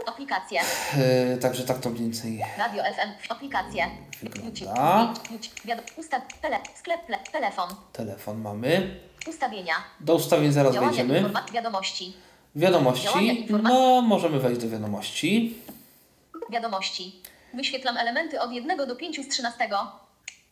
aplikacje, 0.06 0.60
Także 1.40 1.64
tak 1.64 1.78
to 1.78 1.90
mniej 1.90 2.02
więcej 2.02 2.42
radio 2.58 2.82
FM, 2.84 3.32
aplikacje, 3.32 3.86
Wygląda. 4.22 5.14
Ustaw, 5.96 6.22
tele, 6.42 6.56
sklep, 6.78 7.00
telefon, 7.32 7.68
telefon 7.92 8.40
mamy. 8.40 9.00
Ustawienia, 9.28 9.74
Do 10.00 10.14
ustawień 10.14 10.52
zaraz 10.52 10.74
działania, 10.74 11.04
wejdziemy. 11.04 11.30
wiadomości, 11.52 12.12
Wiadomości. 12.56 13.46
No, 13.62 14.02
możemy 14.02 14.38
wejść 14.40 14.60
do 14.60 14.68
wiadomości. 14.68 15.54
wiadomości. 16.50 17.16
Wyświetlam 17.54 17.96
elementy 17.96 18.40
od 18.40 18.52
1 18.52 18.76
do 18.88 18.96
5 18.96 19.20
z 19.24 19.28
13. 19.28 19.68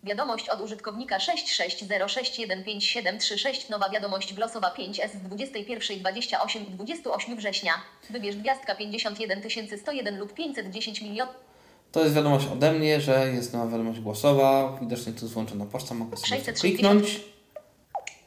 Wiadomość 0.04 0.48
od 0.48 0.60
użytkownika 0.60 1.18
6606157336. 1.18 3.70
Nowa 3.70 3.90
wiadomość 3.90 4.34
głosowa 4.34 4.74
5S 4.78 5.08
z 5.08 5.16
21.28 5.34 6.64
28 6.68 7.36
września. 7.36 7.72
Wybierz 8.10 8.36
gwiazdka 8.36 8.74
51101 8.74 10.18
lub 10.18 10.34
510 10.34 11.00
milionów. 11.02 11.34
To 11.92 12.02
jest 12.02 12.14
wiadomość 12.14 12.46
ode 12.52 12.72
mnie, 12.72 13.00
że 13.00 13.32
jest 13.34 13.52
nowa 13.52 13.66
wiadomość 13.70 14.00
głosowa. 14.00 14.78
Widocznie 14.80 15.12
tu 15.12 15.20
jest 15.24 15.34
włączona 15.34 15.66
poczta. 15.66 15.94
Mogę 15.94 16.16
sobie 16.16 16.28
660. 16.28 16.60
kliknąć. 16.60 17.20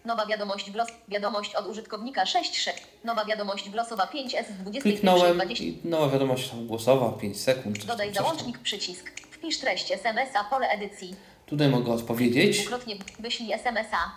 Nowa 0.05 0.25
wiadomość 0.25 0.71
głos. 0.71 0.87
Wiadomość 1.07 1.55
od 1.55 1.67
użytkownika 1.67 2.25
66. 2.25 2.83
Nowa 3.03 3.25
wiadomość 3.25 3.69
głosowa 3.69 4.05
5S 4.05 4.43
z 4.79 4.81
Kliknąłem 4.81 5.37
21.20. 5.37 5.61
i 5.63 5.77
nowa 5.83 6.09
wiadomość 6.09 6.51
głosowa. 6.55 7.11
5 7.11 7.41
sekund. 7.41 7.77
Coś 7.77 7.85
Dodaj 7.85 8.13
tam. 8.13 8.23
załącznik 8.23 8.57
przycisk. 8.59 9.11
Wpisz 9.31 9.57
treść 9.59 9.91
SMS-a 9.91 10.43
pole 10.43 10.67
edycji. 10.69 11.15
Tutaj 11.45 11.69
mogę 11.69 11.91
odpowiedzieć. 11.93 12.59
Dwukrotnie 12.59 12.95
wyślij 13.19 13.51
SMS-a. 13.53 14.11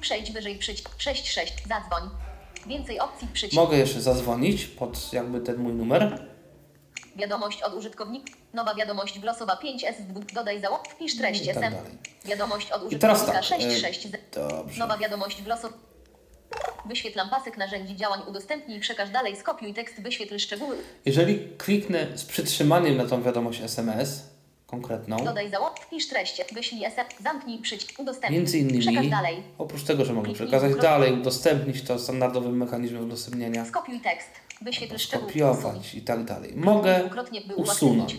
Przejdź 0.00 0.32
wyżej 0.32 0.58
przycisk 0.58 0.90
66. 0.98 1.52
Zadzwoń. 1.68 2.10
Więcej 2.66 3.00
opcji 3.00 3.28
przycisk. 3.32 3.56
Mogę 3.56 3.78
jeszcze 3.78 4.00
zadzwonić 4.00 4.64
pod 4.64 5.12
jakby 5.12 5.40
ten 5.40 5.56
mój 5.56 5.72
numer. 5.72 6.26
Wiadomość 7.16 7.62
od 7.62 7.74
użytkownika. 7.74 8.32
Nowa 8.54 8.74
wiadomość 8.74 9.18
głosowa 9.18 9.58
5S. 9.62 10.02
dwu- 10.08 10.34
Dodaj 10.34 10.60
załącznik. 10.60 10.94
Wpisz 10.94 11.16
treść 11.16 11.42
I 11.42 11.46
tak 11.46 11.56
SM. 11.56 11.72
dalej. 11.74 11.92
Wiadomość 12.24 12.70
od 12.72 12.82
użytkownika 12.82 13.32
tak, 13.32 13.44
66. 13.44 14.06
e, 14.06 14.18
Dobrze. 14.34 14.78
Nowa 14.78 14.98
wiadomość 14.98 15.42
głosowa. 15.42 15.74
Wyświetlam 16.86 17.28
pasek 17.30 17.56
narzędzi 17.56 17.96
działań. 17.96 18.20
Udostępnij. 18.28 18.80
Przekaż 18.80 19.10
dalej. 19.10 19.36
Skopiuj 19.36 19.74
tekst. 19.74 20.02
Wyświetl 20.02 20.38
szczegóły. 20.38 20.76
Jeżeli 21.04 21.48
kliknę 21.58 22.06
z 22.18 22.24
przytrzymaniem 22.24 22.96
na 22.96 23.04
tą 23.06 23.22
wiadomość 23.22 23.60
SMS 23.60 24.22
konkretną, 24.66 25.16
Dodaj 25.24 25.50
załącznik. 25.50 25.86
Wpisz 25.86 26.08
treść. 26.08 26.42
Wyślij 26.54 26.84
SMS. 26.84 27.14
Zamknij 27.22 27.58
przycisk. 27.58 27.98
Udostępnij. 28.00 28.38
między 28.40 28.58
innymi, 28.58 29.10
dalej. 29.10 29.42
oprócz 29.58 29.82
tego, 29.84 30.04
że 30.04 30.12
mogę 30.12 30.32
przekazać 30.32 30.74
dalej, 30.76 31.12
udostępnić 31.12 31.82
to 31.82 31.98
standardowym 31.98 32.56
mechanizmem 32.56 33.04
udostępniania, 33.04 33.64
Skopiuj 33.64 34.00
tekst. 34.00 34.30
Wyświetl 34.60 34.98
szczegóły. 34.98 35.30
skopiować 35.30 35.94
i 35.94 36.02
tak 36.02 36.24
dalej. 36.24 36.52
Mogę 36.56 37.10
usunąć 37.56 38.16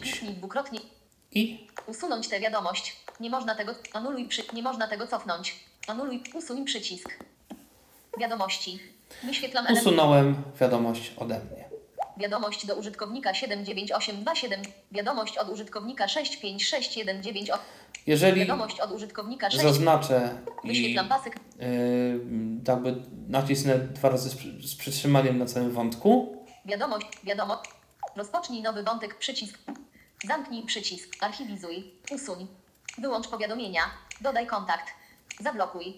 i 1.31 1.57
Usunąć 1.87 2.27
tę 2.27 2.39
wiadomość. 2.39 2.95
Nie 3.19 3.29
można 3.29 3.55
tego. 3.55 3.75
Anuluj 3.93 4.27
przy. 4.27 4.43
Nie 4.53 4.63
można 4.63 4.87
tego 4.87 5.07
cofnąć. 5.07 5.59
Anuluj. 5.87 6.23
Usuń 6.33 6.65
przycisk. 6.65 7.09
Wiadomości. 8.19 8.79
Wyświetlam 9.23 9.65
usunąłem 9.73 10.35
wiadomość 10.59 11.13
ode 11.17 11.39
mnie. 11.39 11.67
Wiadomość 12.17 12.65
do 12.65 12.75
użytkownika 12.75 13.33
79827. 13.33 14.61
Wiadomość 14.91 15.37
od 15.37 15.49
użytkownika 15.49 16.07
656198. 16.07 17.59
Jeżeli 18.07 18.41
Wiadomość 18.41 18.79
od 18.79 18.91
użytkownika 18.91 19.49
6. 19.49 19.63
zaznaczę 19.63 20.41
i 20.63 20.93
yy, 20.93 20.99
jakby 22.67 22.95
nacisnę 23.27 23.79
dwa 23.79 24.09
razy 24.09 24.29
z, 24.29 24.35
z 24.71 24.75
przytrzymaniem 24.75 25.37
na 25.37 25.45
całym 25.45 25.71
wątku, 25.71 26.37
Wiadomość. 26.67 27.07
Wiadomo. 27.23 27.61
Rozpocznij 28.15 28.61
nowy 28.61 28.83
wątek. 28.83 29.17
Przycisk. 29.17 29.57
Zamknij 30.27 30.63
przycisk. 30.65 31.15
Archiwizuj. 31.21 31.91
Usuń. 32.11 32.47
Wyłącz 32.97 33.27
powiadomienia. 33.27 33.81
Dodaj 34.21 34.47
kontakt. 34.47 34.85
Zablokuj. 35.43 35.93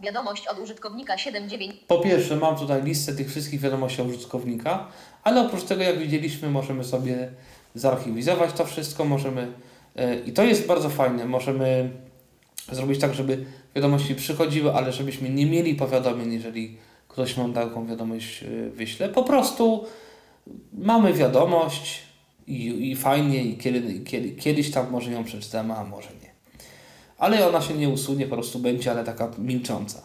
Wiadomość 0.00 0.46
od 0.46 0.58
użytkownika 0.58 1.18
79. 1.18 1.74
Po 1.88 1.98
pierwsze, 1.98 2.36
mam 2.36 2.56
tutaj 2.56 2.82
listę 2.82 3.12
tych 3.12 3.30
wszystkich 3.30 3.60
wiadomości 3.60 4.02
od 4.02 4.08
użytkownika, 4.08 4.88
ale 5.24 5.40
oprócz 5.40 5.64
tego, 5.64 5.82
jak 5.82 5.98
widzieliśmy, 5.98 6.50
możemy 6.50 6.84
sobie 6.84 7.30
zarchiwizować 7.74 8.52
to 8.52 8.64
wszystko, 8.64 9.04
możemy 9.04 9.52
i 10.26 10.32
to 10.32 10.42
jest 10.42 10.66
bardzo 10.66 10.90
fajne, 10.90 11.26
możemy 11.26 11.90
zrobić 12.72 13.00
tak, 13.00 13.14
żeby 13.14 13.44
wiadomości 13.74 14.14
przychodziły, 14.14 14.72
ale 14.72 14.92
żebyśmy 14.92 15.30
nie 15.30 15.46
mieli 15.46 15.74
powiadomień, 15.74 16.32
jeżeli 16.32 16.76
ktoś 17.08 17.36
nam 17.36 17.52
taką 17.52 17.86
wiadomość 17.86 18.42
e, 18.42 18.70
wyśle. 18.70 19.08
Po 19.08 19.22
prostu 19.22 19.86
mamy 20.72 21.12
wiadomość 21.12 22.02
i, 22.46 22.90
i 22.90 22.96
fajnie, 22.96 23.42
i 23.42 23.56
kiedy, 23.56 24.00
kiedy, 24.00 24.30
kiedyś 24.30 24.70
tam 24.70 24.90
może 24.90 25.10
ją 25.10 25.24
przeczytamy, 25.24 25.74
a 25.74 25.84
może 25.84 26.08
nie. 26.22 26.34
Ale 27.18 27.48
ona 27.48 27.60
się 27.60 27.74
nie 27.74 27.88
usunie, 27.88 28.26
po 28.26 28.34
prostu 28.34 28.58
będzie, 28.58 28.90
ale 28.90 29.04
taka 29.04 29.30
milcząca. 29.38 30.02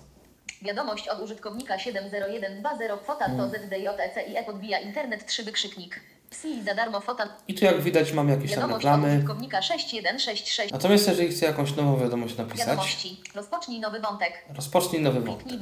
Wiadomość 0.62 1.08
od 1.08 1.22
użytkownika 1.22 1.80
70120 1.80 2.98
kwota 3.04 3.26
to 3.26 3.32
Mm. 3.32 3.50
ZDJTC 3.50 4.24
i 4.24 4.38
e 4.38 4.44
podbija 4.44 4.80
internet 4.80 5.26
3 5.26 5.44
wykrzyknik. 5.44 6.00
Psi 6.30 6.64
za 6.64 6.74
darmo 6.76 7.00
fota. 7.02 7.28
I 7.48 7.54
tu 7.54 7.66
jak 7.66 7.82
widać 7.82 8.14
mam 8.14 8.30
jakieś 8.30 8.52
tam 8.52 8.60
Wiadomość 8.60 8.86
od 8.86 8.92
reklamy. 8.92 9.16
użytkownika 9.16 9.62
6166. 9.62 10.72
Natomiast 10.74 11.08
jeżeli 11.08 11.30
chcę 11.30 11.46
jakąś 11.46 11.76
nową 11.76 11.98
wiadomość 12.00 12.38
napisać, 12.38 12.68
Wiadomości. 12.68 13.22
Rozpocznij 13.36 13.80
nowy 13.80 14.00
wątek. 14.00 14.34
rozpocznij 14.56 15.02
nowy 15.02 15.22
wątek. 15.22 15.60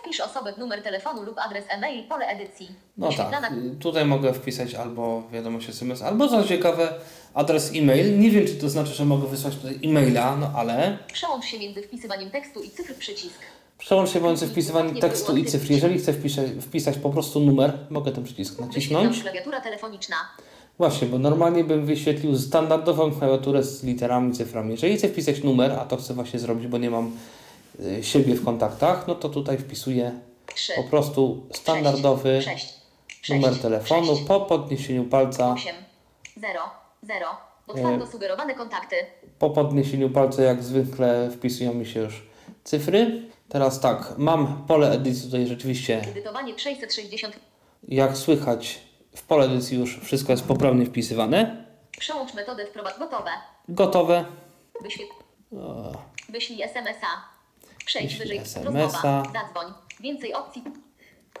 Wpisz 0.00 0.20
osobę, 0.20 0.52
numer 0.58 0.82
telefonu 0.82 1.22
lub 1.22 1.38
adres 1.38 1.64
e-mail, 1.68 2.08
pole 2.08 2.26
edycji. 2.26 2.68
No 2.96 3.08
Wyświetlana- 3.08 3.40
tak, 3.40 3.52
y, 3.52 3.76
tutaj 3.80 4.04
mogę 4.04 4.32
wpisać 4.34 4.74
albo 4.74 5.22
wiadomość 5.32 5.68
SMS, 5.68 6.02
albo 6.02 6.28
co 6.28 6.44
ciekawe 6.44 6.94
adres 7.34 7.70
e-mail. 7.74 8.18
Nie 8.18 8.30
wiem, 8.30 8.46
czy 8.46 8.54
to 8.54 8.68
znaczy, 8.68 8.94
że 8.94 9.04
mogę 9.04 9.28
wysłać 9.28 9.54
tutaj 9.56 9.78
e-maila, 9.84 10.36
no 10.36 10.52
ale 10.56 10.98
Przełącz 11.12 11.44
się 11.44 11.58
między 11.58 11.82
wpisywaniem 11.82 12.30
tekstu 12.30 12.62
i 12.62 12.70
cyfr 12.70 12.94
przycisk. 12.94 13.38
Przełącz 13.80 14.10
się 14.10 14.20
między 14.20 14.46
wpisywaniem 14.46 14.96
tekstu 14.96 15.36
i 15.36 15.44
cyfr. 15.44 15.70
Jeżeli 15.70 15.98
chcę 15.98 16.12
wpisze, 16.12 16.44
wpisać 16.48 16.98
po 16.98 17.10
prostu 17.10 17.40
numer, 17.40 17.78
mogę 17.90 18.12
ten 18.12 18.24
przycisk 18.24 18.60
nacisnąć. 18.60 19.22
klawiatura 19.22 19.60
telefoniczna. 19.60 20.16
Właśnie, 20.78 21.08
bo 21.08 21.18
normalnie 21.18 21.64
bym 21.64 21.86
wyświetlił 21.86 22.38
standardową 22.38 23.12
klawiaturę 23.12 23.62
z 23.62 23.84
literami, 23.84 24.32
cyframi. 24.32 24.70
Jeżeli 24.70 24.96
chcę 24.96 25.08
wpisać 25.08 25.42
numer, 25.42 25.72
a 25.72 25.84
to 25.84 25.96
chcę 25.96 26.14
właśnie 26.14 26.38
zrobić, 26.40 26.66
bo 26.66 26.78
nie 26.78 26.90
mam 26.90 27.16
y, 27.80 28.04
siebie 28.04 28.34
w 28.34 28.44
kontaktach, 28.44 29.06
no 29.08 29.14
to 29.14 29.28
tutaj 29.28 29.58
wpisuję 29.58 30.12
3, 30.54 30.72
po 30.76 30.82
prostu 30.82 31.46
standardowy 31.52 32.42
6, 32.42 32.74
numer 33.28 33.58
telefonu 33.58 34.16
po 34.28 34.40
podniesieniu 34.40 35.04
palca. 35.04 35.52
8, 35.52 35.74
0, 36.36 36.60
0. 37.02 37.26
Otwarto 37.66 38.06
sugerowane 38.06 38.54
kontakty. 38.54 38.96
Po 39.38 39.50
podniesieniu 39.50 40.10
palca 40.10 40.42
jak 40.42 40.62
zwykle 40.62 41.30
wpisują 41.30 41.74
mi 41.74 41.86
się 41.86 42.00
już 42.00 42.22
cyfry. 42.64 43.22
Teraz 43.50 43.80
tak, 43.80 44.14
mam 44.18 44.64
pole 44.66 44.90
edycji 44.92 45.24
tutaj 45.24 45.46
rzeczywiście, 45.46 46.02
Edytowanie 46.02 46.58
660. 46.58 47.36
jak 47.88 48.16
słychać 48.16 48.80
w 49.16 49.22
pole 49.22 49.44
edycji 49.46 49.78
już 49.78 49.98
wszystko 50.00 50.32
jest 50.32 50.44
poprawnie 50.44 50.86
wpisywane. 50.86 51.64
Przełącz 51.98 52.34
metodę 52.34 52.66
wprowadź 52.66 52.98
gotowe. 52.98 53.30
Gotowe. 53.68 54.24
Wyświet... 54.82 55.08
O, 55.52 55.92
Wyślij 56.28 56.62
SMS-a. 56.62 57.06
Przejdź 57.84 58.06
Wyślij 58.06 58.20
wyżej. 58.22 58.38
SMS-a. 58.38 58.64
Rozmowa. 58.64 59.22
Zadzwoń. 59.22 59.72
Więcej 60.00 60.34
opcji. 60.34 60.62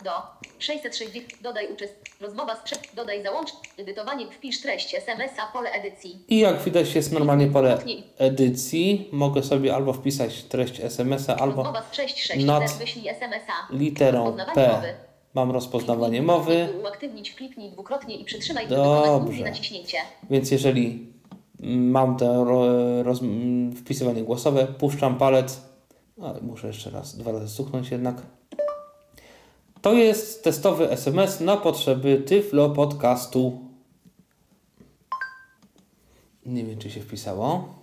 Do 0.04 0.10
660. 0.58 1.42
Dodaj 1.42 1.72
uczest. 1.72 1.94
Rozmowa 2.20 2.56
z 2.56 2.60
prze- 2.60 2.76
Dodaj 2.96 3.22
załącz. 3.22 3.50
Edytowanie. 3.78 4.26
Wpisz 4.30 4.60
treść 4.62 4.94
SMS-a. 4.94 5.52
Pole 5.52 5.70
edycji. 5.72 6.24
I 6.28 6.38
jak 6.38 6.62
widać 6.62 6.94
jest 6.94 7.12
normalnie 7.12 7.46
pole 7.46 7.78
edycji. 8.18 9.08
Mogę 9.12 9.42
sobie 9.42 9.74
albo 9.74 9.92
wpisać 9.92 10.42
treść 10.42 10.80
SMS-a, 10.80 11.36
albo 11.36 11.56
Rozmowa 11.56 11.82
z 11.92 11.94
660. 11.96 12.46
nad 12.48 12.70
literą 13.70 14.36
P 14.54 14.82
mam 15.34 15.50
rozpoznawanie 15.50 16.22
mowy. 16.22 16.68
Uaktywnić. 16.82 17.34
Kliknij 17.34 17.70
dwukrotnie 17.70 18.16
i 18.16 18.24
przytrzymaj 18.24 18.68
Dobrze. 18.68 19.44
naciśnięcie. 19.44 19.98
Więc 20.30 20.50
jeżeli 20.50 21.12
mam 21.62 22.16
to 22.16 22.44
ro, 22.44 22.62
roz, 23.02 23.20
wpisywanie 23.76 24.22
głosowe, 24.22 24.66
puszczam 24.66 25.18
palec, 25.18 25.60
ale 26.22 26.40
muszę 26.40 26.66
jeszcze 26.66 26.90
raz, 26.90 27.16
dwa 27.16 27.32
razy 27.32 27.48
stuknąć 27.48 27.90
jednak. 27.90 28.16
To 29.82 29.92
jest 29.92 30.44
testowy 30.44 30.90
SMS 30.90 31.40
na 31.40 31.56
potrzeby 31.56 32.18
Tyflo 32.26 32.70
Podcastu. 32.70 33.60
Nie 36.46 36.64
wiem, 36.64 36.78
czy 36.78 36.90
się 36.90 37.00
wpisało. 37.00 37.74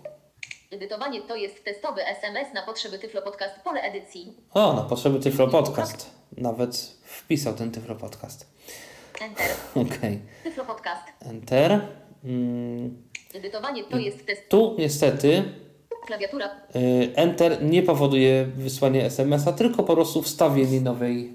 Edytowanie 0.70 1.22
to 1.22 1.36
jest 1.36 1.64
testowy 1.64 2.06
SMS 2.06 2.54
na 2.54 2.62
potrzeby 2.62 2.98
Tyflo 2.98 3.22
Podcast. 3.22 3.54
Pole 3.64 3.80
edycji. 3.82 4.36
O, 4.54 4.72
na 4.72 4.82
potrzeby 4.82 5.20
Tyflo 5.20 5.48
Podcast. 5.48 6.10
Nawet 6.36 6.76
wpisał 7.04 7.54
ten 7.54 7.70
Tyflo 7.70 7.94
Podcast. 7.94 8.46
Enter. 9.20 9.46
Okej. 9.86 10.20
Tyflo 10.44 10.64
Podcast. 10.64 11.02
Enter. 11.20 11.80
Mm, 12.24 13.02
Edytowanie 13.34 13.84
to 13.84 13.96
jest 13.98 14.26
test. 14.26 14.48
tu 14.48 14.74
niestety 14.78 15.44
Klawiatura. 16.08 16.50
y, 16.76 17.12
Enter 17.16 17.62
nie 17.62 17.82
powoduje 17.82 18.44
wysłania 18.44 19.02
SMS-a, 19.04 19.52
tylko 19.52 19.82
po 19.82 19.94
prostu 19.94 20.22
wstawienie 20.22 20.80
nowej 20.80 21.34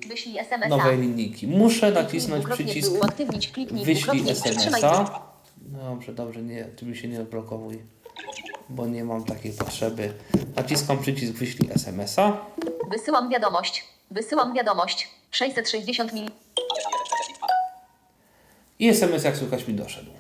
nowej 0.70 0.98
linijki. 0.98 1.48
Muszę 1.48 1.92
nacisnąć 1.92 2.46
przycisk 2.54 2.92
uaktywnić. 2.92 3.52
Kliknij 3.52 3.86
wyślij 3.86 4.30
SMS-a. 4.30 5.20
Dobrze, 5.58 6.14
dobrze, 6.14 6.42
nie, 6.42 6.66
ty 6.66 6.86
mi 6.86 6.98
się 6.98 7.08
nie 7.08 7.22
odblokowuj, 7.22 7.80
bo 8.70 8.88
nie 8.88 9.04
mam 9.04 9.24
takiej 9.24 9.52
potrzeby. 9.52 10.14
Naciskam 10.56 11.00
przycisk 11.00 11.34
wyślij 11.34 11.70
SMS-a. 11.72 12.46
Wysyłam 12.92 13.30
wiadomość. 13.30 13.84
Wysyłam 14.12 14.54
wiadomość. 14.54 15.08
660 15.32 16.14
mil. 16.14 16.32
I 18.80 18.90
SMS 18.90 19.24
jak 19.24 19.38
słychać 19.38 19.68
mi 19.68 19.74
doszedł. 19.74 20.12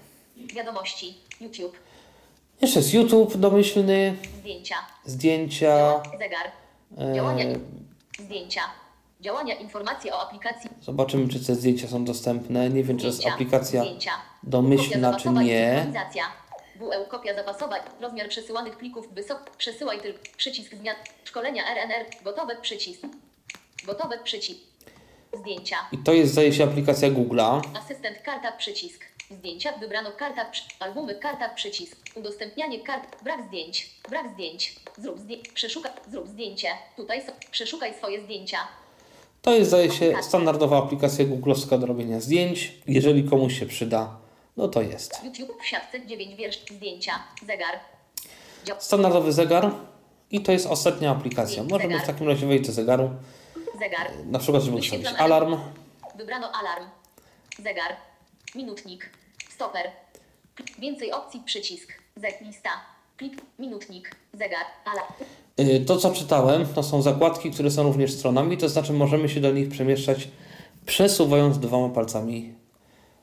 Wiadomości. 0.56 1.18
YouTube. 1.42 1.78
Jeszcze 2.64 2.80
jest 2.80 2.94
YouTube 2.94 3.38
domyślny, 3.38 4.16
Zdjęcia. 4.40 4.76
zdjęcia. 5.06 6.02
Zegar. 6.20 6.52
e, 7.12 7.16
Działania. 7.16 7.46
Zdjęcia. 8.20 8.62
Działania. 9.22 9.56
Informacje 9.56 10.14
o 10.14 10.22
aplikacji. 10.28 10.70
Zobaczymy, 10.82 11.28
czy 11.28 11.46
te 11.46 11.56
zdjęcia 11.56 11.88
są 11.88 12.06
dostępne. 12.06 12.70
Nie 12.70 12.84
wiem, 12.84 12.98
czy 13.00 13.06
jest 13.06 13.28
aplikacja 13.28 13.82
Zdjęcia. 13.84 14.12
domyślna, 14.44 15.16
czy 15.16 15.30
nie. 15.30 15.74
synchronizacja. 15.76 16.24
WE 16.80 17.06
kopia 17.10 17.36
zapasowa. 17.36 17.76
Rozmiar 18.02 18.30
przesyłanych 18.30 18.78
plików 18.78 19.14
wysok. 19.14 19.50
Przesyłaj 19.58 20.02
tylko. 20.02 20.20
Przycisk 20.38 20.76
zmian. 20.76 20.96
Szkolenia 21.24 21.64
RNR. 21.76 22.24
Gotowe 22.24 22.56
przycisk. 22.62 23.02
Gotowe 23.86 24.18
przycisk. 24.24 24.60
Zdjęcia. 25.40 25.76
I 25.92 25.98
to 25.98 26.14
jest, 26.14 26.32
zdaje 26.32 26.54
się, 26.54 26.64
aplikacja 26.64 27.10
Google'a. 27.10 27.62
Asystent 27.78 28.18
karta 28.26 28.52
przycisk. 28.52 29.06
Zdjęcia 29.32 29.78
wybrano 29.78 30.12
karta 30.12 30.52
albumy 30.80 31.16
karta 31.16 31.50
przycisk. 31.50 31.98
Udostępnianie 32.16 32.80
kart. 32.80 33.24
Brak 33.24 33.48
zdjęć. 33.48 33.90
Brak 34.10 34.34
zdjęć. 34.34 34.76
Zrób 34.98 35.20
zdjęcie. 35.20 35.52
Przeszukaj. 35.54 35.92
Zrób 36.12 36.28
zdjęcie. 36.28 36.68
Tutaj 36.98 37.22
so... 37.26 37.32
przeszukaj 37.52 37.94
swoje 37.94 38.22
zdjęcia. 38.22 38.58
To 39.42 39.54
jest, 39.54 39.70
zdaje 39.70 39.92
się, 39.92 40.14
standardowa 40.22 40.78
aplikacja 40.78 41.26
googlowska 41.26 41.78
do 41.78 41.86
robienia 41.86 42.20
zdjęć. 42.20 42.74
Jeżeli 42.88 43.24
komuś 43.30 43.60
się 43.60 43.66
przyda, 43.66 44.18
no 44.58 44.68
to 44.68 44.82
jest. 44.82 45.24
YouTube 45.24 45.62
w 45.62 45.66
siatce 45.66 46.06
9 46.06 46.36
wiersz. 46.36 46.60
Zdjęcia. 46.72 47.14
Zegar. 47.48 47.80
Standardowy 48.80 49.32
zegar 49.32 49.72
i 50.32 50.42
to 50.42 50.52
jest 50.52 50.68
ostatnia 50.68 51.12
aplikacja. 51.12 51.64
Możemy 51.64 52.00
w 52.00 52.08
takim 52.08 52.28
razie 52.28 52.48
wejść 52.48 52.68
do 52.68 52.74
zegaru, 52.74 53.10
Zegar. 53.80 54.12
na 54.26 54.40
przykład, 54.40 54.64
żeby 54.64 54.78
ustawić 54.78 55.08
alarm. 55.08 55.58
Wybrano 56.16 56.52
alarm. 56.52 56.86
Zegar. 57.60 57.96
Minutnik. 58.56 59.10
Stoper. 59.50 59.92
Więcej 60.80 61.12
opcji 61.12 61.40
przycisk. 61.46 61.94
Zeg 62.16 62.42
lista. 62.42 62.70
Klik. 63.18 63.42
Minutnik. 63.60 64.16
Zegar. 64.34 64.66
Alarm. 64.86 65.14
Y, 65.82 65.86
To, 65.86 65.98
co 65.98 66.12
czytałem, 66.12 66.66
to 66.66 66.84
są 66.84 67.02
zakładki, 67.02 67.52
które 67.52 67.72
są 67.72 67.84
również 67.84 68.14
stronami, 68.14 68.58
to 68.58 68.70
znaczy 68.70 68.94
możemy 68.94 69.30
się 69.30 69.42
do 69.42 69.52
nich 69.52 69.70
przemieszczać 69.70 70.28
przesuwając 70.86 71.60
dwoma 71.60 71.94
palcami. 71.96 72.54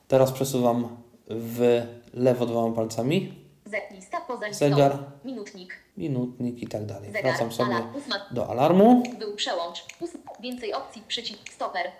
Teraz 0.07 0.31
przesuwam 0.31 0.97
w 1.27 1.81
lewo 2.13 2.45
dwoma 2.45 2.75
palcami, 2.75 3.41
Zeg 3.65 3.91
lista 3.91 4.21
poza 4.21 4.53
Zegar. 4.53 4.97
Minutnik. 5.25 5.73
minutnik 5.97 6.63
i 6.63 6.67
tak 6.67 6.85
dalej. 6.85 7.11
Zegar. 7.11 7.23
Wracam 7.23 7.51
sobie 7.51 7.75
Alarm. 7.75 7.87
Do 8.31 8.49
alarmu. 8.49 9.03
Był 9.19 9.35
przełącz. 9.35 9.85
Ós... 10.01 10.09
Więcej 10.39 10.73
opcji 10.73 11.01
przycisk. 11.07 11.53
Stoper. 11.53 11.91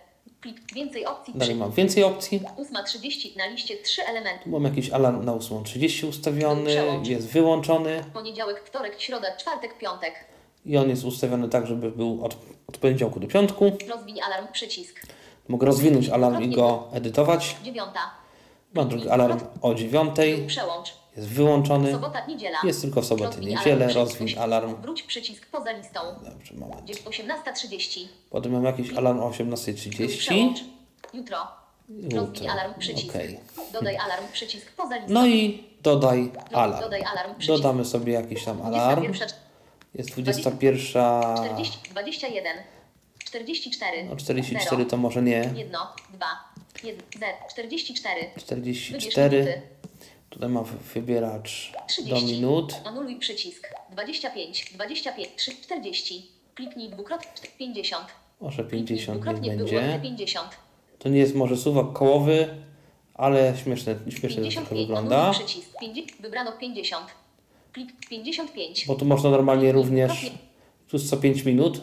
Więcej 0.75 1.05
opcji 1.05 1.33
Dalej 1.37 1.55
mam 1.55 1.71
więcej 1.71 2.03
opcji. 2.03 2.39
8.30 2.39 3.37
na 3.37 3.45
liście 3.47 3.77
3 3.77 4.03
elementy. 4.05 4.49
Mam 4.49 4.63
jakiś 4.63 4.89
alarm 4.89 5.25
na 5.25 5.31
8.30 5.31 6.07
ustawiony, 6.09 6.69
Przełącz. 6.69 7.07
jest 7.07 7.27
wyłączony 7.27 8.03
Poniedziałek, 8.13 8.63
wtorek, 8.65 9.01
środa, 9.01 9.35
czwartek, 9.37 9.77
piątek. 9.77 10.13
i 10.65 10.77
on 10.77 10.89
jest 10.89 11.03
ustawiony 11.03 11.49
tak, 11.49 11.67
żeby 11.67 11.91
był 11.91 12.25
od, 12.25 12.37
od 12.67 12.77
poniedziałku 12.77 13.19
do 13.19 13.27
piątku. 13.27 13.71
Rozwiń 13.89 14.21
alarm 14.21 14.47
przycisk. 14.51 15.01
Mogę 15.47 15.65
rozwinąć 15.67 16.09
alarm 16.09 16.41
i 16.43 16.49
go 16.55 16.87
edytować. 16.93 17.55
Dziewiąta. 17.63 17.99
Mam 18.73 18.89
drugi 18.89 19.09
alarm 19.09 19.39
o 19.61 19.75
9. 19.75 20.15
Był 20.15 20.47
przełącz. 20.47 20.93
Jest 21.17 21.29
wyłączony. 21.29 21.91
Sobota, 21.91 22.25
niedziela. 22.25 22.57
Jest 22.63 22.81
tylko 22.81 23.01
w 23.01 23.05
sobotę, 23.05 23.39
niedzielę, 23.39 23.85
alarm, 23.85 24.09
przycisk. 24.09 24.37
alarm. 24.41 24.75
Wróć 24.81 25.03
przycisk 25.03 25.45
poza 25.51 25.71
listą. 25.71 25.99
Dobrze, 26.23 26.53
moment. 26.53 26.81
Gdzieś 26.81 27.01
18.30. 27.03 28.07
Potem 28.29 28.51
mam 28.51 28.63
jakiś 28.63 28.93
alarm 28.93 29.19
o 29.19 29.27
Lub 29.27 29.35
18.30. 29.35 30.17
przełącz. 30.17 30.59
Jutro. 31.13 31.37
Rozwiń 31.89 32.19
Jutro. 32.21 32.51
alarm 32.51 32.73
przycisk. 32.79 33.09
Okej. 33.09 33.39
Dodaj 33.73 33.97
alarm 33.97 34.25
przycisk 34.31 34.71
poza 34.71 34.95
listą. 34.95 35.13
No 35.13 35.27
i 35.27 35.63
dodaj 35.83 36.31
alarm. 36.51 36.81
Dodaj 36.81 37.03
alarm 37.03 37.35
przycisk. 37.35 37.61
Dodamy 37.61 37.85
sobie 37.85 38.13
jakiś 38.13 38.45
tam 38.45 38.61
alarm. 38.61 39.01
21, 39.01 39.37
Jest 39.93 40.09
21. 40.09 40.81
40, 41.37 41.79
21, 41.89 42.57
44, 43.25 44.03
No 44.03 44.15
44 44.15 44.77
0, 44.77 44.89
to 44.89 44.97
może 44.97 45.21
nie. 45.21 45.37
1, 45.55 45.71
2, 46.13 46.27
1, 46.83 47.03
0, 47.19 47.33
44, 47.49 48.21
Wybierz 48.21 48.45
44. 48.45 49.61
Tutaj 50.31 50.49
mam 50.49 50.65
wybieracz 50.93 51.71
do 51.73 51.79
30. 51.87 52.25
minut. 52.25 52.73
Anuluj 52.85 53.15
przycisk. 53.15 53.67
25, 53.91 54.71
25, 54.73 55.29
3, 55.35 55.51
40. 55.61 56.27
Kliknij 56.55 56.89
dwukrotnie 56.89 57.49
50. 57.59 58.05
Może 58.41 58.63
Kliknij 58.63 58.83
50 58.87 59.07
niech 59.07 59.23
dwukrotnie 59.23 59.57
będzie. 59.57 59.81
wyłącz 59.81 60.01
50. 60.03 60.47
To 60.99 61.09
nie 61.09 61.19
jest 61.19 61.35
może 61.35 61.57
suwak 61.57 61.93
kołowy, 61.93 62.47
ale 63.13 63.53
śmieszne, 63.63 63.95
śmieszne 64.09 64.29
to 64.29 64.49
trochę 64.51 64.69
55. 64.69 64.81
wygląda. 64.81 65.17
Anuluj 65.17 65.45
przycisk. 65.45 65.79
50, 65.79 66.21
wybrano 66.21 66.51
50. 66.51 67.05
Klik 67.73 67.89
55. 68.09 68.85
Bo 68.87 68.95
tu 68.95 69.05
można 69.05 69.29
normalnie 69.29 69.71
również, 69.71 70.31
tu 70.87 70.97
jest 70.97 71.09
co 71.09 71.17
5 71.17 71.45
minut, 71.45 71.81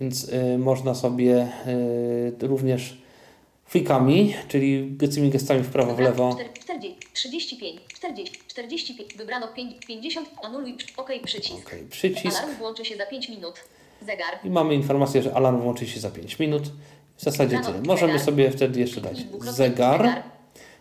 więc 0.00 0.28
y, 0.28 0.58
można 0.58 0.94
sobie 0.94 1.48
y, 2.42 2.46
również 2.46 2.98
flikami, 3.68 4.34
czyli 4.48 4.96
tymi 5.14 5.30
gestami 5.30 5.62
w 5.62 5.70
prawo, 5.70 5.94
w 5.94 5.98
lewo. 5.98 6.36
40, 6.60 6.98
35, 7.12 7.80
40, 7.94 8.38
45. 8.48 9.14
Wybrano 9.14 9.48
5, 9.48 9.86
50. 9.86 10.28
Anuluj 10.42 10.76
OK 10.96 11.10
przycisk. 11.24 11.66
Ok, 11.66 11.74
przycisk. 11.90 12.36
Alarm 12.36 12.56
włączy 12.58 12.84
się 12.84 12.96
za 12.96 13.06
5 13.06 13.28
minut. 13.28 13.54
Zegar. 14.00 14.38
I 14.44 14.50
mamy 14.50 14.74
informację, 14.74 15.22
że 15.22 15.34
alarm 15.34 15.60
włączy 15.60 15.86
się 15.86 16.00
za 16.00 16.10
5 16.10 16.38
minut. 16.38 16.62
W 17.16 17.22
zasadzie 17.22 17.60
tyle. 17.60 17.82
Możemy 17.82 18.18
sobie 18.18 18.50
wtedy 18.50 18.80
jeszcze 18.80 19.00
dać 19.00 19.18
zegar. 19.40 20.22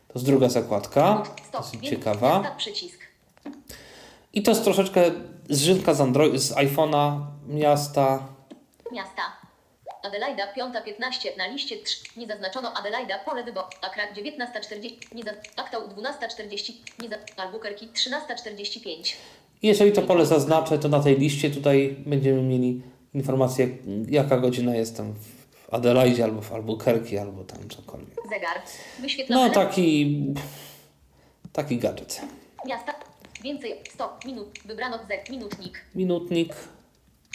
To 0.07 0.13
jest 0.15 0.25
druga 0.25 0.49
zakładka. 0.49 1.23
Dosyć 1.53 1.89
ciekawa. 1.89 2.55
przycisk. 2.57 2.99
I 4.33 4.43
to 4.43 4.51
jest 4.51 4.63
troszeczkę 4.63 5.11
zrzynka 5.49 5.93
z, 5.93 6.01
Android, 6.01 6.41
z 6.41 6.53
iPhone'a, 6.53 7.19
miasta. 7.47 8.27
Miasta. 8.91 9.21
Adelaida 10.07 10.53
5.15 10.53 11.37
na 11.37 11.47
liście 11.47 11.77
3. 11.77 11.97
Nie 12.17 12.27
zaznaczono 12.27 12.73
Adelaida 12.73 13.19
pole 13.19 13.43
wyboru. 13.43 13.67
Accra 13.81 14.03
19.40. 14.13 15.15
Nie 15.15 15.23
za... 15.23 15.31
Aktał 15.55 15.81
12.40. 15.87 16.73
Nie 17.01 17.09
za... 17.09 17.15
Albuquerque 17.37 17.85
13.45. 17.85 19.15
I 19.61 19.67
jeżeli 19.67 19.91
to 19.91 20.01
pole 20.01 20.25
zaznaczę, 20.25 20.79
to 20.79 20.89
na 20.89 21.03
tej 21.03 21.17
liście 21.17 21.49
tutaj 21.49 21.95
będziemy 22.05 22.41
mieli 22.41 22.81
informację, 23.13 23.67
jaka 24.09 24.37
godzina 24.37 24.75
jest 24.75 24.97
tam 24.97 25.13
w 25.13 25.73
Adelaide 25.73 26.23
albo 26.23 26.41
w 26.41 26.53
Albuquerque, 26.53 27.21
albo 27.21 27.43
tam 27.43 27.69
cokolwiek. 27.69 28.15
Zegar. 28.29 28.61
Wyświetla 28.99 29.35
No 29.35 29.49
taki, 29.49 30.17
taki 31.53 31.77
gadżet. 31.77 32.21
Miasta. 32.65 32.93
Więcej. 33.43 33.73
Stop. 33.93 34.25
Minut. 34.25 34.59
Wybrano 34.65 34.99
zeg. 35.07 35.29
Minutnik. 35.29 35.85
Minutnik 35.95 36.55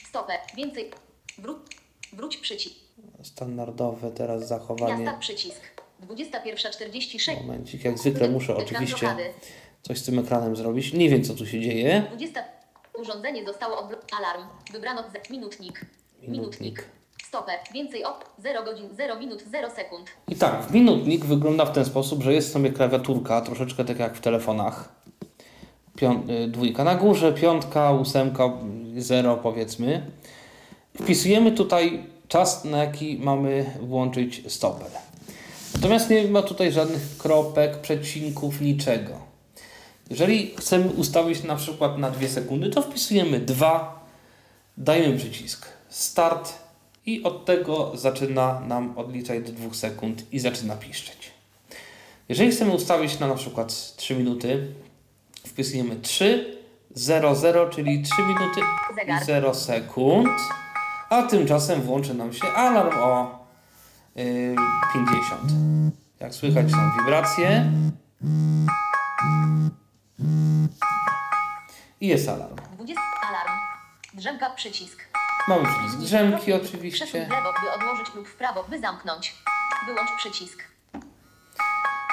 Stopę. 0.09 0.33
Więcej. 0.57 0.91
Wróć. 1.39 1.82
Wróć 2.13 2.37
przycisk. 2.37 2.75
standardowe, 3.23 4.11
teraz 4.11 4.49
zachowanie. 4.49 5.05
Miasta 5.05 5.19
przycisk. 5.19 5.61
21.46. 6.09 7.41
Momencik, 7.47 7.85
jak 7.85 7.99
zwykle 7.99 8.29
muszę 8.29 8.53
Ekran 8.53 8.67
oczywiście 8.67 9.01
blokady. 9.07 9.25
coś 9.83 9.99
z 9.99 10.05
tym 10.05 10.19
ekranem 10.19 10.57
zrobić. 10.57 10.93
Nie 10.93 11.11
wiem, 11.11 11.25
co 11.25 11.35
tu 11.35 11.47
się 11.47 11.61
dzieje. 11.61 12.03
20. 12.09 12.45
Urządzenie 13.01 13.45
zostało 13.45 13.79
odblokowane. 13.79 14.27
Alarm. 14.27 14.43
Wybrano 14.73 15.03
z... 15.03 15.31
minutnik. 15.31 15.87
Minutnik. 16.29 16.85
Stopę. 17.25 17.53
Więcej 17.75 18.05
op. 18.05 18.25
0 18.39 18.65
godzin, 18.65 18.89
0 18.97 19.19
minut, 19.21 19.43
0 19.53 19.71
sekund. 19.71 20.11
I 20.29 20.37
tak, 20.37 20.71
minutnik 20.71 21.25
wygląda 21.25 21.65
w 21.65 21.73
ten 21.73 21.85
sposób, 21.85 22.23
że 22.23 22.33
jest 22.33 22.53
sobie 22.53 22.71
klawiaturka, 22.73 23.41
troszeczkę 23.41 23.85
tak 23.85 23.99
jak 23.99 24.17
w 24.17 24.21
telefonach. 24.21 24.89
Pią- 25.97 26.31
y, 26.31 26.49
dwójka 26.49 26.85
na 26.85 26.95
górze, 26.95 27.33
piątka, 27.33 27.93
ósemka, 27.93 28.51
zero 28.97 29.37
powiedzmy. 29.37 30.07
Wpisujemy 31.01 31.53
tutaj 31.53 32.05
czas, 32.29 32.65
na 32.65 32.79
jaki 32.79 33.19
mamy 33.19 33.71
włączyć 33.81 34.43
stoper. 34.53 34.91
Natomiast 35.75 36.11
nie 36.11 36.29
ma 36.29 36.43
tutaj 36.43 36.73
żadnych 36.73 37.17
kropek, 37.19 37.81
przecinków, 37.81 38.61
niczego. 38.61 39.13
Jeżeli 40.11 40.55
chcemy 40.57 40.89
ustawić 40.89 41.43
na 41.43 41.57
przykład 41.57 41.99
na 41.99 42.11
2 42.11 42.29
sekundy, 42.29 42.71
to 42.71 42.83
wpisujemy 42.83 43.41
2, 43.41 44.05
dajemy 44.77 45.19
przycisk 45.19 45.67
start 45.89 46.53
i 47.07 47.23
od 47.23 47.45
tego 47.45 47.93
zaczyna 47.95 48.61
nam 48.61 48.99
odliczać 48.99 49.45
do 49.45 49.53
2 49.53 49.75
sekund 49.75 50.33
i 50.33 50.39
zaczyna 50.39 50.77
piszczeć. 50.77 51.31
Jeżeli 52.29 52.51
chcemy 52.51 52.73
ustawić 52.73 53.19
na 53.19 53.29
na 53.29 53.35
przykład 53.35 53.97
3 53.97 54.15
minuty, 54.15 54.67
wpisujemy 55.47 55.97
3, 55.97 56.57
0, 56.95 57.35
0, 57.35 57.69
czyli 57.69 58.03
3 58.03 58.23
minuty 58.23 58.61
Zegar. 58.95 59.23
i 59.23 59.25
0 59.25 59.55
sekund, 59.55 60.29
a 61.13 61.23
tymczasem 61.23 61.83
włączy 61.83 62.15
nam 62.15 62.33
się 62.33 62.47
alarm 62.53 62.99
o 62.99 63.39
y, 64.17 64.57
50. 64.93 65.43
Jak 66.21 66.35
słychać 66.35 66.71
są 66.71 66.77
wibracje. 66.99 67.73
I 72.01 72.07
jest 72.07 72.29
alarm. 72.29 72.57
20. 72.75 73.03
Alarm. 73.29 73.59
Drzemka 74.15 74.51
przycisk. 74.51 74.99
Mamy 75.49 75.65
przycisk 75.65 75.99
drzemki 75.99 76.53
Przesuń 76.53 76.69
oczywiście. 76.69 77.07
w 77.07 77.31
lewo, 77.31 77.53
by 77.63 77.71
odłożyć 77.73 78.15
lub 78.15 78.29
w 78.29 78.35
prawo, 78.35 78.65
by 78.69 78.81
zamknąć. 78.81 79.35
Wyłącz 79.87 80.11
przycisk. 80.19 80.63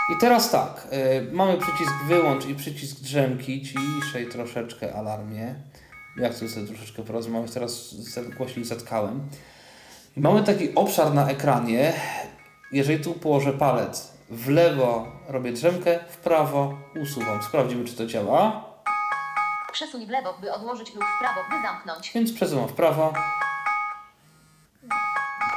I 0.09 0.17
teraz 0.19 0.51
tak, 0.51 0.87
y, 0.93 1.31
mamy 1.31 1.57
przycisk 1.57 1.93
wyłącz 2.07 2.45
i 2.45 2.55
przycisk 2.55 2.99
drzemki, 2.99 3.61
ciszej 3.61 4.29
troszeczkę 4.29 4.95
alarmie. 4.95 5.55
Ja 6.22 6.30
chcę 6.30 6.49
sobie 6.49 6.67
troszeczkę 6.67 7.03
porozmawiać, 7.03 7.51
teraz 7.51 7.95
głośniej 8.38 8.65
zatkałem. 8.65 9.30
I 10.17 10.20
mamy 10.20 10.43
taki 10.43 10.76
obszar 10.76 11.13
na 11.13 11.30
ekranie, 11.30 11.93
jeżeli 12.72 13.03
tu 13.03 13.13
położę 13.13 13.53
palec 13.53 14.11
w 14.30 14.49
lewo 14.49 15.07
robię 15.28 15.51
drzemkę, 15.51 15.99
w 16.09 16.17
prawo 16.17 16.78
usuwam. 17.01 17.43
Sprawdzimy 17.43 17.86
czy 17.86 17.93
to 17.95 18.05
działa. 18.05 18.65
Przesuń 19.72 20.05
w 20.05 20.09
lewo, 20.09 20.38
by 20.41 20.53
odłożyć 20.53 20.93
lub 20.95 21.03
w 21.03 21.20
prawo, 21.20 21.39
by 21.49 21.61
zamknąć. 21.67 22.11
Więc 22.15 22.34
przesuwam 22.34 22.67
w 22.67 22.74
prawo, 22.74 23.13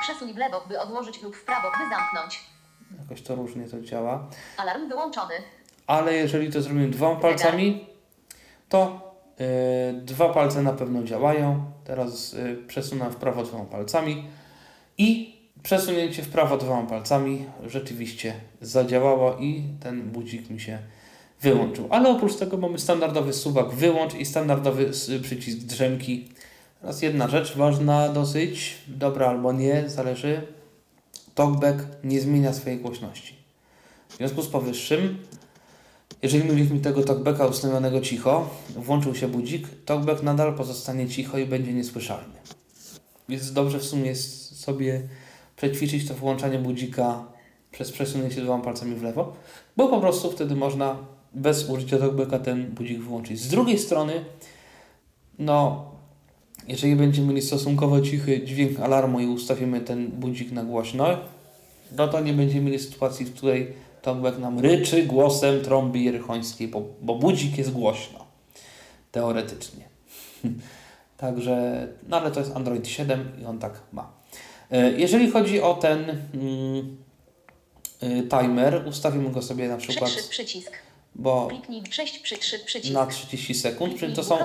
Przesuń 0.01 0.35
w 0.35 0.37
lewo, 0.37 0.65
by 0.69 0.81
odłożyć 0.81 1.23
lub 1.23 1.37
w 1.37 1.45
prawo, 1.45 1.69
by 1.71 1.91
zamknąć. 1.91 2.41
jakoś 3.03 3.23
to 3.23 3.35
różnie 3.35 3.69
to 3.69 3.81
działa. 3.81 4.27
Alarm 4.57 4.89
wyłączony. 4.89 5.35
Ale 5.87 6.15
jeżeli 6.15 6.53
to 6.53 6.63
zrobimy 6.63 6.89
dwoma 6.89 7.21
palcami, 7.21 7.87
to 8.69 9.12
dwa 10.03 10.29
palce 10.29 10.63
na 10.63 10.73
pewno 10.73 11.05
działają. 11.05 11.65
Teraz 11.85 12.35
y, 12.35 12.57
przesunę 12.67 13.11
w 13.11 13.17
prawo 13.17 13.43
dwoma 13.43 13.65
palcami 13.65 14.25
i 14.99 15.37
przesunięcie 15.63 16.23
w 16.23 16.29
prawo 16.29 16.57
dwoma 16.57 16.89
palcami 16.89 17.45
rzeczywiście 17.67 18.35
zadziałało 18.61 19.37
i 19.37 19.63
ten 19.81 20.03
budzik 20.03 20.51
mi 20.51 20.61
się 20.61 20.79
wyłączył. 21.41 21.87
Ale 21.91 22.11
oprócz 22.11 22.37
tego 22.37 22.57
mamy 22.57 22.79
standardowy 22.79 23.33
suwak 23.33 23.71
wyłącz 23.71 24.15
i 24.15 24.25
standardowy 24.25 24.91
przycisk 25.23 25.59
drzemki. 25.59 26.29
Teraz 26.81 27.03
jedna 27.03 27.29
rzecz 27.29 27.57
ważna 27.57 28.09
dosyć, 28.09 28.77
dobra 28.89 29.29
albo 29.29 29.53
nie, 29.53 29.89
zależy. 29.89 30.43
Talkback 31.35 31.79
nie 32.05 32.21
zmienia 32.21 32.53
swojej 32.53 32.79
głośności. 32.79 33.35
W 34.09 34.17
związku 34.17 34.43
z 34.43 34.49
powyższym 34.49 35.19
jeżeli 36.23 36.45
mieliśmy 36.45 36.81
tego 36.81 37.03
talkbacka 37.05 37.47
ustawionego 37.47 38.01
cicho, 38.01 38.51
włączył 38.77 39.15
się 39.15 39.29
budzik, 39.29 39.67
talkback 39.85 40.23
nadal 40.23 40.55
pozostanie 40.55 41.09
cicho 41.09 41.39
i 41.39 41.47
będzie 41.47 41.73
niesłyszalny. 41.73 42.35
Więc 43.29 43.53
dobrze 43.53 43.79
w 43.79 43.85
sumie 43.85 44.07
jest 44.07 44.61
sobie 44.61 45.03
przećwiczyć 45.57 46.09
to 46.09 46.15
włączanie 46.15 46.59
budzika 46.59 47.25
przez 47.71 47.93
przesunięcie 47.93 48.43
dwoma 48.43 48.65
palcami 48.65 48.95
w 48.95 49.03
lewo, 49.03 49.37
bo 49.77 49.89
po 49.89 50.01
prostu 50.01 50.31
wtedy 50.31 50.57
można 50.57 50.97
bez 51.35 51.69
użycia 51.69 51.99
talkbacka 51.99 52.39
ten 52.39 52.67
budzik 52.67 53.01
wyłączyć. 53.01 53.41
Z 53.41 53.49
drugiej 53.49 53.79
strony, 53.79 54.25
no, 55.39 55.85
jeżeli 56.69 56.97
będziemy 56.97 57.29
mieli 57.29 57.43
stosunkowo 57.43 58.01
cichy 58.01 58.45
dźwięk 58.45 58.81
alarmu 58.81 59.21
i 59.21 59.27
ustawimy 59.27 59.81
ten 59.81 60.09
budzik 60.09 60.53
na 60.53 60.65
głośno, 60.65 61.07
no 61.97 62.09
to 62.09 62.21
nie 62.21 62.33
będziemy 62.33 62.65
mieli 62.65 62.79
sytuacji, 62.79 63.27
w 63.27 63.35
której 63.35 63.73
talkback 64.03 64.39
nam 64.39 64.59
ryczy 64.59 65.03
głosem 65.03 65.61
trąby 65.63 65.99
jerychońskiej, 65.99 66.69
bo, 66.69 66.83
bo 67.01 67.15
budzik 67.15 67.59
jest 67.59 67.73
głośno. 67.73 68.27
Teoretycznie. 69.13 69.85
Także, 71.17 71.89
no 72.09 72.21
ale 72.21 72.31
to 72.31 72.41
jest 72.41 72.57
Android 72.57 72.89
7 72.89 73.33
i 73.43 73.45
on 73.45 73.59
tak 73.59 73.81
ma. 73.93 74.13
E, 74.71 74.93
Jeżeli 74.93 75.31
chodzi 75.31 75.61
o 75.61 75.75
ten 75.75 76.01
mm, 76.35 76.97
y, 78.03 78.29
timer, 78.29 78.85
ustawimy 78.89 79.31
go 79.31 79.43
sobie 79.43 79.69
na 79.69 79.77
przykład 79.77 80.11
przycisk. 80.11 80.73
bo 81.15 81.47
Kliknij 81.47 81.83
6 81.91 82.19
przy 82.19 82.39
3 82.39 82.59
przycisk. 82.59 82.95
na 82.95 83.07
30 83.07 83.55
sekund, 83.55 83.95
to 84.15 84.25
są, 84.25 84.39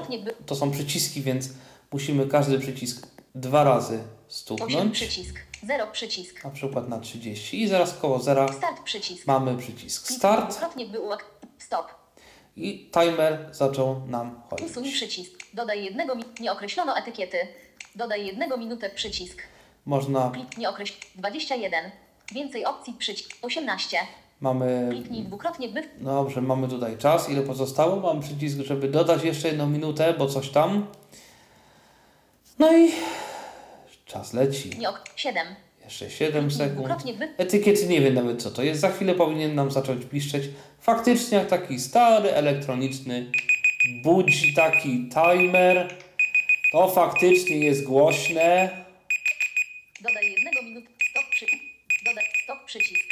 to 0.45 0.55
są 0.55 0.72
przyciski, 0.72 1.22
więc 1.22 1.49
musimy 1.91 2.28
każdy 2.28 2.60
przycisk 2.60 3.08
dwa 3.36 3.64
razy 3.64 3.93
8 3.93 4.08
stuknąć, 4.28 4.93
przycisk. 4.93 5.36
0 5.64 5.88
przycisk. 5.91 6.43
na 6.43 6.49
przykład 6.49 6.89
na 6.89 6.99
30 6.99 7.62
i 7.64 7.68
zaraz 7.68 7.93
koło 7.97 8.20
zera 8.20 8.53
Start 8.53 8.84
przycisk. 8.84 9.28
mamy 9.28 9.58
przycisk 9.58 10.08
start. 10.12 10.60
Stop. 11.60 11.88
i 12.55 12.89
timer 12.93 13.49
zaczął 13.51 14.01
nam 14.08 14.41
Usuń 14.51 14.70
chodzić. 14.74 14.93
przycisk. 14.93 15.32
Dodaj 15.53 15.84
jednego 15.86 16.16
mi... 16.16 16.24
Nie 16.39 16.51
określono 16.51 16.97
etykiety. 16.97 17.38
Dodaj 17.95 18.26
jednego 18.26 18.58
minutę 18.58 18.89
przycisk. 18.89 19.41
Można, 19.86 20.32
Klik 20.34 20.58
nie 20.58 20.70
określ... 20.70 20.93
21. 21.16 21.91
Więcej 22.34 22.66
opcji 22.66 22.93
przycisk. 22.93 23.30
18. 23.41 23.97
mamy, 24.41 24.88
Kliknij 24.91 25.24
dwukrotnie, 25.24 25.70
by... 25.70 25.84
dobrze, 25.97 26.41
mamy 26.41 26.68
tutaj 26.68 26.97
czas, 26.97 27.30
ile 27.30 27.41
pozostało, 27.41 27.95
mam 27.95 28.22
przycisk, 28.22 28.58
żeby 28.58 28.88
dodać 28.88 29.24
jeszcze 29.24 29.47
jedną 29.47 29.68
minutę, 29.70 30.14
bo 30.18 30.28
coś 30.28 30.49
tam. 30.49 30.88
No 32.60 32.78
i 32.78 32.91
czas 34.08 34.34
leci. 34.34 34.70
Nie 34.80 34.89
ok... 34.89 35.03
7. 35.16 35.47
Jeszcze 35.86 36.10
7 36.10 36.49
Kliknij 36.49 36.68
sekund. 36.68 37.03
Etykiety 37.38 37.88
nie 37.88 38.01
wiem 38.01 38.14
nawet 38.14 38.41
co 38.41 38.51
to 38.51 38.64
jest. 38.64 38.82
Za 38.82 38.89
chwilę 38.89 39.16
powinien 39.16 39.55
nam 39.55 39.72
zacząć 39.72 40.05
piszczeć. 40.05 40.43
Faktycznie 40.82 41.38
jak 41.38 41.47
taki 41.47 41.80
stary 41.80 42.32
elektroniczny 42.32 43.32
budzi 44.03 44.53
taki 44.53 45.10
timer. 45.10 45.95
To 46.72 46.88
faktycznie 46.88 47.58
jest 47.58 47.84
głośne. 47.84 48.70
Dodaj 50.01 50.32
jednego 50.32 50.62
minut. 50.64 50.84
Stop 51.12 51.26
przy... 51.32 51.45
Dodaj 52.05 52.26
stop 52.43 52.66
przycisk. 52.66 53.08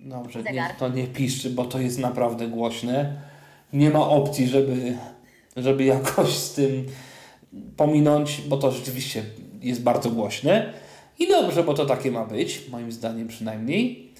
Dobrze, 0.00 0.42
niech 0.42 0.76
to 0.78 0.88
nie 0.88 1.06
piszczy, 1.06 1.50
bo 1.50 1.64
to 1.64 1.80
jest 1.80 1.98
naprawdę 1.98 2.48
głośne. 2.48 3.22
Nie 3.72 3.90
ma 3.90 4.08
opcji, 4.08 4.48
żeby, 4.48 4.98
żeby 5.56 5.84
jakoś 5.84 6.28
z 6.34 6.54
tym 6.54 6.86
pominąć, 7.76 8.40
bo 8.40 8.56
to 8.56 8.70
rzeczywiście 8.72 9.24
jest 9.60 9.82
bardzo 9.82 10.10
głośne. 10.10 10.72
I 11.18 11.28
dobrze, 11.28 11.64
bo 11.64 11.74
to 11.74 11.86
takie 11.86 12.10
ma 12.10 12.24
być, 12.24 12.68
moim 12.68 12.92
zdaniem 12.92 13.28
przynajmniej. 13.28 14.10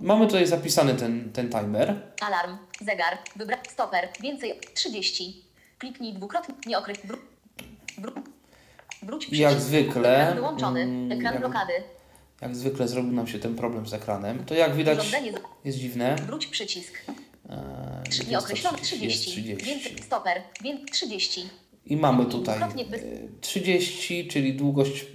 Mamy 0.00 0.26
tutaj 0.26 0.46
zapisany 0.46 0.94
ten, 0.94 1.32
ten 1.32 1.48
timer. 1.50 1.94
Alarm. 2.20 2.56
Zegar. 2.80 3.18
Wybra... 3.36 3.56
Stoper. 3.68 4.08
Więcej. 4.20 4.60
30. 4.74 5.44
Kliknij 5.78 6.14
dwukrotnie. 6.14 6.54
Nie 6.66 6.78
określ... 6.78 7.00
Wró... 7.06 7.18
Wró... 7.98 8.12
Wróć 9.02 9.28
jak 9.32 9.60
zwykle, 9.60 10.20
Ekran 10.22 10.34
wyłączony. 10.34 10.80
mm, 10.80 11.12
Ekran 11.12 11.32
jak- 11.32 11.40
blokady. 11.40 11.72
Jak 12.40 12.56
zwykle 12.56 12.88
zrobił 12.88 13.12
nam 13.12 13.26
się 13.26 13.38
ten 13.38 13.54
problem 13.54 13.86
z 13.86 13.94
ekranem. 13.94 14.44
To 14.44 14.54
jak 14.54 14.74
widać 14.74 15.12
jest 15.64 15.78
dziwne. 15.78 16.16
Wróć 16.16 16.46
przycisk. 16.46 16.94
Eee, 17.50 18.28
Nieokreślony 18.30 18.78
to 18.78 18.84
30. 18.84 19.06
Jest 19.06 19.22
30. 19.22 19.64
Więcej. 19.66 20.02
Stoper. 20.02 20.42
Wię... 20.62 20.78
30. 20.92 21.48
I 21.86 21.96
mamy 21.96 22.26
tutaj 22.26 22.56
Dwukrotnie 22.58 22.84
by- 22.84 22.96
e, 22.96 23.40
30, 23.40 24.28
czyli 24.28 24.54
długość 24.54 25.06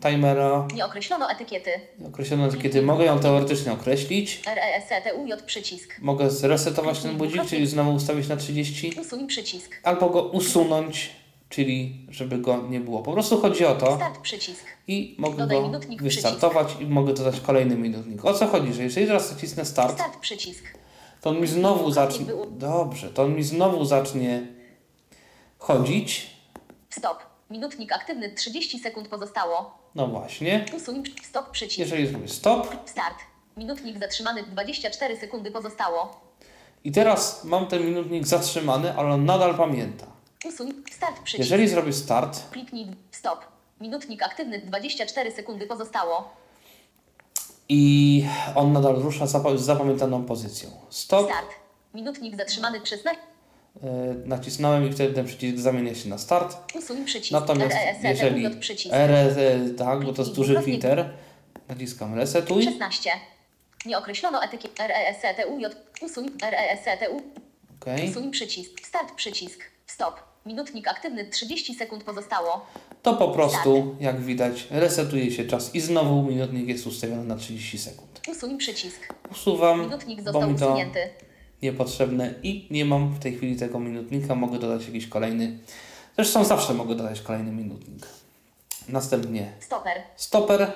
timera. 0.00 0.68
Nie 0.74 0.84
określono 0.86 1.30
etykiety. 1.30 1.70
Określono 2.08 2.46
etykiety. 2.46 2.82
Mogę 2.82 3.04
ją 3.04 3.18
teoretycznie 3.18 3.72
określić. 3.72 4.42
RESCTUJ 4.46 5.32
przycisk. 5.46 5.94
Mogę 6.00 6.30
zresetować 6.30 6.98
ten 7.00 7.16
budzik, 7.16 7.46
czyli 7.46 7.66
znowu 7.66 7.94
ustawić 7.94 8.28
na 8.28 8.36
30. 8.36 8.92
Usuń 9.00 9.26
przycisk. 9.26 9.80
Albo 9.82 10.10
go 10.10 10.22
usunąć, 10.22 11.10
czyli 11.48 12.06
żeby 12.10 12.38
go 12.38 12.64
nie 12.70 12.80
było. 12.80 13.02
Po 13.02 13.12
prostu 13.12 13.40
chodzi 13.40 13.64
o 13.66 13.74
to 13.74 13.96
Start 13.96 14.18
przycisk. 14.18 14.64
i 14.88 15.14
mogę 15.18 15.36
Dodaj 15.38 15.58
go 15.62 15.80
wystartować 16.00 16.68
i 16.80 16.86
mogę 16.86 17.14
dodać 17.14 17.40
kolejny 17.40 17.76
minutnik. 17.76 18.24
O 18.24 18.34
co 18.34 18.46
chodzi? 18.46 18.72
Że 18.74 18.82
jeżeli 18.82 19.06
teraz 19.06 19.32
nacisnę 19.32 19.64
start, 19.64 19.94
Start 19.94 20.16
przycisk. 20.20 20.64
to 21.20 21.30
on 21.30 21.40
mi 21.40 21.46
znowu 21.46 21.90
zacznie. 21.90 22.26
Dobrze, 22.50 23.10
to 23.10 23.22
on 23.22 23.34
mi 23.34 23.42
znowu 23.42 23.84
zacznie 23.84 24.57
chodzić. 25.58 26.30
Stop. 26.90 27.18
Minutnik 27.50 27.92
aktywny 27.92 28.34
30 28.34 28.78
sekund 28.78 29.08
pozostało. 29.08 29.78
No 29.94 30.06
właśnie. 30.06 30.64
Usuń 30.76 31.02
stop 31.24 31.50
przycisk. 31.50 31.78
Jeżeli 31.78 32.06
zrobię 32.06 32.28
stop 32.28 32.76
Start. 32.86 33.16
Minutnik 33.56 33.98
zatrzymany 33.98 34.42
24 34.42 35.16
sekundy 35.16 35.50
pozostało. 35.50 36.20
i 36.84 36.92
teraz 36.92 37.44
mam 37.44 37.66
ten 37.66 37.86
minutnik 37.86 38.26
zatrzymany, 38.26 38.96
ale 38.96 39.08
on 39.14 39.24
nadal 39.24 39.54
pamięta. 39.54 40.06
Usuń 40.44 40.72
start 40.92 41.22
przycisk. 41.22 41.38
Jeżeli 41.38 41.68
zrobię 41.68 41.92
start, 41.92 42.50
Kliknij 42.50 42.86
stop. 43.10 43.40
Minutnik 43.80 44.22
aktywny 44.22 44.58
24 44.58 45.32
sekundy 45.32 45.66
pozostało. 45.66 46.30
i 47.68 48.24
on 48.54 48.72
nadal 48.72 48.94
rusza 48.96 49.26
z 49.26 49.36
zapamiętaną 49.56 50.24
pozycją. 50.24 50.70
Stop, 50.90 51.26
Start. 51.30 51.48
Minutnik 51.94 52.36
zatrzymany 52.36 52.86
16. 52.86 53.20
e, 53.82 54.14
nacisnąłem 54.24 54.88
i 54.88 54.92
wtedy 54.92 55.14
ten 55.14 55.26
przycisk 55.26 55.58
zamienia 55.58 55.94
się 55.94 56.08
na 56.08 56.18
start. 56.18 56.56
Usuń 56.74 57.04
przycisk. 57.04 57.32
Natomiast 57.32 57.76
RESCTUJ 57.76 58.08
jeżeli 58.08 58.60
przycisk. 58.60 58.94
RS, 58.94 59.36
tak, 59.78 60.04
bo 60.04 60.12
to 60.12 60.22
jest 60.22 60.34
duży 60.34 60.62
filtr, 60.62 61.04
naciskam 61.68 62.14
resetuj. 62.14 62.64
16. 62.64 63.10
Nie 63.86 63.98
określono 63.98 64.42
etykiet 64.42 64.72
RESCTUJ. 64.78 65.66
Usuń 66.02 66.30
RESCTU. 66.50 67.22
Okay. 67.80 68.10
Usuń 68.10 68.30
przycisk. 68.30 68.86
Start 68.86 69.14
przycisk. 69.14 69.60
Stop. 69.86 70.28
Minutnik 70.46 70.88
aktywny 70.88 71.24
30 71.24 71.74
sekund 71.74 72.04
pozostało. 72.04 72.66
To 73.02 73.14
po 73.14 73.28
prostu, 73.28 73.96
jak 74.00 74.20
widać, 74.20 74.66
resetuje 74.70 75.30
się 75.30 75.44
czas 75.44 75.74
i 75.74 75.80
znowu 75.80 76.22
minutnik 76.22 76.68
jest 76.68 76.86
ustawiony 76.86 77.24
na 77.24 77.36
30 77.36 77.78
sekund. 77.78 78.20
Usuń 78.28 78.58
przycisk. 78.58 79.14
Usuwam, 79.30 79.80
Minutnik 79.80 80.22
bo 80.22 80.32
został 80.32 80.50
mi 80.50 80.58
to 80.58 80.66
usunięty. 80.66 81.00
Niepotrzebne 81.62 82.34
i 82.42 82.66
nie 82.70 82.84
mam 82.84 83.08
w 83.14 83.18
tej 83.18 83.36
chwili 83.36 83.56
tego 83.56 83.80
minutnika, 83.80 84.34
mogę 84.34 84.58
dodać 84.58 84.86
jakiś 84.86 85.06
kolejny. 85.08 85.58
Zresztą 86.16 86.44
zawsze 86.44 86.74
mogę 86.74 86.94
dodać 86.94 87.20
kolejny 87.20 87.52
minutnik. 87.52 88.06
Następnie 88.88 89.52
Stoper. 89.60 90.02
stoper, 90.16 90.72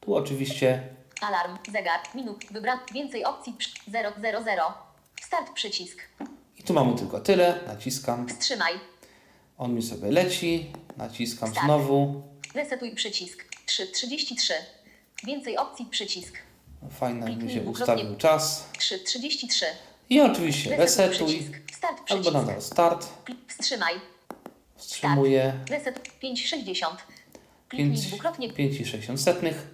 tu 0.00 0.14
oczywiście 0.14 0.88
Alarm. 1.20 1.56
Zegar. 1.72 2.00
Minut. 2.14 2.44
Wybran. 2.50 2.78
Więcej 2.94 3.24
opcji. 3.24 3.56
000. 3.92 4.12
Start 5.22 5.52
przycisk. 5.54 5.98
i 6.58 6.62
tu 6.62 6.74
mamy 6.74 6.94
tylko 6.98 7.20
tyle, 7.20 7.60
naciskam, 7.66 8.28
Wstrzymaj. 8.28 8.72
on 9.58 9.74
mi 9.74 9.82
sobie 9.82 10.10
leci, 10.10 10.72
naciskam 10.96 11.50
Start. 11.50 11.64
znowu, 11.66 12.22
Resetuj 12.54 12.94
przycisk. 12.94 13.44
3.33. 13.66 14.52
Więcej 15.24 15.56
opcji 15.58 15.86
przycisk. 15.86 16.34
fajnie 16.90 17.20
mi 17.20 17.26
Kliknij 17.26 17.54
się 17.54 17.62
ustawił 17.62 18.16
czas 18.16 18.68
3.33. 18.78 19.64
i 20.10 20.20
oczywiście 20.20 20.76
Resetuj. 20.76 21.42
Start 21.72 22.12
albo 22.12 22.30
nadal 22.30 22.62
start, 22.62 23.08
Wstrzymaj. 23.48 23.94
wstrzymuję 24.76 25.52
Reset 25.70 26.00
5.60. 26.22 26.86
Kliknij 27.68 27.90
5, 27.96 28.06
dwukrotnie. 28.06 28.48
5,60 28.48 29.16
setnych. 29.16 29.66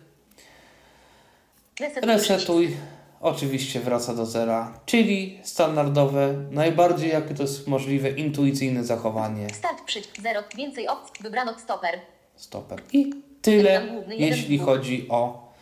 Resetuj. 2.03 2.77
Oczywiście 3.21 3.81
wraca 3.81 4.15
do 4.15 4.27
zera, 4.27 4.81
czyli 4.87 5.41
standardowe, 5.43 6.35
najbardziej 6.51 7.11
jakie 7.11 7.35
to 7.35 7.43
jest 7.43 7.69
możliwe, 7.69 8.11
intuicyjne 8.11 8.85
zachowanie. 8.85 9.51
Start 9.55 9.85
przycisk. 9.85 10.21
0. 10.23 10.43
Więcej 10.57 10.89
opcji. 10.89 11.23
Wybrano 11.23 11.59
stoper. 11.59 12.01
Stoper. 12.37 12.83
I 12.93 13.13
tyle, 13.43 13.87
główny, 13.87 14.17
jeśli 14.17 14.59
chodzi 14.59 15.07
o 15.09 15.53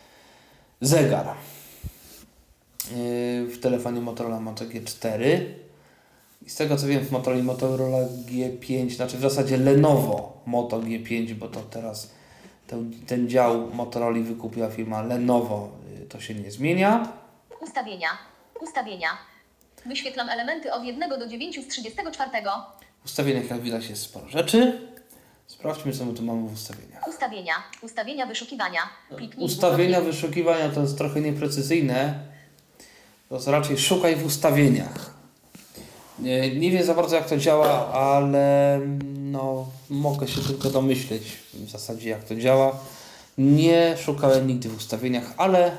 zegar. 0.81 1.35
Yy, 2.97 3.47
W 3.47 3.59
telefonie 3.61 4.01
Motorola 4.01 4.41
Moto 4.41 4.65
G4. 4.65 5.41
I 6.47 6.51
z 6.51 6.57
tego 6.57 6.77
co 6.77 6.87
wiem 6.87 7.05
w 7.05 7.11
Motorola 7.11 7.43
Motorola 7.43 7.99
G5, 8.27 8.91
znaczy 8.91 9.17
w 9.17 9.21
zasadzie 9.21 9.57
Lenovo 9.57 10.43
Moto 10.47 10.81
G5, 10.81 11.35
bo 11.35 11.49
to 11.49 11.61
teraz 11.61 12.11
ten, 12.67 12.93
ten 13.07 13.29
dział 13.29 13.71
Motorola 13.75 14.21
wykupiła 14.21 14.71
firma 14.71 15.03
Lenovo, 15.03 15.71
yy, 15.99 16.07
to 16.07 16.21
się 16.21 16.35
nie 16.35 16.51
zmienia. 16.51 17.13
Ustawienia. 17.61 18.09
Ustawienia. 18.61 19.09
Wyświetlam 19.87 20.29
elementy 20.29 20.73
od 20.73 20.85
1 20.85 21.11
do 21.11 21.27
9 21.27 21.65
z 21.65 21.69
34. 21.69 22.31
W 23.03 23.05
ustawieniach 23.05 23.51
jak 23.51 23.61
widać 23.61 23.91
jest 23.91 24.03
sporo 24.03 24.29
rzeczy. 24.29 24.81
Sprawdźmy 25.47 25.93
co 25.93 26.05
my 26.05 26.15
tu 26.15 26.23
mamy 26.23 26.49
w 26.49 26.53
ustawieniach. 26.53 27.09
Ustawienia. 27.09 27.55
Ustawienia 27.83 28.27
wyszukiwania. 28.27 28.81
Kliknij 29.17 29.47
Ustawienia 29.47 30.01
wyszukiwania 30.01 30.69
to 30.69 30.81
jest 30.81 30.99
trochę 30.99 31.21
nieprecyzyjne. 31.21 32.30
To 33.31 33.51
raczej 33.51 33.79
szukaj 33.79 34.17
w 34.17 34.27
ustawieniach. 34.27 35.15
Nie, 36.19 36.55
nie 36.55 36.71
wiem 36.71 36.85
za 36.85 36.95
bardzo 36.95 37.17
jak 37.17 37.29
to 37.29 37.37
działa, 37.37 37.93
ale 37.93 38.81
no, 39.19 39.67
mogę 39.91 40.29
się 40.29 40.41
tylko 40.41 40.71
domyśleć 40.71 41.23
w 41.55 41.71
zasadzie 41.71 42.11
jak 42.11 42.25
to 42.25 42.37
działa. 42.37 42.79
Nie 43.39 43.97
szukałem 43.97 44.47
nigdy 44.47 44.69
w 44.69 44.77
ustawieniach, 44.77 45.35
ale, 45.37 45.77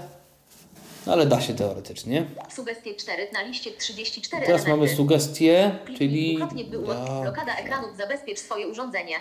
no, 1.07 1.13
ale 1.13 1.25
da 1.25 1.41
się 1.41 1.53
teoretycznie. 1.53 2.25
Sugestie 2.49 2.95
4 2.95 3.27
na 3.33 3.41
liście 3.41 3.71
34 3.71 4.45
Teraz 4.45 4.61
mamy 4.61 4.73
elementy. 4.73 4.95
sugestie, 4.95 5.79
Kliknij 5.85 5.97
czyli, 6.09 6.39
da, 6.87 7.21
blokada 7.21 7.55
ekranów 7.55 7.97
zabezpiecz 7.97 8.39
swoje 8.39 8.67
urządzenie. 8.67 9.15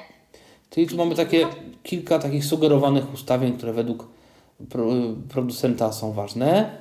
czyli 0.71 0.87
tu 0.87 0.97
mamy 0.97 1.15
takie 1.15 1.47
kilka 1.83 2.19
takich 2.19 2.45
sugerowanych 2.45 3.15
ustawień, 3.15 3.57
które 3.57 3.73
według 3.73 4.09
pro, 4.69 4.87
producenta 5.29 5.93
są 5.93 6.13
ważne. 6.13 6.81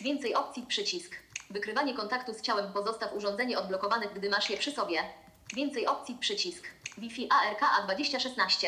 Więcej 0.00 0.34
opcji 0.34 0.62
przycisk. 0.62 1.16
Wykrywanie 1.50 1.94
kontaktu 1.94 2.34
z 2.34 2.40
ciałem 2.40 2.72
pozostaw 2.72 3.16
urządzenie 3.16 3.58
odblokowane, 3.58 4.06
gdy 4.16 4.30
masz 4.30 4.50
je 4.50 4.56
przy 4.56 4.72
sobie. 4.72 5.02
Więcej 5.54 5.86
opcji 5.86 6.16
przycisk. 6.20 6.64
Wi-Fi 6.98 7.28
ARK 7.30 7.60
A2016. 7.60 8.66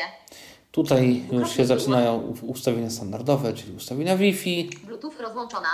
Tutaj 0.71 1.23
już 1.31 1.55
się 1.55 1.65
zaczynają 1.65 2.35
ustawienia 2.41 2.89
standardowe, 2.89 3.53
czyli 3.53 3.75
ustawienia 3.75 4.17
Wi-Fi. 4.17 4.69
Bluetooth 4.83 5.13
rozłączona. 5.19 5.69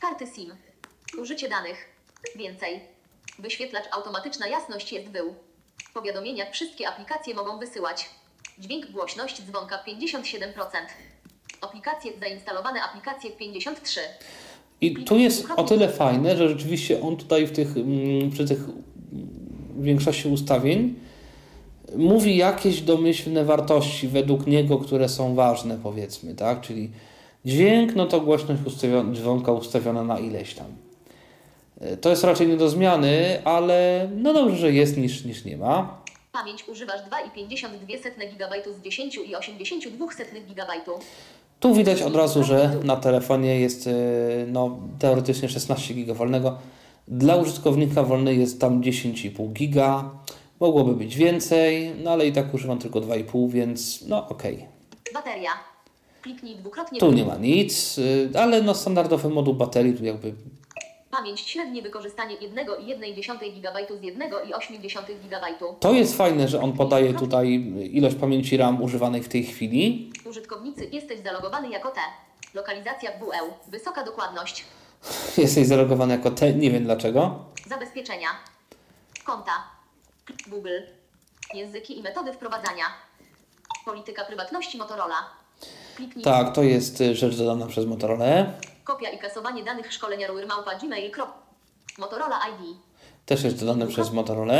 Karty 0.00 0.26
SIM. 0.26 0.56
Użycie 1.18 1.48
danych. 1.48 1.88
Więcej. 2.36 2.80
Wyświetlacz 3.38 3.84
automatyczna 3.90 4.46
jasność 4.46 4.92
jest 4.92 5.08
był. 5.08 5.34
Powiadomienia 5.94 6.50
wszystkie 6.50 6.88
aplikacje 6.88 7.34
mogą 7.34 7.58
wysyłać. 7.58 8.10
Dźwięk 8.58 8.86
głośność 8.86 9.42
dzwonka 9.42 9.84
57%. 9.88 10.52
Aplikacje 11.60 12.12
zainstalowane 12.20 12.82
aplikacje 12.82 13.30
53. 13.30 14.00
I 14.82 14.94
tu 14.94 15.18
jest 15.18 15.46
o 15.56 15.64
tyle 15.64 15.88
fajne, 15.88 16.36
że 16.36 16.48
rzeczywiście 16.48 17.00
on 17.00 17.16
tutaj 17.16 17.46
w 17.46 17.52
tych, 17.52 17.76
mm, 17.76 18.30
przy 18.30 18.44
tych 18.44 18.58
mm, 18.58 19.28
większości 19.78 20.28
ustawień 20.28 20.94
mówi 21.96 22.36
jakieś 22.36 22.80
domyślne 22.80 23.44
wartości 23.44 24.08
według 24.08 24.46
niego, 24.46 24.78
które 24.78 25.08
są 25.08 25.34
ważne, 25.34 25.78
powiedzmy, 25.82 26.34
tak? 26.34 26.60
Czyli 26.60 26.90
dźwięk, 27.44 27.94
no 27.94 28.06
to 28.06 28.20
głośność 28.20 28.62
ustawiona, 28.66 29.12
dzwonka 29.14 29.52
ustawiona 29.52 30.04
na 30.04 30.18
ileś 30.18 30.54
tam. 30.54 30.66
E, 31.80 31.96
To 31.96 32.10
jest 32.10 32.24
raczej 32.24 32.48
nie 32.48 32.56
do 32.56 32.68
zmiany, 32.68 33.44
ale 33.44 34.08
no 34.16 34.34
dobrze, 34.34 34.56
że 34.56 34.72
jest 34.72 34.96
niż, 34.96 35.24
niż 35.24 35.44
nie 35.44 35.56
ma. 35.56 36.02
Pamięć 36.32 36.68
używasz 36.68 37.00
2,52 37.00 38.36
GB 38.38 38.74
z 38.78 38.82
10 38.84 39.16
i 39.16 39.36
82 39.36 40.06
GB. 40.54 40.72
Tu 41.62 41.74
widać 41.74 42.02
od 42.02 42.16
razu, 42.16 42.44
że 42.44 42.76
na 42.84 42.96
telefonie 42.96 43.60
jest 43.60 43.86
e, 43.86 43.90
no, 44.46 44.78
teoretycznie 44.98 45.48
16 45.48 45.94
GB 45.94 46.14
wolnego. 46.14 46.58
Dla 47.08 47.36
użytkownika 47.36 48.02
wolny 48.02 48.34
jest 48.34 48.60
tam 48.60 48.80
10,5 48.80 49.52
giga. 49.52 50.10
Mogłoby 50.60 50.94
być 50.94 51.16
więcej, 51.16 51.92
no 52.04 52.10
ale 52.10 52.26
i 52.26 52.32
tak 52.32 52.54
używam 52.54 52.78
tylko 52.78 53.00
2,5, 53.00 53.50
więc 53.50 54.04
no 54.08 54.28
okej. 54.28 54.66
Bateria. 55.14 55.50
Kliknij 56.22 56.56
dwukrotnie. 56.56 57.00
Tu 57.00 57.12
nie 57.12 57.24
ma 57.24 57.36
nic, 57.36 57.98
y, 57.98 58.30
ale 58.34 58.62
no 58.62 58.74
standardowy 58.74 59.28
moduł 59.28 59.54
baterii 59.54 59.94
tu 59.94 60.04
jakby 60.04 60.34
Pamięć 61.16 61.40
średnie 61.40 61.82
wykorzystanie 61.82 62.36
1,1 62.36 63.54
GB 63.54 63.86
z 63.86 64.00
1,8 64.00 65.02
GB. 65.22 65.46
To 65.80 65.92
jest 65.92 66.16
fajne, 66.16 66.48
że 66.48 66.60
on 66.60 66.72
podaje 66.72 67.14
tutaj 67.14 67.48
ilość 67.92 68.16
pamięci 68.16 68.56
RAM 68.56 68.82
używanej 68.82 69.22
w 69.22 69.28
tej 69.28 69.44
chwili. 69.44 70.12
Użytkownicy, 70.24 70.88
jesteś 70.92 71.20
zalogowany 71.20 71.68
jako 71.70 71.90
T. 71.90 72.00
Lokalizacja 72.54 73.10
WEU. 73.10 73.52
Wysoka 73.68 74.04
dokładność. 74.04 74.64
Jesteś 75.38 75.66
zalogowany 75.66 76.14
jako 76.14 76.30
T, 76.30 76.52
nie 76.52 76.70
wiem 76.70 76.84
dlaczego. 76.84 77.44
Zabezpieczenia. 77.68 78.28
Konta. 79.24 79.52
Google. 80.48 80.80
Języki 81.54 81.98
i 81.98 82.02
metody 82.02 82.32
wprowadzania. 82.32 82.84
Polityka 83.84 84.24
prywatności 84.24 84.78
Motorola. 84.78 85.16
Kliknij. 85.96 86.24
Tak, 86.24 86.54
to 86.54 86.62
jest 86.62 87.00
y, 87.00 87.14
rzecz 87.14 87.36
dodana 87.36 87.66
przez 87.66 87.86
Motorola. 87.86 88.46
Kopia 88.92 89.10
i 89.10 89.18
kasowanie 89.18 89.64
danych 89.64 89.92
szkolenia 89.92 90.28
małpa 90.48 90.74
gmail. 90.74 91.12
Motorola 91.98 92.40
ID. 92.48 92.76
Też 93.26 93.44
jest 93.44 93.60
dodane 93.60 93.86
przez 93.86 94.12
Motorola. 94.12 94.54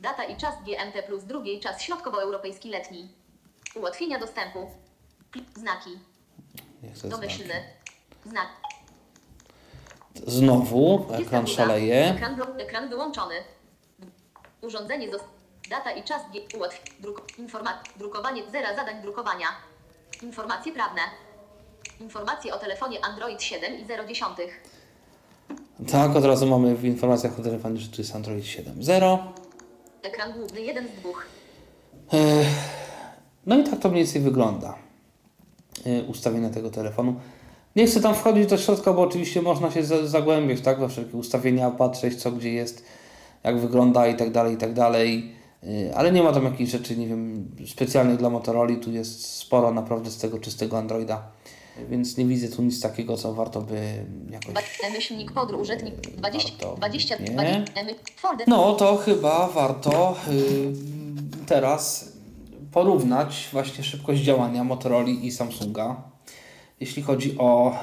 Data 0.00 0.24
i 0.24 0.36
czas 0.36 0.54
GMT 0.64 1.06
plus 1.06 1.24
drugiej 1.24 1.60
czas 1.60 1.82
środkowoeuropejski 1.82 2.70
letni. 2.70 3.08
Ułatwienia 3.74 4.18
dostępu. 4.18 4.70
Znaki. 5.54 5.90
Domyślny. 7.04 7.54
Znak. 8.26 8.48
Znowu 10.26 11.06
ekran 11.12 11.46
szaleje. 11.46 12.14
Ekran, 12.14 12.40
ekran 12.58 12.88
wyłączony. 12.88 13.34
Urządzenie 14.60 15.10
zost... 15.10 15.24
Data 15.70 15.92
i 15.92 16.02
czas. 16.02 16.22
Ułatw... 16.56 17.00
Druk... 17.00 17.38
Informa... 17.38 17.82
Drukowanie 17.96 18.50
zera 18.50 18.76
zadań 18.76 19.02
drukowania. 19.02 19.46
Informacje 20.22 20.72
prawne. 20.72 21.00
Informacje 22.00 22.54
o 22.54 22.58
telefonie 22.58 23.04
Android 23.04 23.42
7 23.42 23.72
i 23.80 23.86
010. 24.08 24.22
Tak, 25.92 26.16
od 26.16 26.24
razu 26.24 26.46
mamy 26.46 26.76
w 26.76 26.84
informacjach 26.84 27.38
o 27.38 27.42
telefonie, 27.42 27.76
że 27.80 27.88
tu 27.88 28.00
jest 28.00 28.14
Android 28.14 28.44
7.0. 28.44 29.18
Ekran 30.02 30.32
główny 30.32 30.60
jeden 30.60 30.86
z 30.88 30.90
dwóch. 31.00 31.26
No 33.46 33.58
i 33.58 33.64
tak 33.64 33.78
to 33.80 33.88
mniej 33.88 34.04
więcej 34.04 34.22
wygląda. 34.22 34.74
y, 35.86 36.04
Ustawienia 36.08 36.50
tego 36.50 36.70
telefonu. 36.70 37.14
Nie 37.76 37.86
chcę 37.86 38.00
tam 38.00 38.14
wchodzić 38.14 38.46
do 38.46 38.58
środka, 38.58 38.92
bo 38.92 39.02
oczywiście 39.02 39.42
można 39.42 39.70
się 39.70 39.84
za- 39.84 40.06
zagłębiać, 40.06 40.60
tak, 40.60 40.80
we 40.80 40.88
wszelkie 40.88 41.16
ustawienia, 41.16 41.70
patrzeć 41.70 42.22
co 42.22 42.32
gdzie 42.32 42.52
jest, 42.52 42.84
jak 43.44 43.58
wygląda 43.60 44.06
i 44.06 44.16
tak 44.16 44.30
dalej, 44.30 44.54
i 44.54 44.56
tak 44.56 44.72
dalej. 44.72 45.34
Y, 45.64 45.92
Ale 45.96 46.12
nie 46.12 46.22
ma 46.22 46.32
tam 46.32 46.44
jakichś 46.44 46.70
rzeczy, 46.70 46.96
nie 46.96 47.06
wiem, 47.06 47.50
specjalnych 47.66 48.16
dla 48.16 48.30
Motorola. 48.30 48.76
Tu 48.82 48.90
jest 48.90 49.26
sporo 49.36 49.70
naprawdę 49.74 50.10
z 50.10 50.18
tego 50.18 50.38
czystego 50.38 50.78
Androida. 50.78 51.22
Więc 51.88 52.16
nie 52.16 52.24
widzę 52.24 52.48
tu 52.48 52.62
nic 52.62 52.80
takiego, 52.80 53.16
co 53.16 53.34
warto 53.34 53.60
by 53.62 54.04
jakoś 54.30 54.54
Myślnik 54.92 55.32
podróż 55.32 55.60
użytkownik 55.60 56.00
20 56.00 56.50
Warto. 56.50 56.76
20 56.76 57.16
Nie. 57.16 57.30
20 57.30 57.64
folder. 58.16 58.48
No 58.48 58.74
to 58.74 58.96
chyba 58.96 59.48
warto 59.48 60.16
y, 60.28 61.46
teraz 61.46 62.12
porównać 62.72 63.48
właśnie 63.52 63.84
szybkość 63.84 64.22
działania 64.22 64.64
Motorola 64.64 65.08
i 65.08 65.30
Samsunga. 65.30 66.02
Jeśli 66.80 67.02
chodzi 67.02 67.38
o 67.38 67.76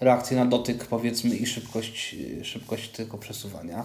reakcję 0.00 0.36
na 0.36 0.46
dotyk 0.46 0.86
powiedzmy 0.86 1.36
i 1.36 1.46
szybkość, 1.46 2.16
y, 2.40 2.44
szybkość 2.44 2.88
tego 2.90 3.18
przesuwania. 3.18 3.84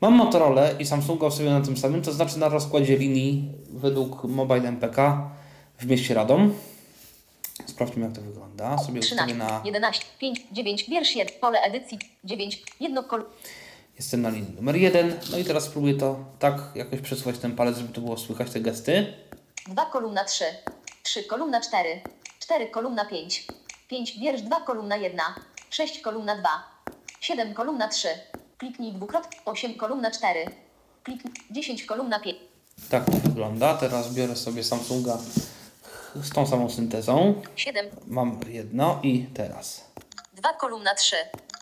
Mam 0.00 0.14
Motorola 0.14 0.70
i 0.70 0.86
Samsunga 0.86 1.26
ustawione 1.26 1.58
na 1.58 1.64
tym 1.64 1.76
samym, 1.76 2.02
to 2.02 2.12
znaczy 2.12 2.38
na 2.38 2.48
rozkładzie 2.48 2.98
linii 2.98 3.52
według 3.70 4.24
Mobile 4.24 4.68
MPK 4.68 5.30
w 5.78 5.86
mieście 5.86 6.14
Radom. 6.14 6.52
Sprawdźmy 7.66 8.04
jak 8.04 8.14
to 8.14 8.20
wygląda. 8.20 8.78
Sobie 8.78 9.00
ustawię 9.00 9.34
13, 9.34 9.34
na... 9.34 9.62
11, 9.64 10.04
5, 10.18 10.46
9, 10.52 10.90
wiersz 10.90 11.16
1, 11.16 11.40
pole 11.40 11.60
edycji 11.60 11.98
9, 12.24 12.62
jedno 12.80 13.02
kol... 13.02 13.24
Jestem 13.96 14.22
na 14.22 14.28
linii 14.28 14.52
numer 14.56 14.76
jeden. 14.76 15.20
No 15.30 15.38
i 15.38 15.44
teraz 15.44 15.64
spróbuję 15.64 15.94
to 15.94 16.24
tak 16.38 16.54
jakoś 16.74 17.00
przesuwać 17.00 17.38
ten 17.38 17.56
palec, 17.56 17.76
żeby 17.76 17.92
to 17.92 18.00
było 18.00 18.16
słychać 18.16 18.50
te 18.50 18.60
gesty. 18.60 19.12
2 19.66 19.86
kolumna 19.86 20.24
3, 20.24 20.44
3 21.02 21.24
kolumna 21.24 21.60
4, 21.60 22.00
4 22.40 22.66
kolumna 22.66 23.04
5, 23.04 23.46
5 23.88 24.18
wiersz 24.18 24.42
2 24.42 24.60
kolumna 24.60 24.96
1, 24.96 25.20
6 25.70 26.00
kolumna 26.00 26.36
2, 26.36 26.48
7 27.20 27.54
kolumna 27.54 27.88
3, 27.88 28.08
kliknij 28.58 28.92
dwukrotnie 28.92 29.38
8 29.44 29.74
kolumna 29.74 30.10
4, 30.10 30.50
kliknij 31.02 31.34
10 31.50 31.84
kolumna 31.84 32.20
5. 32.20 32.38
Tak 32.90 33.04
to 33.04 33.12
wygląda. 33.12 33.74
Teraz 33.74 34.14
biorę 34.14 34.36
sobie 34.36 34.64
Samsunga 34.64 35.18
z 36.22 36.30
tą 36.30 36.46
samą 36.46 36.70
syntezą. 36.70 37.42
7, 37.56 37.86
Mam 38.06 38.40
jedno 38.48 39.00
i 39.02 39.26
teraz. 39.34 39.84
2 40.32 40.52
kolumna 40.52 40.94
3, 40.94 41.16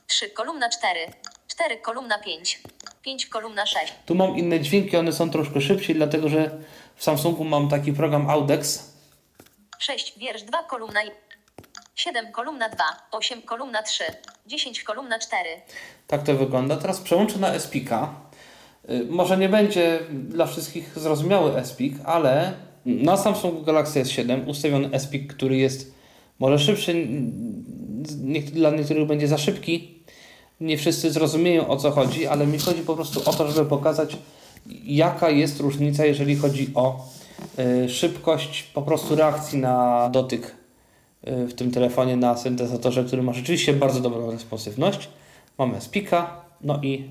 3 0.07 0.30
kolumna 0.30 0.68
4, 0.68 1.00
4 1.48 1.76
kolumna 1.76 2.18
5, 2.18 2.62
5 3.02 3.26
kolumna 3.26 3.66
6. 3.66 3.92
Tu 4.07 4.14
mam 4.14 4.36
inne 4.36 4.61
dźwięki, 4.61 4.96
one 4.96 5.12
są 5.12 5.30
troszkę 5.30 5.61
szybciej, 5.61 5.96
dlatego 5.96 6.28
że 6.28 6.59
w 6.96 7.04
Samsungu 7.04 7.44
mam 7.44 7.68
taki 7.68 7.92
program 7.92 8.30
Audex. 8.30 8.92
6 9.78 10.18
wiersz 10.18 10.42
2 10.42 10.62
kolumna 10.62 11.02
1, 11.02 11.16
7 11.94 12.32
kolumna 12.32 12.68
2, 12.68 12.84
8 13.11 13.42
kolumna 13.42 13.82
3, 13.82 14.04
10 14.46 14.82
kolumna 14.82 15.18
4. 15.18 15.49
Tak 16.07 16.22
to 16.22 16.34
wygląda. 16.34 16.76
Teraz 16.76 17.00
przełączę 17.00 17.38
na 17.38 17.58
SPIKa. 17.61 18.14
Y, 18.91 19.07
Może 19.11 19.37
nie 19.37 19.49
będzie 19.49 20.00
dla 20.11 20.46
wszystkich 20.46 20.99
zrozumiały 20.99 21.64
SPIK, 21.64 21.95
ale 22.04 22.53
na 22.87 23.17
Samsungu 23.17 23.63
Galaxy 23.63 24.03
S7 24.03 24.49
ustawiony 24.49 25.00
SPIK, 25.00 25.34
który 25.34 25.57
jest 25.57 25.95
może 26.38 26.58
szybszy, 26.58 27.07
dla 28.53 28.71
niektórych 28.71 29.07
będzie 29.07 29.29
za 29.29 29.38
szybki. 29.38 29.95
Nie 30.61 30.79
wszyscy 30.79 31.11
zrozumieją 31.11 31.68
o 31.68 31.76
co 31.76 31.91
chodzi, 31.91 32.26
ale 32.26 32.46
mi 32.46 32.58
chodzi 32.58 32.83
po 32.83 32.95
prostu 32.95 33.30
o 33.30 33.33
to, 33.33 33.50
żeby 33.50 33.68
pokazać 33.68 34.17
jaka 34.84 35.30
jest 35.30 35.61
różnica, 35.61 36.04
jeżeli 36.04 36.37
chodzi 36.37 36.71
o 36.75 37.07
y, 37.58 37.88
szybkość 37.88 38.63
po 38.63 38.83
prostu 38.83 39.17
reakcji 39.17 39.58
na 39.58 40.08
dotyk 40.13 40.57
y, 41.29 41.46
w 41.46 41.54
tym 41.54 41.71
telefonie 41.71 42.17
na 42.17 42.37
syntezatorze, 42.37 43.04
który 43.04 43.22
ma 43.22 43.33
rzeczywiście 43.33 43.72
bardzo 43.72 44.00
dobrą 44.00 44.30
responsywność. 44.30 45.08
Mamy 45.58 45.80
Spika, 45.80 46.41
no 46.61 46.80
i 46.83 47.11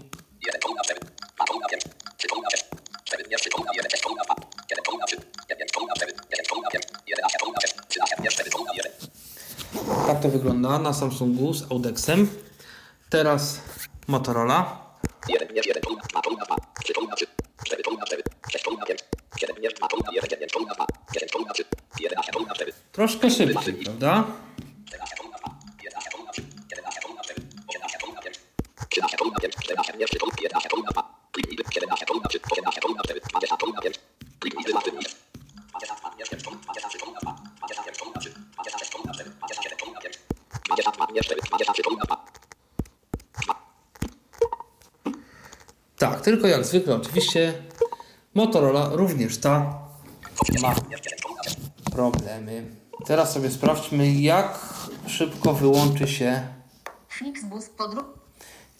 to 10.26 10.30
wygląda 10.30 10.80
na 10.80 10.93
Samsungu 10.93 11.53
z 11.53 11.72
Audexem. 11.72 12.27
Teraz 13.10 13.61
Motorola. 14.07 14.77
Troszkę 22.91 23.31
szybciej, 23.31 23.73
prawda? 23.73 24.23
Tak, 45.97 46.21
tylko 46.21 46.47
jak 46.47 46.65
zwykle 46.65 46.95
oczywiście 46.95 47.53
Motorola 48.33 48.89
również 48.91 49.37
ta 49.37 49.79
ma 50.61 50.75
problemy. 51.91 52.65
Teraz 53.05 53.33
sobie 53.33 53.51
sprawdźmy 53.51 54.11
jak 54.11 54.59
szybko 55.07 55.53
wyłączy 55.53 56.07
się 56.07 56.47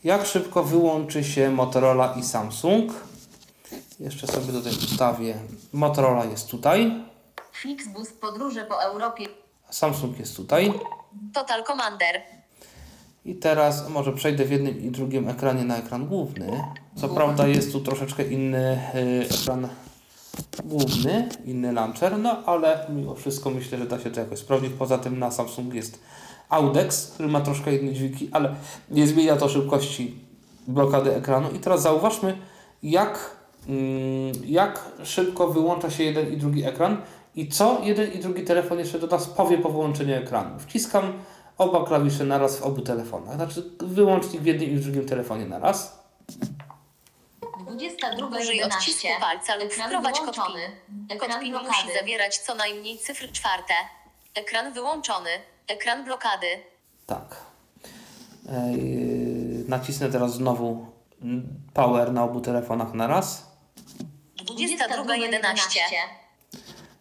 jak 0.04 0.26
szybko 0.26 0.64
wyłączy 0.64 1.24
się 1.24 1.52
Motorola 1.52 2.14
i 2.14 2.24
Samsung. 2.24 2.94
Jeszcze 4.00 4.28
sobie 4.28 4.54
tutaj 4.54 4.74
ustawię. 4.74 5.40
Motorola 5.74 6.26
jest 6.26 6.50
tutaj, 6.50 7.06
Flixbus 7.52 8.14
podróże 8.14 8.66
po 8.66 8.84
Europie. 8.84 9.26
Samsung 9.70 10.20
jest 10.20 10.36
tutaj. 10.38 10.74
Total 11.34 11.64
Commander. 11.64 12.22
I 13.26 13.36
teraz 13.36 13.90
może 13.90 14.14
przejdę 14.14 14.46
w 14.46 14.52
jednym 14.52 14.82
i 14.82 14.92
drugim 14.92 15.30
ekranie 15.30 15.64
na 15.64 15.78
ekran 15.78 16.08
główny. 16.08 16.64
Co 16.96 17.10
prawda 17.10 17.48
jest 17.48 17.72
tu 17.72 17.80
troszeczkę 17.80 18.24
inny 18.24 18.80
y, 18.96 19.28
ekran 19.42 19.68
główny, 20.64 21.30
inny 21.46 21.74
launcher, 21.74 22.18
no 22.18 22.44
ale 22.46 22.86
mimo 22.90 23.16
wszystko 23.16 23.50
myślę, 23.50 23.78
że 23.78 23.86
da 23.86 24.00
się 24.00 24.12
to 24.12 24.20
jakoś 24.20 24.40
sprawdzić. 24.40 24.74
Poza 24.80 24.98
tym 24.98 25.20
na 25.20 25.32
Samsung 25.32 25.74
jest 25.74 26.00
Audex, 26.50 27.12
który 27.12 27.30
ma 27.30 27.42
troszkę 27.42 27.76
inne 27.76 27.94
dźwigni, 27.94 28.30
ale 28.32 28.56
nie 28.92 29.08
zmienia 29.08 29.36
to 29.36 29.50
szybkości 29.50 30.16
blokady 30.68 31.16
ekranu. 31.16 31.52
I 31.52 31.60
teraz 31.60 31.82
zauważmy, 31.82 32.38
jak, 32.84 33.36
mm, 33.68 34.34
jak 34.46 34.92
szybko 35.04 35.48
wyłącza 35.48 35.90
się 35.90 36.04
jeden 36.04 36.34
i 36.34 36.38
drugi 36.38 36.64
ekran 36.64 36.98
i 37.36 37.48
co 37.50 37.80
jeden 37.84 38.14
i 38.14 38.20
drugi 38.20 38.44
telefon 38.44 38.80
jeszcze 38.80 39.00
do 39.00 39.08
nas 39.08 39.28
powie 39.28 39.58
po 39.58 39.70
wyłączeniu 39.70 40.16
ekranu. 40.16 40.60
Wciskam 40.60 41.24
oba 41.58 41.86
klawisze 41.86 42.24
naraz 42.24 42.60
w 42.60 42.64
obu 42.64 42.82
telefonach, 42.82 43.36
znaczy 43.36 43.64
wyłącznik 43.80 44.42
w 44.42 44.46
jednym 44.46 44.70
i 44.70 44.76
w 44.76 44.84
drugim 44.84 45.06
telefonie 45.06 45.46
naraz. 45.46 46.00
22 47.68 48.28
Użyj 48.28 48.58
11. 48.58 48.78
odcisku 48.78 49.08
palca 49.20 49.56
lub 49.56 49.74
wprowadź 49.74 50.20
kod. 50.20 50.36
PIN. 50.36 50.44
Kod 51.18 51.24
Ekran 51.24 51.42
PIN 51.42 51.52
blokady. 51.52 51.72
musi 51.84 52.00
zawierać 52.00 52.38
co 52.38 52.56
najmniej 52.56 52.98
cyfry 52.98 53.28
czwarte. 53.28 53.74
Ekran 54.36 54.74
wyłączony. 54.74 55.30
Ekran 55.68 56.06
blokady. 56.06 56.48
Tak. 57.06 57.36
Ej, 58.52 58.80
nacisnę 59.68 60.10
teraz 60.10 60.34
znowu 60.34 60.86
power 61.74 62.14
na 62.14 62.24
obu 62.24 62.42
telefonach 62.42 62.94
naraz. 62.94 63.46
22.11. 64.38 66.25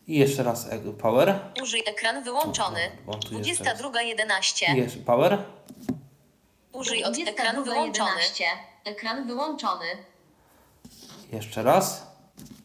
I 0.06 0.18
jeszcze 0.18 0.42
raz 0.42 0.66
e- 0.72 0.92
power. 0.92 1.40
Użyj 1.62 1.82
ekran 1.86 2.24
wyłączony. 2.24 2.80
O, 3.06 3.10
o, 3.10 3.14
tu 3.14 3.38
jeszcze 3.38 3.64
raz. 3.64 3.80
22.11. 3.80 4.74
I 4.74 4.76
jeszcze 4.76 4.98
power. 4.98 5.38
Użyj 6.72 7.04
od 7.04 7.18
ekran 7.18 7.54
22 7.54 7.62
wyłączony. 7.64 8.10
11. 8.10 8.44
Ekran 8.84 9.26
wyłączony. 9.26 9.86
Jeszcze 11.32 11.62
raz. 11.62 12.06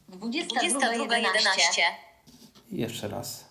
22 0.08 0.78
22.11. 0.78 1.16
11. 1.16 1.84
I 2.72 2.78
jeszcze 2.78 3.08
raz. 3.08 3.46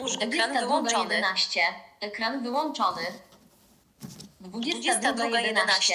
Użyj 0.00 0.22
ekran 0.22 0.58
wyłączony. 0.58 1.14
11. 1.14 1.60
Ekran 2.00 2.42
wyłączony. 2.42 3.02
22 4.40 5.12
22.11. 5.12 5.42
11. 5.46 5.94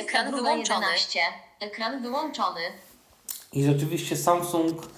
Ekran 0.00 0.30
wyłączony. 0.30 0.86
11. 0.86 1.20
Ekran 1.60 2.02
wyłączony. 2.02 2.60
I 3.52 3.64
rzeczywiście 3.64 4.16
Samsung 4.16 4.88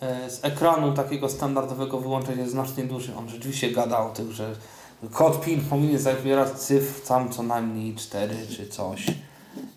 e, 0.00 0.30
z 0.30 0.44
ekranu 0.44 0.92
takiego 0.92 1.28
standardowego 1.28 2.00
wyłączenia 2.00 2.40
jest 2.40 2.52
znacznie 2.52 2.84
duży. 2.84 3.16
On 3.16 3.28
rzeczywiście 3.28 3.70
gada 3.70 3.98
o 3.98 4.10
tym, 4.10 4.32
że 4.32 4.56
kod 5.12 5.40
PIN 5.40 5.60
powinien 5.60 5.98
zawierać 5.98 6.50
cyfr 6.52 7.06
tam 7.08 7.32
co 7.32 7.42
najmniej 7.42 7.94
4 7.94 8.36
czy 8.56 8.68
coś. 8.68 9.06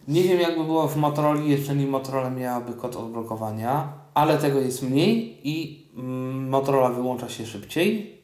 Nie 0.07 0.23
wiem 0.23 0.39
jakby 0.39 0.63
było 0.63 0.88
w 0.88 0.95
Motorola, 0.95 1.41
jeżeli 1.41 1.88
Motorola 1.88 2.30
miałaby 2.30 2.73
kod 2.73 2.95
odblokowania, 2.95 3.93
ale 4.13 4.38
tego 4.38 4.59
jest 4.59 4.84
mniej 4.84 5.39
i 5.43 5.85
mm, 5.97 6.49
Motorola 6.49 6.89
wyłącza 6.89 7.30
się 7.30 7.45
szybciej. 7.45 8.19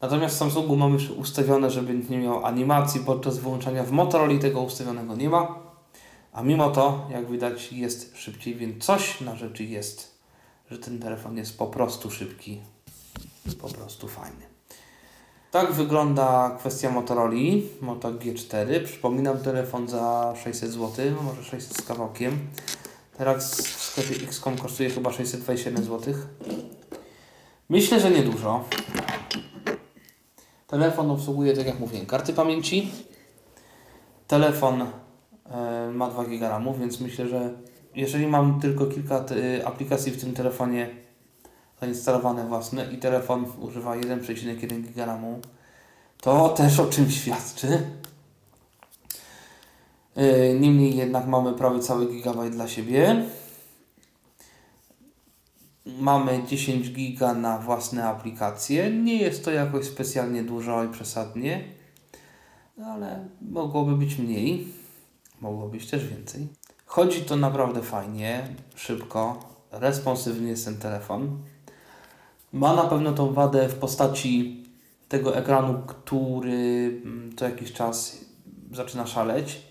Natomiast 0.00 0.34
w 0.34 0.38
Samsungu 0.38 0.76
mamy 0.76 0.98
ustawione, 1.16 1.70
żeby 1.70 1.94
nie 2.10 2.18
miał 2.18 2.46
animacji 2.46 3.00
podczas 3.00 3.38
wyłączania. 3.38 3.84
W 3.84 3.92
Motorola 3.92 4.40
tego 4.40 4.60
ustawionego 4.60 5.16
nie 5.16 5.30
ma. 5.30 5.59
A 6.40 6.42
mimo 6.42 6.70
to, 6.70 7.06
jak 7.10 7.30
widać, 7.30 7.72
jest 7.72 8.16
szybciej, 8.16 8.54
więc 8.54 8.84
coś 8.84 9.20
na 9.20 9.36
rzeczy 9.36 9.64
jest, 9.64 10.18
że 10.70 10.78
ten 10.78 10.98
telefon 10.98 11.36
jest 11.36 11.58
po 11.58 11.66
prostu 11.66 12.10
szybki 12.10 12.60
po 13.60 13.68
prostu 13.68 14.08
fajny. 14.08 14.46
Tak 15.50 15.72
wygląda 15.72 16.56
kwestia 16.58 16.90
Motorola 16.90 17.34
Moto 17.80 18.12
G4. 18.12 18.84
Przypominam, 18.84 19.38
telefon 19.38 19.88
za 19.88 20.34
600 20.44 20.70
zł, 20.70 21.04
może 21.22 21.44
600 21.44 21.76
z 21.76 21.82
kawałkiem. 21.82 22.38
Teraz 23.18 23.60
w 23.60 23.82
sklepie 23.82 24.24
XCOM 24.24 24.58
kosztuje 24.58 24.90
chyba 24.90 25.12
627 25.12 25.84
zł. 25.84 26.14
Myślę, 27.68 28.00
że 28.00 28.10
niedużo. 28.10 28.64
Telefon 30.66 31.10
obsługuje, 31.10 31.56
tak 31.56 31.66
jak 31.66 31.80
mówiłem, 31.80 32.06
karty 32.06 32.32
pamięci. 32.32 32.90
Telefon 34.26 34.86
ma 35.92 36.10
2 36.10 36.24
GB 36.24 36.48
RAM, 36.48 36.74
więc 36.80 37.00
myślę, 37.00 37.28
że 37.28 37.50
jeżeli 37.94 38.26
mam 38.26 38.60
tylko 38.60 38.86
kilka 38.86 39.24
y, 39.30 39.66
aplikacji 39.66 40.12
w 40.12 40.20
tym 40.20 40.34
telefonie 40.34 40.90
zainstalowane 41.80 42.46
własne 42.46 42.92
i 42.92 42.98
telefon 42.98 43.46
używa 43.60 43.96
1,1 43.96 44.80
GB 44.80 45.06
RAMu, 45.06 45.40
to 46.20 46.48
też 46.48 46.80
o 46.80 46.86
czym 46.86 47.10
świadczy. 47.10 47.66
Y, 50.18 50.58
Niemniej 50.60 50.96
jednak 50.96 51.26
mamy 51.26 51.52
prawie 51.52 51.80
cały 51.80 52.12
gigabajt 52.12 52.52
dla 52.52 52.68
siebie. 52.68 53.24
Mamy 55.86 56.42
10 56.46 56.92
giga 56.92 57.34
na 57.34 57.58
własne 57.58 58.04
aplikacje. 58.04 58.90
Nie 58.90 59.16
jest 59.16 59.44
to 59.44 59.50
jakoś 59.50 59.84
specjalnie 59.84 60.42
dużo 60.42 60.84
i 60.84 60.88
przesadnie, 60.88 61.64
ale 62.84 63.28
mogłoby 63.40 63.96
być 63.96 64.18
mniej. 64.18 64.79
Mogło 65.40 65.68
być 65.68 65.90
też 65.90 66.06
więcej. 66.06 66.48
Chodzi 66.86 67.22
to 67.22 67.36
naprawdę 67.36 67.82
fajnie, 67.82 68.48
szybko, 68.74 69.38
responsywny 69.70 70.48
jest 70.48 70.64
ten 70.64 70.76
telefon. 70.76 71.38
Ma 72.52 72.74
na 72.74 72.82
pewno 72.82 73.12
tą 73.12 73.32
wadę 73.32 73.68
w 73.68 73.74
postaci 73.74 74.64
tego 75.08 75.36
ekranu, 75.36 75.82
który 75.86 77.00
mm, 77.04 77.36
co 77.36 77.44
jakiś 77.44 77.72
czas 77.72 78.24
zaczyna 78.72 79.06
szaleć. 79.06 79.62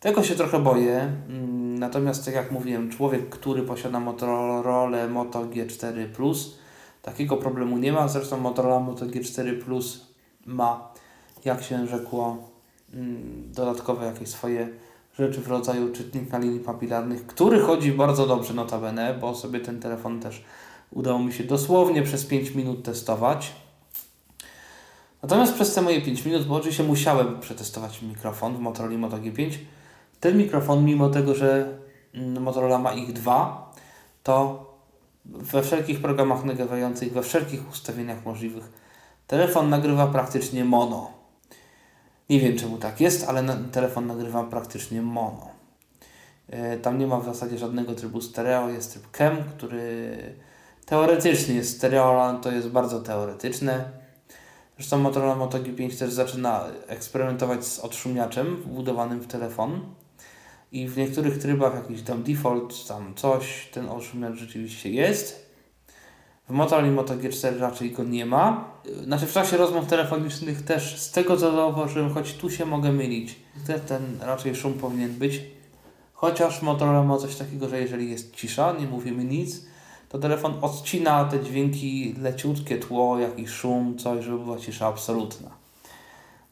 Tego 0.00 0.22
się 0.22 0.34
trochę 0.34 0.58
boję. 0.58 1.12
Mm, 1.28 1.78
Natomiast, 1.78 2.24
tak 2.24 2.34
jak 2.34 2.52
mówiłem, 2.52 2.90
człowiek, 2.90 3.28
który 3.28 3.62
posiada 3.62 4.00
Motorola 4.00 5.08
Moto 5.08 5.40
G4 5.46 6.08
Plus, 6.08 6.58
takiego 7.02 7.36
problemu 7.36 7.78
nie 7.78 7.92
ma. 7.92 8.08
Zresztą 8.08 8.36
Motorola 8.36 8.80
Moto 8.80 9.06
G4 9.06 9.64
Plus 9.64 10.06
ma, 10.46 10.92
jak 11.44 11.62
się 11.62 11.86
rzekło, 11.86 12.36
mm, 12.94 13.52
dodatkowe 13.52 14.06
jakieś 14.06 14.28
swoje 14.28 14.68
rzeczy 15.18 15.40
w 15.40 15.48
rodzaju 15.48 15.92
czytnika 15.92 16.38
linii 16.38 16.60
papilarnych, 16.60 17.26
który 17.26 17.60
chodzi 17.60 17.92
bardzo 17.92 18.26
dobrze 18.26 18.54
notabene, 18.54 19.14
bo 19.20 19.34
sobie 19.34 19.60
ten 19.60 19.80
telefon 19.80 20.20
też 20.20 20.44
udało 20.90 21.18
mi 21.18 21.32
się 21.32 21.44
dosłownie 21.44 22.02
przez 22.02 22.26
5 22.26 22.50
minut 22.50 22.84
testować. 22.84 23.52
Natomiast 25.22 25.54
przez 25.54 25.74
te 25.74 25.82
moje 25.82 26.02
5 26.02 26.24
minut, 26.24 26.46
bo 26.46 26.54
oczywiście 26.54 26.84
musiałem 26.84 27.40
przetestować 27.40 28.02
mikrofon 28.02 28.56
w 28.56 28.58
Motorola 28.60 28.98
Moto 28.98 29.16
G5, 29.16 29.50
ten 30.20 30.38
mikrofon, 30.38 30.84
mimo 30.84 31.08
tego, 31.08 31.34
że 31.34 31.78
mm, 32.14 32.42
Motorola 32.42 32.78
ma 32.78 32.92
ich 32.92 33.12
dwa, 33.12 33.72
to 34.22 34.66
we 35.24 35.62
wszelkich 35.62 36.00
programach 36.00 36.44
nagrywających, 36.44 37.12
we 37.12 37.22
wszelkich 37.22 37.70
ustawieniach 37.70 38.24
możliwych, 38.24 38.72
telefon 39.26 39.68
nagrywa 39.68 40.06
praktycznie 40.06 40.64
mono. 40.64 41.17
Nie 42.30 42.40
wiem 42.40 42.58
czemu 42.58 42.78
tak 42.78 43.00
jest, 43.00 43.28
ale 43.28 43.56
telefon 43.72 44.06
nagrywa 44.06 44.44
praktycznie 44.44 45.02
mono. 45.02 45.48
Yy, 46.48 46.78
tam 46.82 46.98
nie 46.98 47.06
ma 47.06 47.20
w 47.20 47.24
zasadzie 47.24 47.58
żadnego 47.58 47.94
trybu 47.94 48.20
stereo, 48.20 48.68
jest 48.68 48.92
tryb 48.92 49.16
cam, 49.16 49.36
który 49.56 50.16
teoretycznie 50.86 51.54
jest 51.54 51.76
stereo, 51.76 52.24
ale 52.24 52.40
to 52.40 52.52
jest 52.52 52.68
bardzo 52.68 53.00
teoretyczne. 53.00 53.90
Zresztą 54.76 54.98
Motorola 54.98 55.36
Moto 55.36 55.58
G5 55.58 55.98
też 55.98 56.12
zaczyna 56.12 56.64
eksperymentować 56.86 57.64
z 57.64 57.78
odszumiaczem 57.78 58.56
wbudowanym 58.56 59.20
w 59.20 59.26
telefon. 59.26 59.80
I 60.72 60.88
w 60.88 60.96
niektórych 60.96 61.38
trybach 61.38 61.74
jakiś 61.74 62.02
tam 62.02 62.22
default, 62.22 62.86
tam 62.86 63.14
coś, 63.14 63.68
ten 63.72 63.88
odszumiacz 63.88 64.34
rzeczywiście 64.34 64.90
jest. 64.90 65.47
W 66.48 66.52
Motorola 66.52 66.90
Moto 66.90 67.14
G4 67.14 67.58
raczej 67.58 67.90
go 67.90 68.04
nie 68.04 68.26
ma. 68.26 68.64
Znaczy 69.04 69.26
w 69.26 69.32
czasie 69.32 69.56
rozmów 69.56 69.86
telefonicznych 69.86 70.62
też 70.62 71.00
z 71.00 71.10
tego 71.10 71.36
co 71.36 71.52
zauważyłem, 71.52 72.14
choć 72.14 72.34
tu 72.34 72.50
się 72.50 72.66
mogę 72.66 72.92
mylić, 72.92 73.36
ten, 73.66 73.80
ten 73.80 74.02
raczej 74.20 74.56
szum 74.56 74.74
powinien 74.74 75.10
być. 75.10 75.40
Chociaż 76.12 76.62
Motorola 76.62 77.02
ma 77.02 77.18
coś 77.18 77.36
takiego, 77.36 77.68
że 77.68 77.80
jeżeli 77.80 78.10
jest 78.10 78.36
cisza, 78.36 78.74
nie 78.80 78.86
mówimy 78.86 79.24
nic, 79.24 79.66
to 80.08 80.18
telefon 80.18 80.54
odcina 80.62 81.24
te 81.24 81.40
dźwięki 81.40 82.14
leciutkie, 82.22 82.78
tło, 82.78 83.18
jakiś 83.18 83.50
szum, 83.50 83.98
coś, 83.98 84.24
żeby 84.24 84.38
była 84.38 84.58
cisza 84.58 84.86
absolutna. 84.86 85.50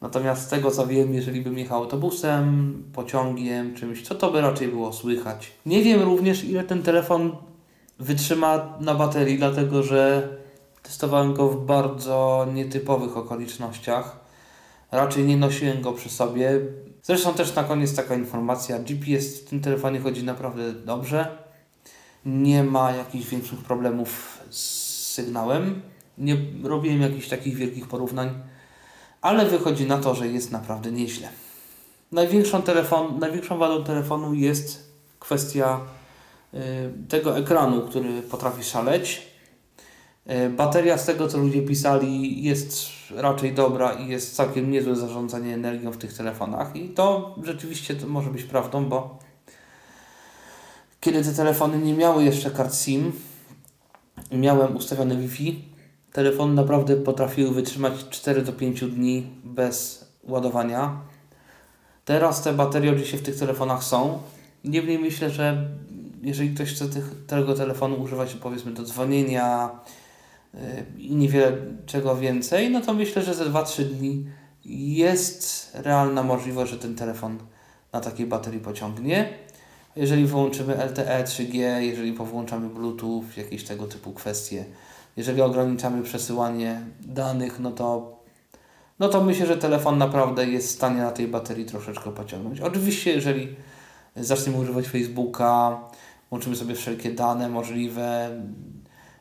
Natomiast 0.00 0.42
z 0.42 0.48
tego 0.48 0.70
co 0.70 0.86
wiem, 0.86 1.14
jeżeli 1.14 1.40
bym 1.40 1.58
jechał 1.58 1.82
autobusem, 1.82 2.82
pociągiem, 2.92 3.74
czymś, 3.74 4.02
to 4.02 4.14
to 4.14 4.32
by 4.32 4.40
raczej 4.40 4.68
było 4.68 4.92
słychać. 4.92 5.52
Nie 5.66 5.82
wiem 5.82 6.02
również 6.02 6.44
ile 6.44 6.64
ten 6.64 6.82
telefon 6.82 7.36
wytrzyma 7.98 8.78
na 8.80 8.94
baterii, 8.94 9.38
dlatego 9.38 9.82
że 9.82 10.28
testowałem 10.82 11.34
go 11.34 11.48
w 11.48 11.66
bardzo 11.66 12.46
nietypowych 12.54 13.16
okolicznościach. 13.16 14.16
Raczej 14.92 15.24
nie 15.24 15.36
nosiłem 15.36 15.82
go 15.82 15.92
przy 15.92 16.08
sobie. 16.08 16.60
Zresztą 17.02 17.34
też 17.34 17.54
na 17.54 17.64
koniec 17.64 17.96
taka 17.96 18.14
informacja, 18.14 18.78
GPS 18.78 19.40
w 19.40 19.44
tym 19.44 19.60
telefonie 19.60 20.00
chodzi 20.00 20.24
naprawdę 20.24 20.72
dobrze. 20.72 21.38
Nie 22.26 22.64
ma 22.64 22.92
jakichś 22.92 23.26
większych 23.26 23.58
problemów 23.58 24.38
z 24.50 24.86
sygnałem. 25.16 25.82
Nie 26.18 26.36
robiłem 26.62 27.00
jakichś 27.00 27.28
takich 27.28 27.56
wielkich 27.56 27.88
porównań, 27.88 28.30
ale 29.20 29.46
wychodzi 29.46 29.86
na 29.86 29.98
to, 29.98 30.14
że 30.14 30.28
jest 30.28 30.52
naprawdę 30.52 30.92
nieźle. 30.92 31.28
Największą, 32.12 32.62
telefon, 32.62 33.18
największą 33.18 33.58
wadą 33.58 33.84
telefonu 33.84 34.34
jest 34.34 34.92
kwestia 35.18 35.80
tego 37.08 37.38
ekranu, 37.38 37.82
który 37.82 38.22
potrafi 38.22 38.64
szaleć. 38.64 39.22
Y, 40.30 40.50
bateria, 40.50 40.98
z 40.98 41.06
tego 41.06 41.28
co 41.28 41.38
ludzie 41.38 41.62
pisali, 41.62 42.42
jest 42.42 42.86
raczej 43.16 43.54
dobra 43.54 43.92
i 43.92 44.08
jest 44.08 44.36
całkiem 44.36 44.70
niezłe 44.70 44.96
zarządzanie 44.96 45.54
energią 45.54 45.90
w 45.92 45.96
tych 45.96 46.12
telefonach. 46.12 46.76
I 46.76 46.88
to 46.88 47.34
rzeczywiście 47.42 47.94
to 47.94 48.06
może 48.06 48.30
być 48.30 48.42
prawdą, 48.42 48.84
bo 48.84 49.18
kiedy 51.00 51.24
te 51.24 51.32
telefony 51.32 51.78
nie 51.78 51.94
miały 51.94 52.24
jeszcze 52.24 52.50
kart 52.50 52.74
SIM, 52.74 53.12
miałem 54.32 54.76
ustawione 54.76 55.16
Wi-Fi, 55.16 55.64
telefony 56.12 56.54
naprawdę 56.54 56.96
potrafiły 56.96 57.50
wytrzymać 57.50 57.92
4 58.10 58.42
do 58.42 58.52
5 58.52 58.84
dni 58.84 59.26
bez 59.44 60.06
ładowania. 60.24 61.00
Teraz 62.04 62.42
te 62.42 62.52
baterie 62.52 62.90
oczywiście 62.90 63.18
w 63.18 63.22
tych 63.22 63.38
telefonach 63.38 63.84
są. 63.84 64.18
Niemniej 64.64 64.98
myślę, 64.98 65.30
że 65.30 65.68
jeżeli 66.22 66.54
ktoś 66.54 66.74
chce 66.74 66.88
tych, 66.88 67.26
tego 67.26 67.54
telefonu 67.54 68.02
używać 68.02 68.34
powiedzmy 68.34 68.72
do 68.72 68.82
dzwonienia 68.82 69.70
yy, 70.54 70.60
i 70.98 71.14
niewiele 71.14 71.52
czego 71.86 72.16
więcej, 72.16 72.70
no 72.70 72.80
to 72.80 72.94
myślę, 72.94 73.22
że 73.22 73.34
za 73.34 73.44
2-3 73.44 73.84
dni 73.84 74.24
jest 74.64 75.70
realna 75.74 76.22
możliwość, 76.22 76.72
że 76.72 76.78
ten 76.78 76.94
telefon 76.94 77.38
na 77.92 78.00
takiej 78.00 78.26
baterii 78.26 78.60
pociągnie. 78.60 79.28
Jeżeli 79.96 80.26
wyłączymy 80.26 80.74
LTE, 80.74 81.24
3G, 81.24 81.78
jeżeli 81.78 82.12
powłączamy 82.12 82.68
Bluetooth, 82.68 83.24
jakieś 83.36 83.64
tego 83.64 83.86
typu 83.86 84.12
kwestie, 84.12 84.64
jeżeli 85.16 85.42
ograniczamy 85.42 86.02
przesyłanie 86.02 86.80
danych, 87.00 87.60
no 87.60 87.70
to, 87.70 88.16
no 88.98 89.08
to 89.08 89.24
myślę, 89.24 89.46
że 89.46 89.56
telefon 89.56 89.98
naprawdę 89.98 90.46
jest 90.46 90.68
w 90.68 90.70
stanie 90.70 91.00
na 91.00 91.10
tej 91.10 91.28
baterii 91.28 91.64
troszeczkę 91.64 92.12
pociągnąć. 92.12 92.60
Oczywiście, 92.60 93.12
jeżeli 93.12 93.56
zaczniemy 94.16 94.58
używać 94.58 94.88
Facebooka, 94.88 95.80
łączymy 96.36 96.56
sobie 96.56 96.74
wszelkie 96.74 97.10
dane 97.10 97.48
możliwe, 97.48 98.30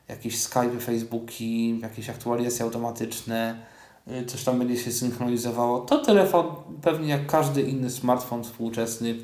jakieś 0.07 0.41
Skype, 0.41 0.79
Facebooki, 0.79 1.79
jakieś 1.79 2.09
aktualizacje 2.09 2.65
automatyczne, 2.65 3.65
y, 4.07 4.25
coś 4.25 4.43
tam 4.43 4.59
będzie 4.59 4.77
się 4.77 4.91
synchronizowało, 4.91 5.79
to 5.79 5.97
telefon 5.97 6.45
pewnie 6.81 7.09
jak 7.09 7.25
każdy 7.27 7.61
inny 7.61 7.89
smartfon 7.89 8.43
współczesny 8.43 9.15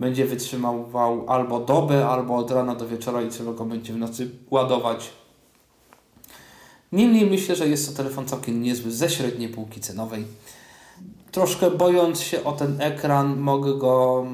będzie 0.00 0.24
wytrzymywał 0.24 1.30
albo 1.30 1.60
dobę, 1.60 2.06
albo 2.06 2.36
od 2.36 2.50
rana 2.50 2.74
do 2.74 2.88
wieczora 2.88 3.22
i 3.22 3.28
trzeba 3.28 3.52
go 3.52 3.64
będzie 3.64 3.92
w 3.92 3.96
nocy 3.96 4.30
ładować. 4.50 5.10
Niemniej 6.92 7.30
myślę, 7.30 7.56
że 7.56 7.68
jest 7.68 7.90
to 7.90 7.96
telefon 7.96 8.26
całkiem 8.26 8.62
niezły 8.62 8.90
ze 8.90 9.10
średniej 9.10 9.48
półki 9.48 9.80
cenowej. 9.80 10.24
Troszkę 11.32 11.70
bojąc 11.70 12.20
się 12.20 12.44
o 12.44 12.52
ten 12.52 12.80
ekran, 12.80 13.36
mogę 13.36 13.78
go 13.78 14.26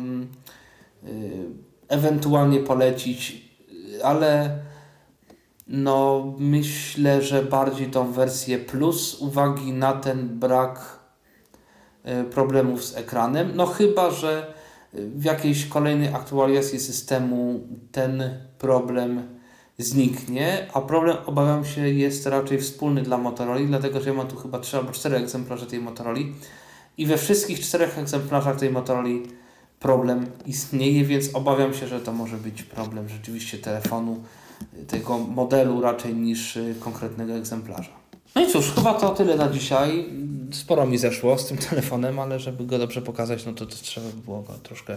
yy, 1.03 1.70
ewentualnie 1.91 2.61
polecić, 2.61 3.49
ale 4.03 4.59
no 5.67 6.25
myślę, 6.39 7.23
że 7.23 7.43
bardziej 7.43 7.87
tą 7.87 8.13
wersję 8.13 8.59
plus 8.59 9.21
uwagi 9.21 9.73
na 9.73 9.93
ten 9.93 10.29
brak 10.29 10.99
yy, 12.05 12.25
problemów 12.25 12.85
z 12.85 12.97
ekranem. 12.97 13.51
No 13.55 13.67
chyba, 13.67 14.11
że 14.11 14.55
w 14.93 15.25
jakiejś 15.25 15.67
kolejnej 15.67 16.09
aktualizacji 16.09 16.81
systemu 16.81 17.61
ten 17.93 18.39
problem 18.59 19.23
zniknie, 19.79 20.67
a 20.75 20.81
problem 20.81 21.17
obawiam 21.27 21.65
się 21.65 21.89
jest 21.89 22.27
raczej 22.27 22.59
wspólny 22.59 23.03
dla 23.03 23.19
Motorola, 23.19 23.61
dlatego 23.67 24.01
że 24.01 24.11
ja 24.11 24.17
mam 24.17 24.29
tu 24.29 24.37
chyba 24.37 24.59
3 24.59 24.77
albo 24.77 24.93
4 24.93 25.17
egzemplarze 25.17 25.67
tej 25.67 25.81
Motorola 25.81 26.19
i 26.99 27.07
we 27.07 27.17
wszystkich 27.17 27.61
czterech 27.61 27.99
egzemplarzach 27.99 28.57
tej 28.57 28.71
Motorola 28.71 29.09
problem 29.81 30.27
istnieje, 30.47 31.05
więc 31.05 31.35
obawiam 31.35 31.75
się, 31.75 31.87
że 31.89 32.01
to 32.01 32.13
może 32.13 32.37
być 32.37 32.63
problem 32.63 33.09
rzeczywiście 33.09 33.59
telefonu, 33.59 34.23
tego 34.87 35.19
modelu 35.19 35.81
raczej 35.81 36.15
niż 36.15 36.59
konkretnego 36.81 37.33
egzemplarza. 37.33 37.91
No 38.35 38.43
i 38.43 38.53
cóż, 38.53 38.73
chyba 38.75 38.95
to 38.95 39.11
tyle 39.11 39.37
na 39.37 39.49
dzisiaj. 39.49 40.07
Sporo 40.53 40.87
mi 40.87 40.99
zeszło 40.99 41.39
z 41.39 41.47
tym 41.47 41.57
telefonem, 41.71 42.19
ale 42.19 42.41
żeby 42.41 42.67
go 42.67 42.79
dobrze 42.79 43.03
pokazać, 43.03 43.47
no 43.47 43.53
to, 43.53 43.67
to 43.67 43.77
trzeba 43.77 44.07
by 44.07 44.23
było 44.23 44.43
go 44.43 44.53
troszkę 44.53 44.97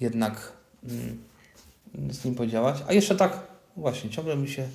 jednak 0.00 0.52
mm, 0.84 1.18
z 2.10 2.24
nim 2.24 2.34
podziałać. 2.34 2.76
A 2.88 2.92
jeszcze 2.92 3.16
tak, 3.16 3.46
właśnie, 3.76 4.10
ciągle 4.10 4.36
mi 4.36 4.48
się, 4.48 4.68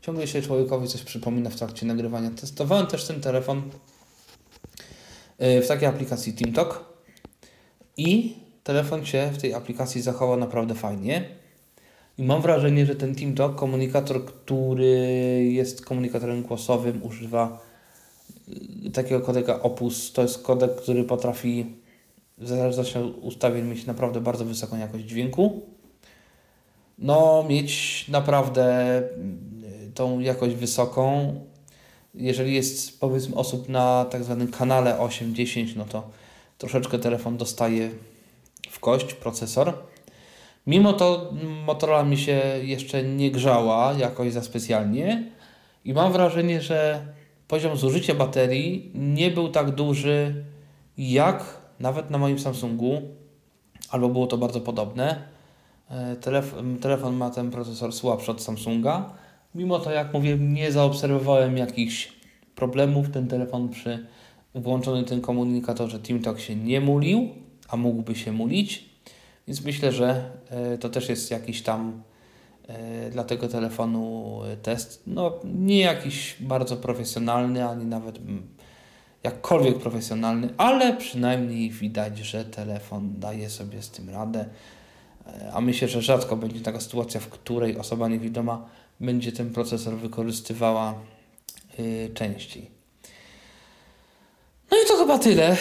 ciągle 0.00 0.26
się 0.26 0.42
człowiekowi 0.42 0.88
coś 0.88 1.02
przypomina 1.02 1.50
w 1.50 1.56
trakcie 1.56 1.86
nagrywania. 1.86 2.30
Testowałem 2.30 2.86
też 2.86 3.06
ten 3.06 3.20
telefon 3.20 3.62
w 5.38 5.64
takiej 5.68 5.88
aplikacji 5.88 6.32
TeamTalk 6.32 6.84
i 7.96 8.43
telefon 8.64 9.06
się 9.06 9.30
w 9.32 9.38
tej 9.38 9.54
aplikacji 9.54 10.02
zachował 10.02 10.36
naprawdę 10.36 10.74
fajnie. 10.74 11.24
I 12.18 12.22
mam 12.24 12.42
wrażenie, 12.42 12.86
że 12.86 12.96
ten 12.96 13.14
TeamTalk, 13.14 13.54
komunikator, 13.54 14.24
który 14.24 14.94
jest 15.50 15.84
komunikatorem 15.84 16.42
głosowym, 16.42 17.02
używa 17.02 17.58
takiego 18.92 19.20
kodeka 19.20 19.62
Opus. 19.62 20.12
To 20.12 20.22
jest 20.22 20.42
kodek, 20.42 20.76
który 20.76 21.04
potrafi 21.04 21.66
w 22.38 22.48
zależności 22.48 22.98
od 22.98 23.18
ustawień 23.18 23.64
mieć 23.64 23.86
naprawdę 23.86 24.20
bardzo 24.20 24.44
wysoką 24.44 24.78
jakość 24.78 25.04
dźwięku. 25.04 25.62
No, 26.98 27.44
mieć 27.48 28.04
naprawdę 28.08 29.02
tą 29.94 30.20
jakość 30.20 30.54
wysoką. 30.54 31.34
Jeżeli 32.14 32.54
jest 32.54 33.00
powiedzmy 33.00 33.34
osób 33.34 33.68
na 33.68 34.04
tak 34.04 34.24
zwanym 34.24 34.48
kanale 34.48 34.98
8-10, 34.98 35.76
no 35.76 35.84
to 35.84 36.10
troszeczkę 36.58 36.98
telefon 36.98 37.36
dostaje 37.36 37.90
w 38.70 38.80
kość 38.80 39.14
procesor. 39.14 39.72
Mimo 40.66 40.92
to 40.92 41.32
Motorola 41.66 42.04
mi 42.04 42.16
się 42.16 42.42
jeszcze 42.62 43.02
nie 43.02 43.30
grzała 43.30 43.92
jakoś 43.92 44.32
za 44.32 44.42
specjalnie 44.42 45.32
i 45.84 45.92
mam 45.92 46.12
wrażenie, 46.12 46.60
że 46.60 47.06
poziom 47.48 47.76
zużycia 47.76 48.14
baterii 48.14 48.90
nie 48.94 49.30
był 49.30 49.48
tak 49.48 49.70
duży 49.70 50.44
jak 50.98 51.44
nawet 51.80 52.10
na 52.10 52.18
moim 52.18 52.38
Samsungu, 52.38 53.02
albo 53.90 54.08
było 54.08 54.26
to 54.26 54.38
bardzo 54.38 54.60
podobne. 54.60 55.22
Telefon, 56.20 56.78
telefon 56.78 57.16
ma 57.16 57.30
ten 57.30 57.50
procesor 57.50 57.92
słabszy 57.92 58.30
od 58.30 58.42
Samsunga. 58.42 59.10
Mimo 59.54 59.78
to, 59.78 59.90
jak 59.90 60.14
mówię, 60.14 60.36
nie 60.40 60.72
zaobserwowałem 60.72 61.56
jakichś 61.56 62.12
problemów. 62.54 63.10
Ten 63.10 63.28
telefon 63.28 63.68
przy 63.68 64.06
włączonym 64.54 65.04
tym 65.04 65.20
komunikatorze 65.20 65.98
TeamTalk 65.98 66.40
się 66.40 66.56
nie 66.56 66.80
mulił, 66.80 67.28
a 67.68 67.76
mógłby 67.76 68.14
się 68.14 68.32
mulić. 68.32 68.84
Więc 69.46 69.64
myślę, 69.64 69.92
że 69.92 70.30
to 70.80 70.88
też 70.88 71.08
jest 71.08 71.30
jakiś 71.30 71.62
tam 71.62 72.02
dla 73.12 73.24
tego 73.24 73.48
telefonu 73.48 74.40
test. 74.62 75.02
No, 75.06 75.40
nie 75.44 75.78
jakiś 75.80 76.36
bardzo 76.40 76.76
profesjonalny, 76.76 77.68
ani 77.68 77.84
nawet 77.84 78.18
jakkolwiek 79.22 79.78
profesjonalny, 79.78 80.48
ale 80.56 80.96
przynajmniej 80.96 81.70
widać, 81.70 82.18
że 82.18 82.44
telefon 82.44 83.14
daje 83.20 83.50
sobie 83.50 83.82
z 83.82 83.90
tym 83.90 84.10
radę. 84.10 84.44
A 85.52 85.60
myślę, 85.60 85.88
że 85.88 86.02
rzadko 86.02 86.36
będzie 86.36 86.60
taka 86.60 86.80
sytuacja, 86.80 87.20
w 87.20 87.28
której 87.28 87.78
osoba 87.78 88.08
niewidoma 88.08 88.66
będzie 89.00 89.32
ten 89.32 89.50
procesor 89.50 89.94
wykorzystywała 89.94 90.94
częściej. 92.14 92.73
No 94.70 94.76
i 94.84 94.86
to 94.88 94.96
chyba 94.96 95.18
tyle. 95.18 95.56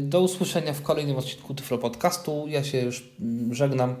Do 0.00 0.20
usłyszenia 0.20 0.72
w 0.72 0.82
kolejnym 0.82 1.16
odcinku 1.16 1.54
Tyflo 1.54 1.78
Podcastu. 1.78 2.44
Ja 2.48 2.64
się 2.64 2.80
już 2.80 3.04
żegnam, 3.50 3.96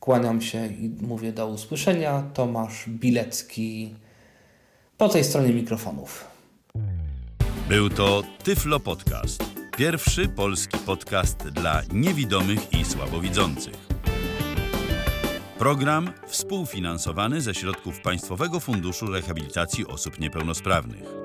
kłaniam 0.00 0.40
się 0.40 0.66
i 0.66 0.90
mówię 1.00 1.32
do 1.32 1.48
usłyszenia. 1.48 2.22
Tomasz 2.34 2.84
Bilecki 2.88 3.94
po 4.98 5.08
tej 5.08 5.24
stronie 5.24 5.54
mikrofonów. 5.54 6.24
Był 7.68 7.90
to 7.90 8.22
Tyflo 8.42 8.80
Podcast. 8.80 9.44
Pierwszy 9.76 10.28
polski 10.28 10.78
podcast 10.78 11.48
dla 11.48 11.82
niewidomych 11.92 12.72
i 12.72 12.84
słabowidzących. 12.84 13.74
Program 15.58 16.10
współfinansowany 16.26 17.40
ze 17.40 17.54
środków 17.54 18.00
Państwowego 18.00 18.60
Funduszu 18.60 19.06
Rehabilitacji 19.06 19.86
Osób 19.86 20.20
Niepełnosprawnych. 20.20 21.23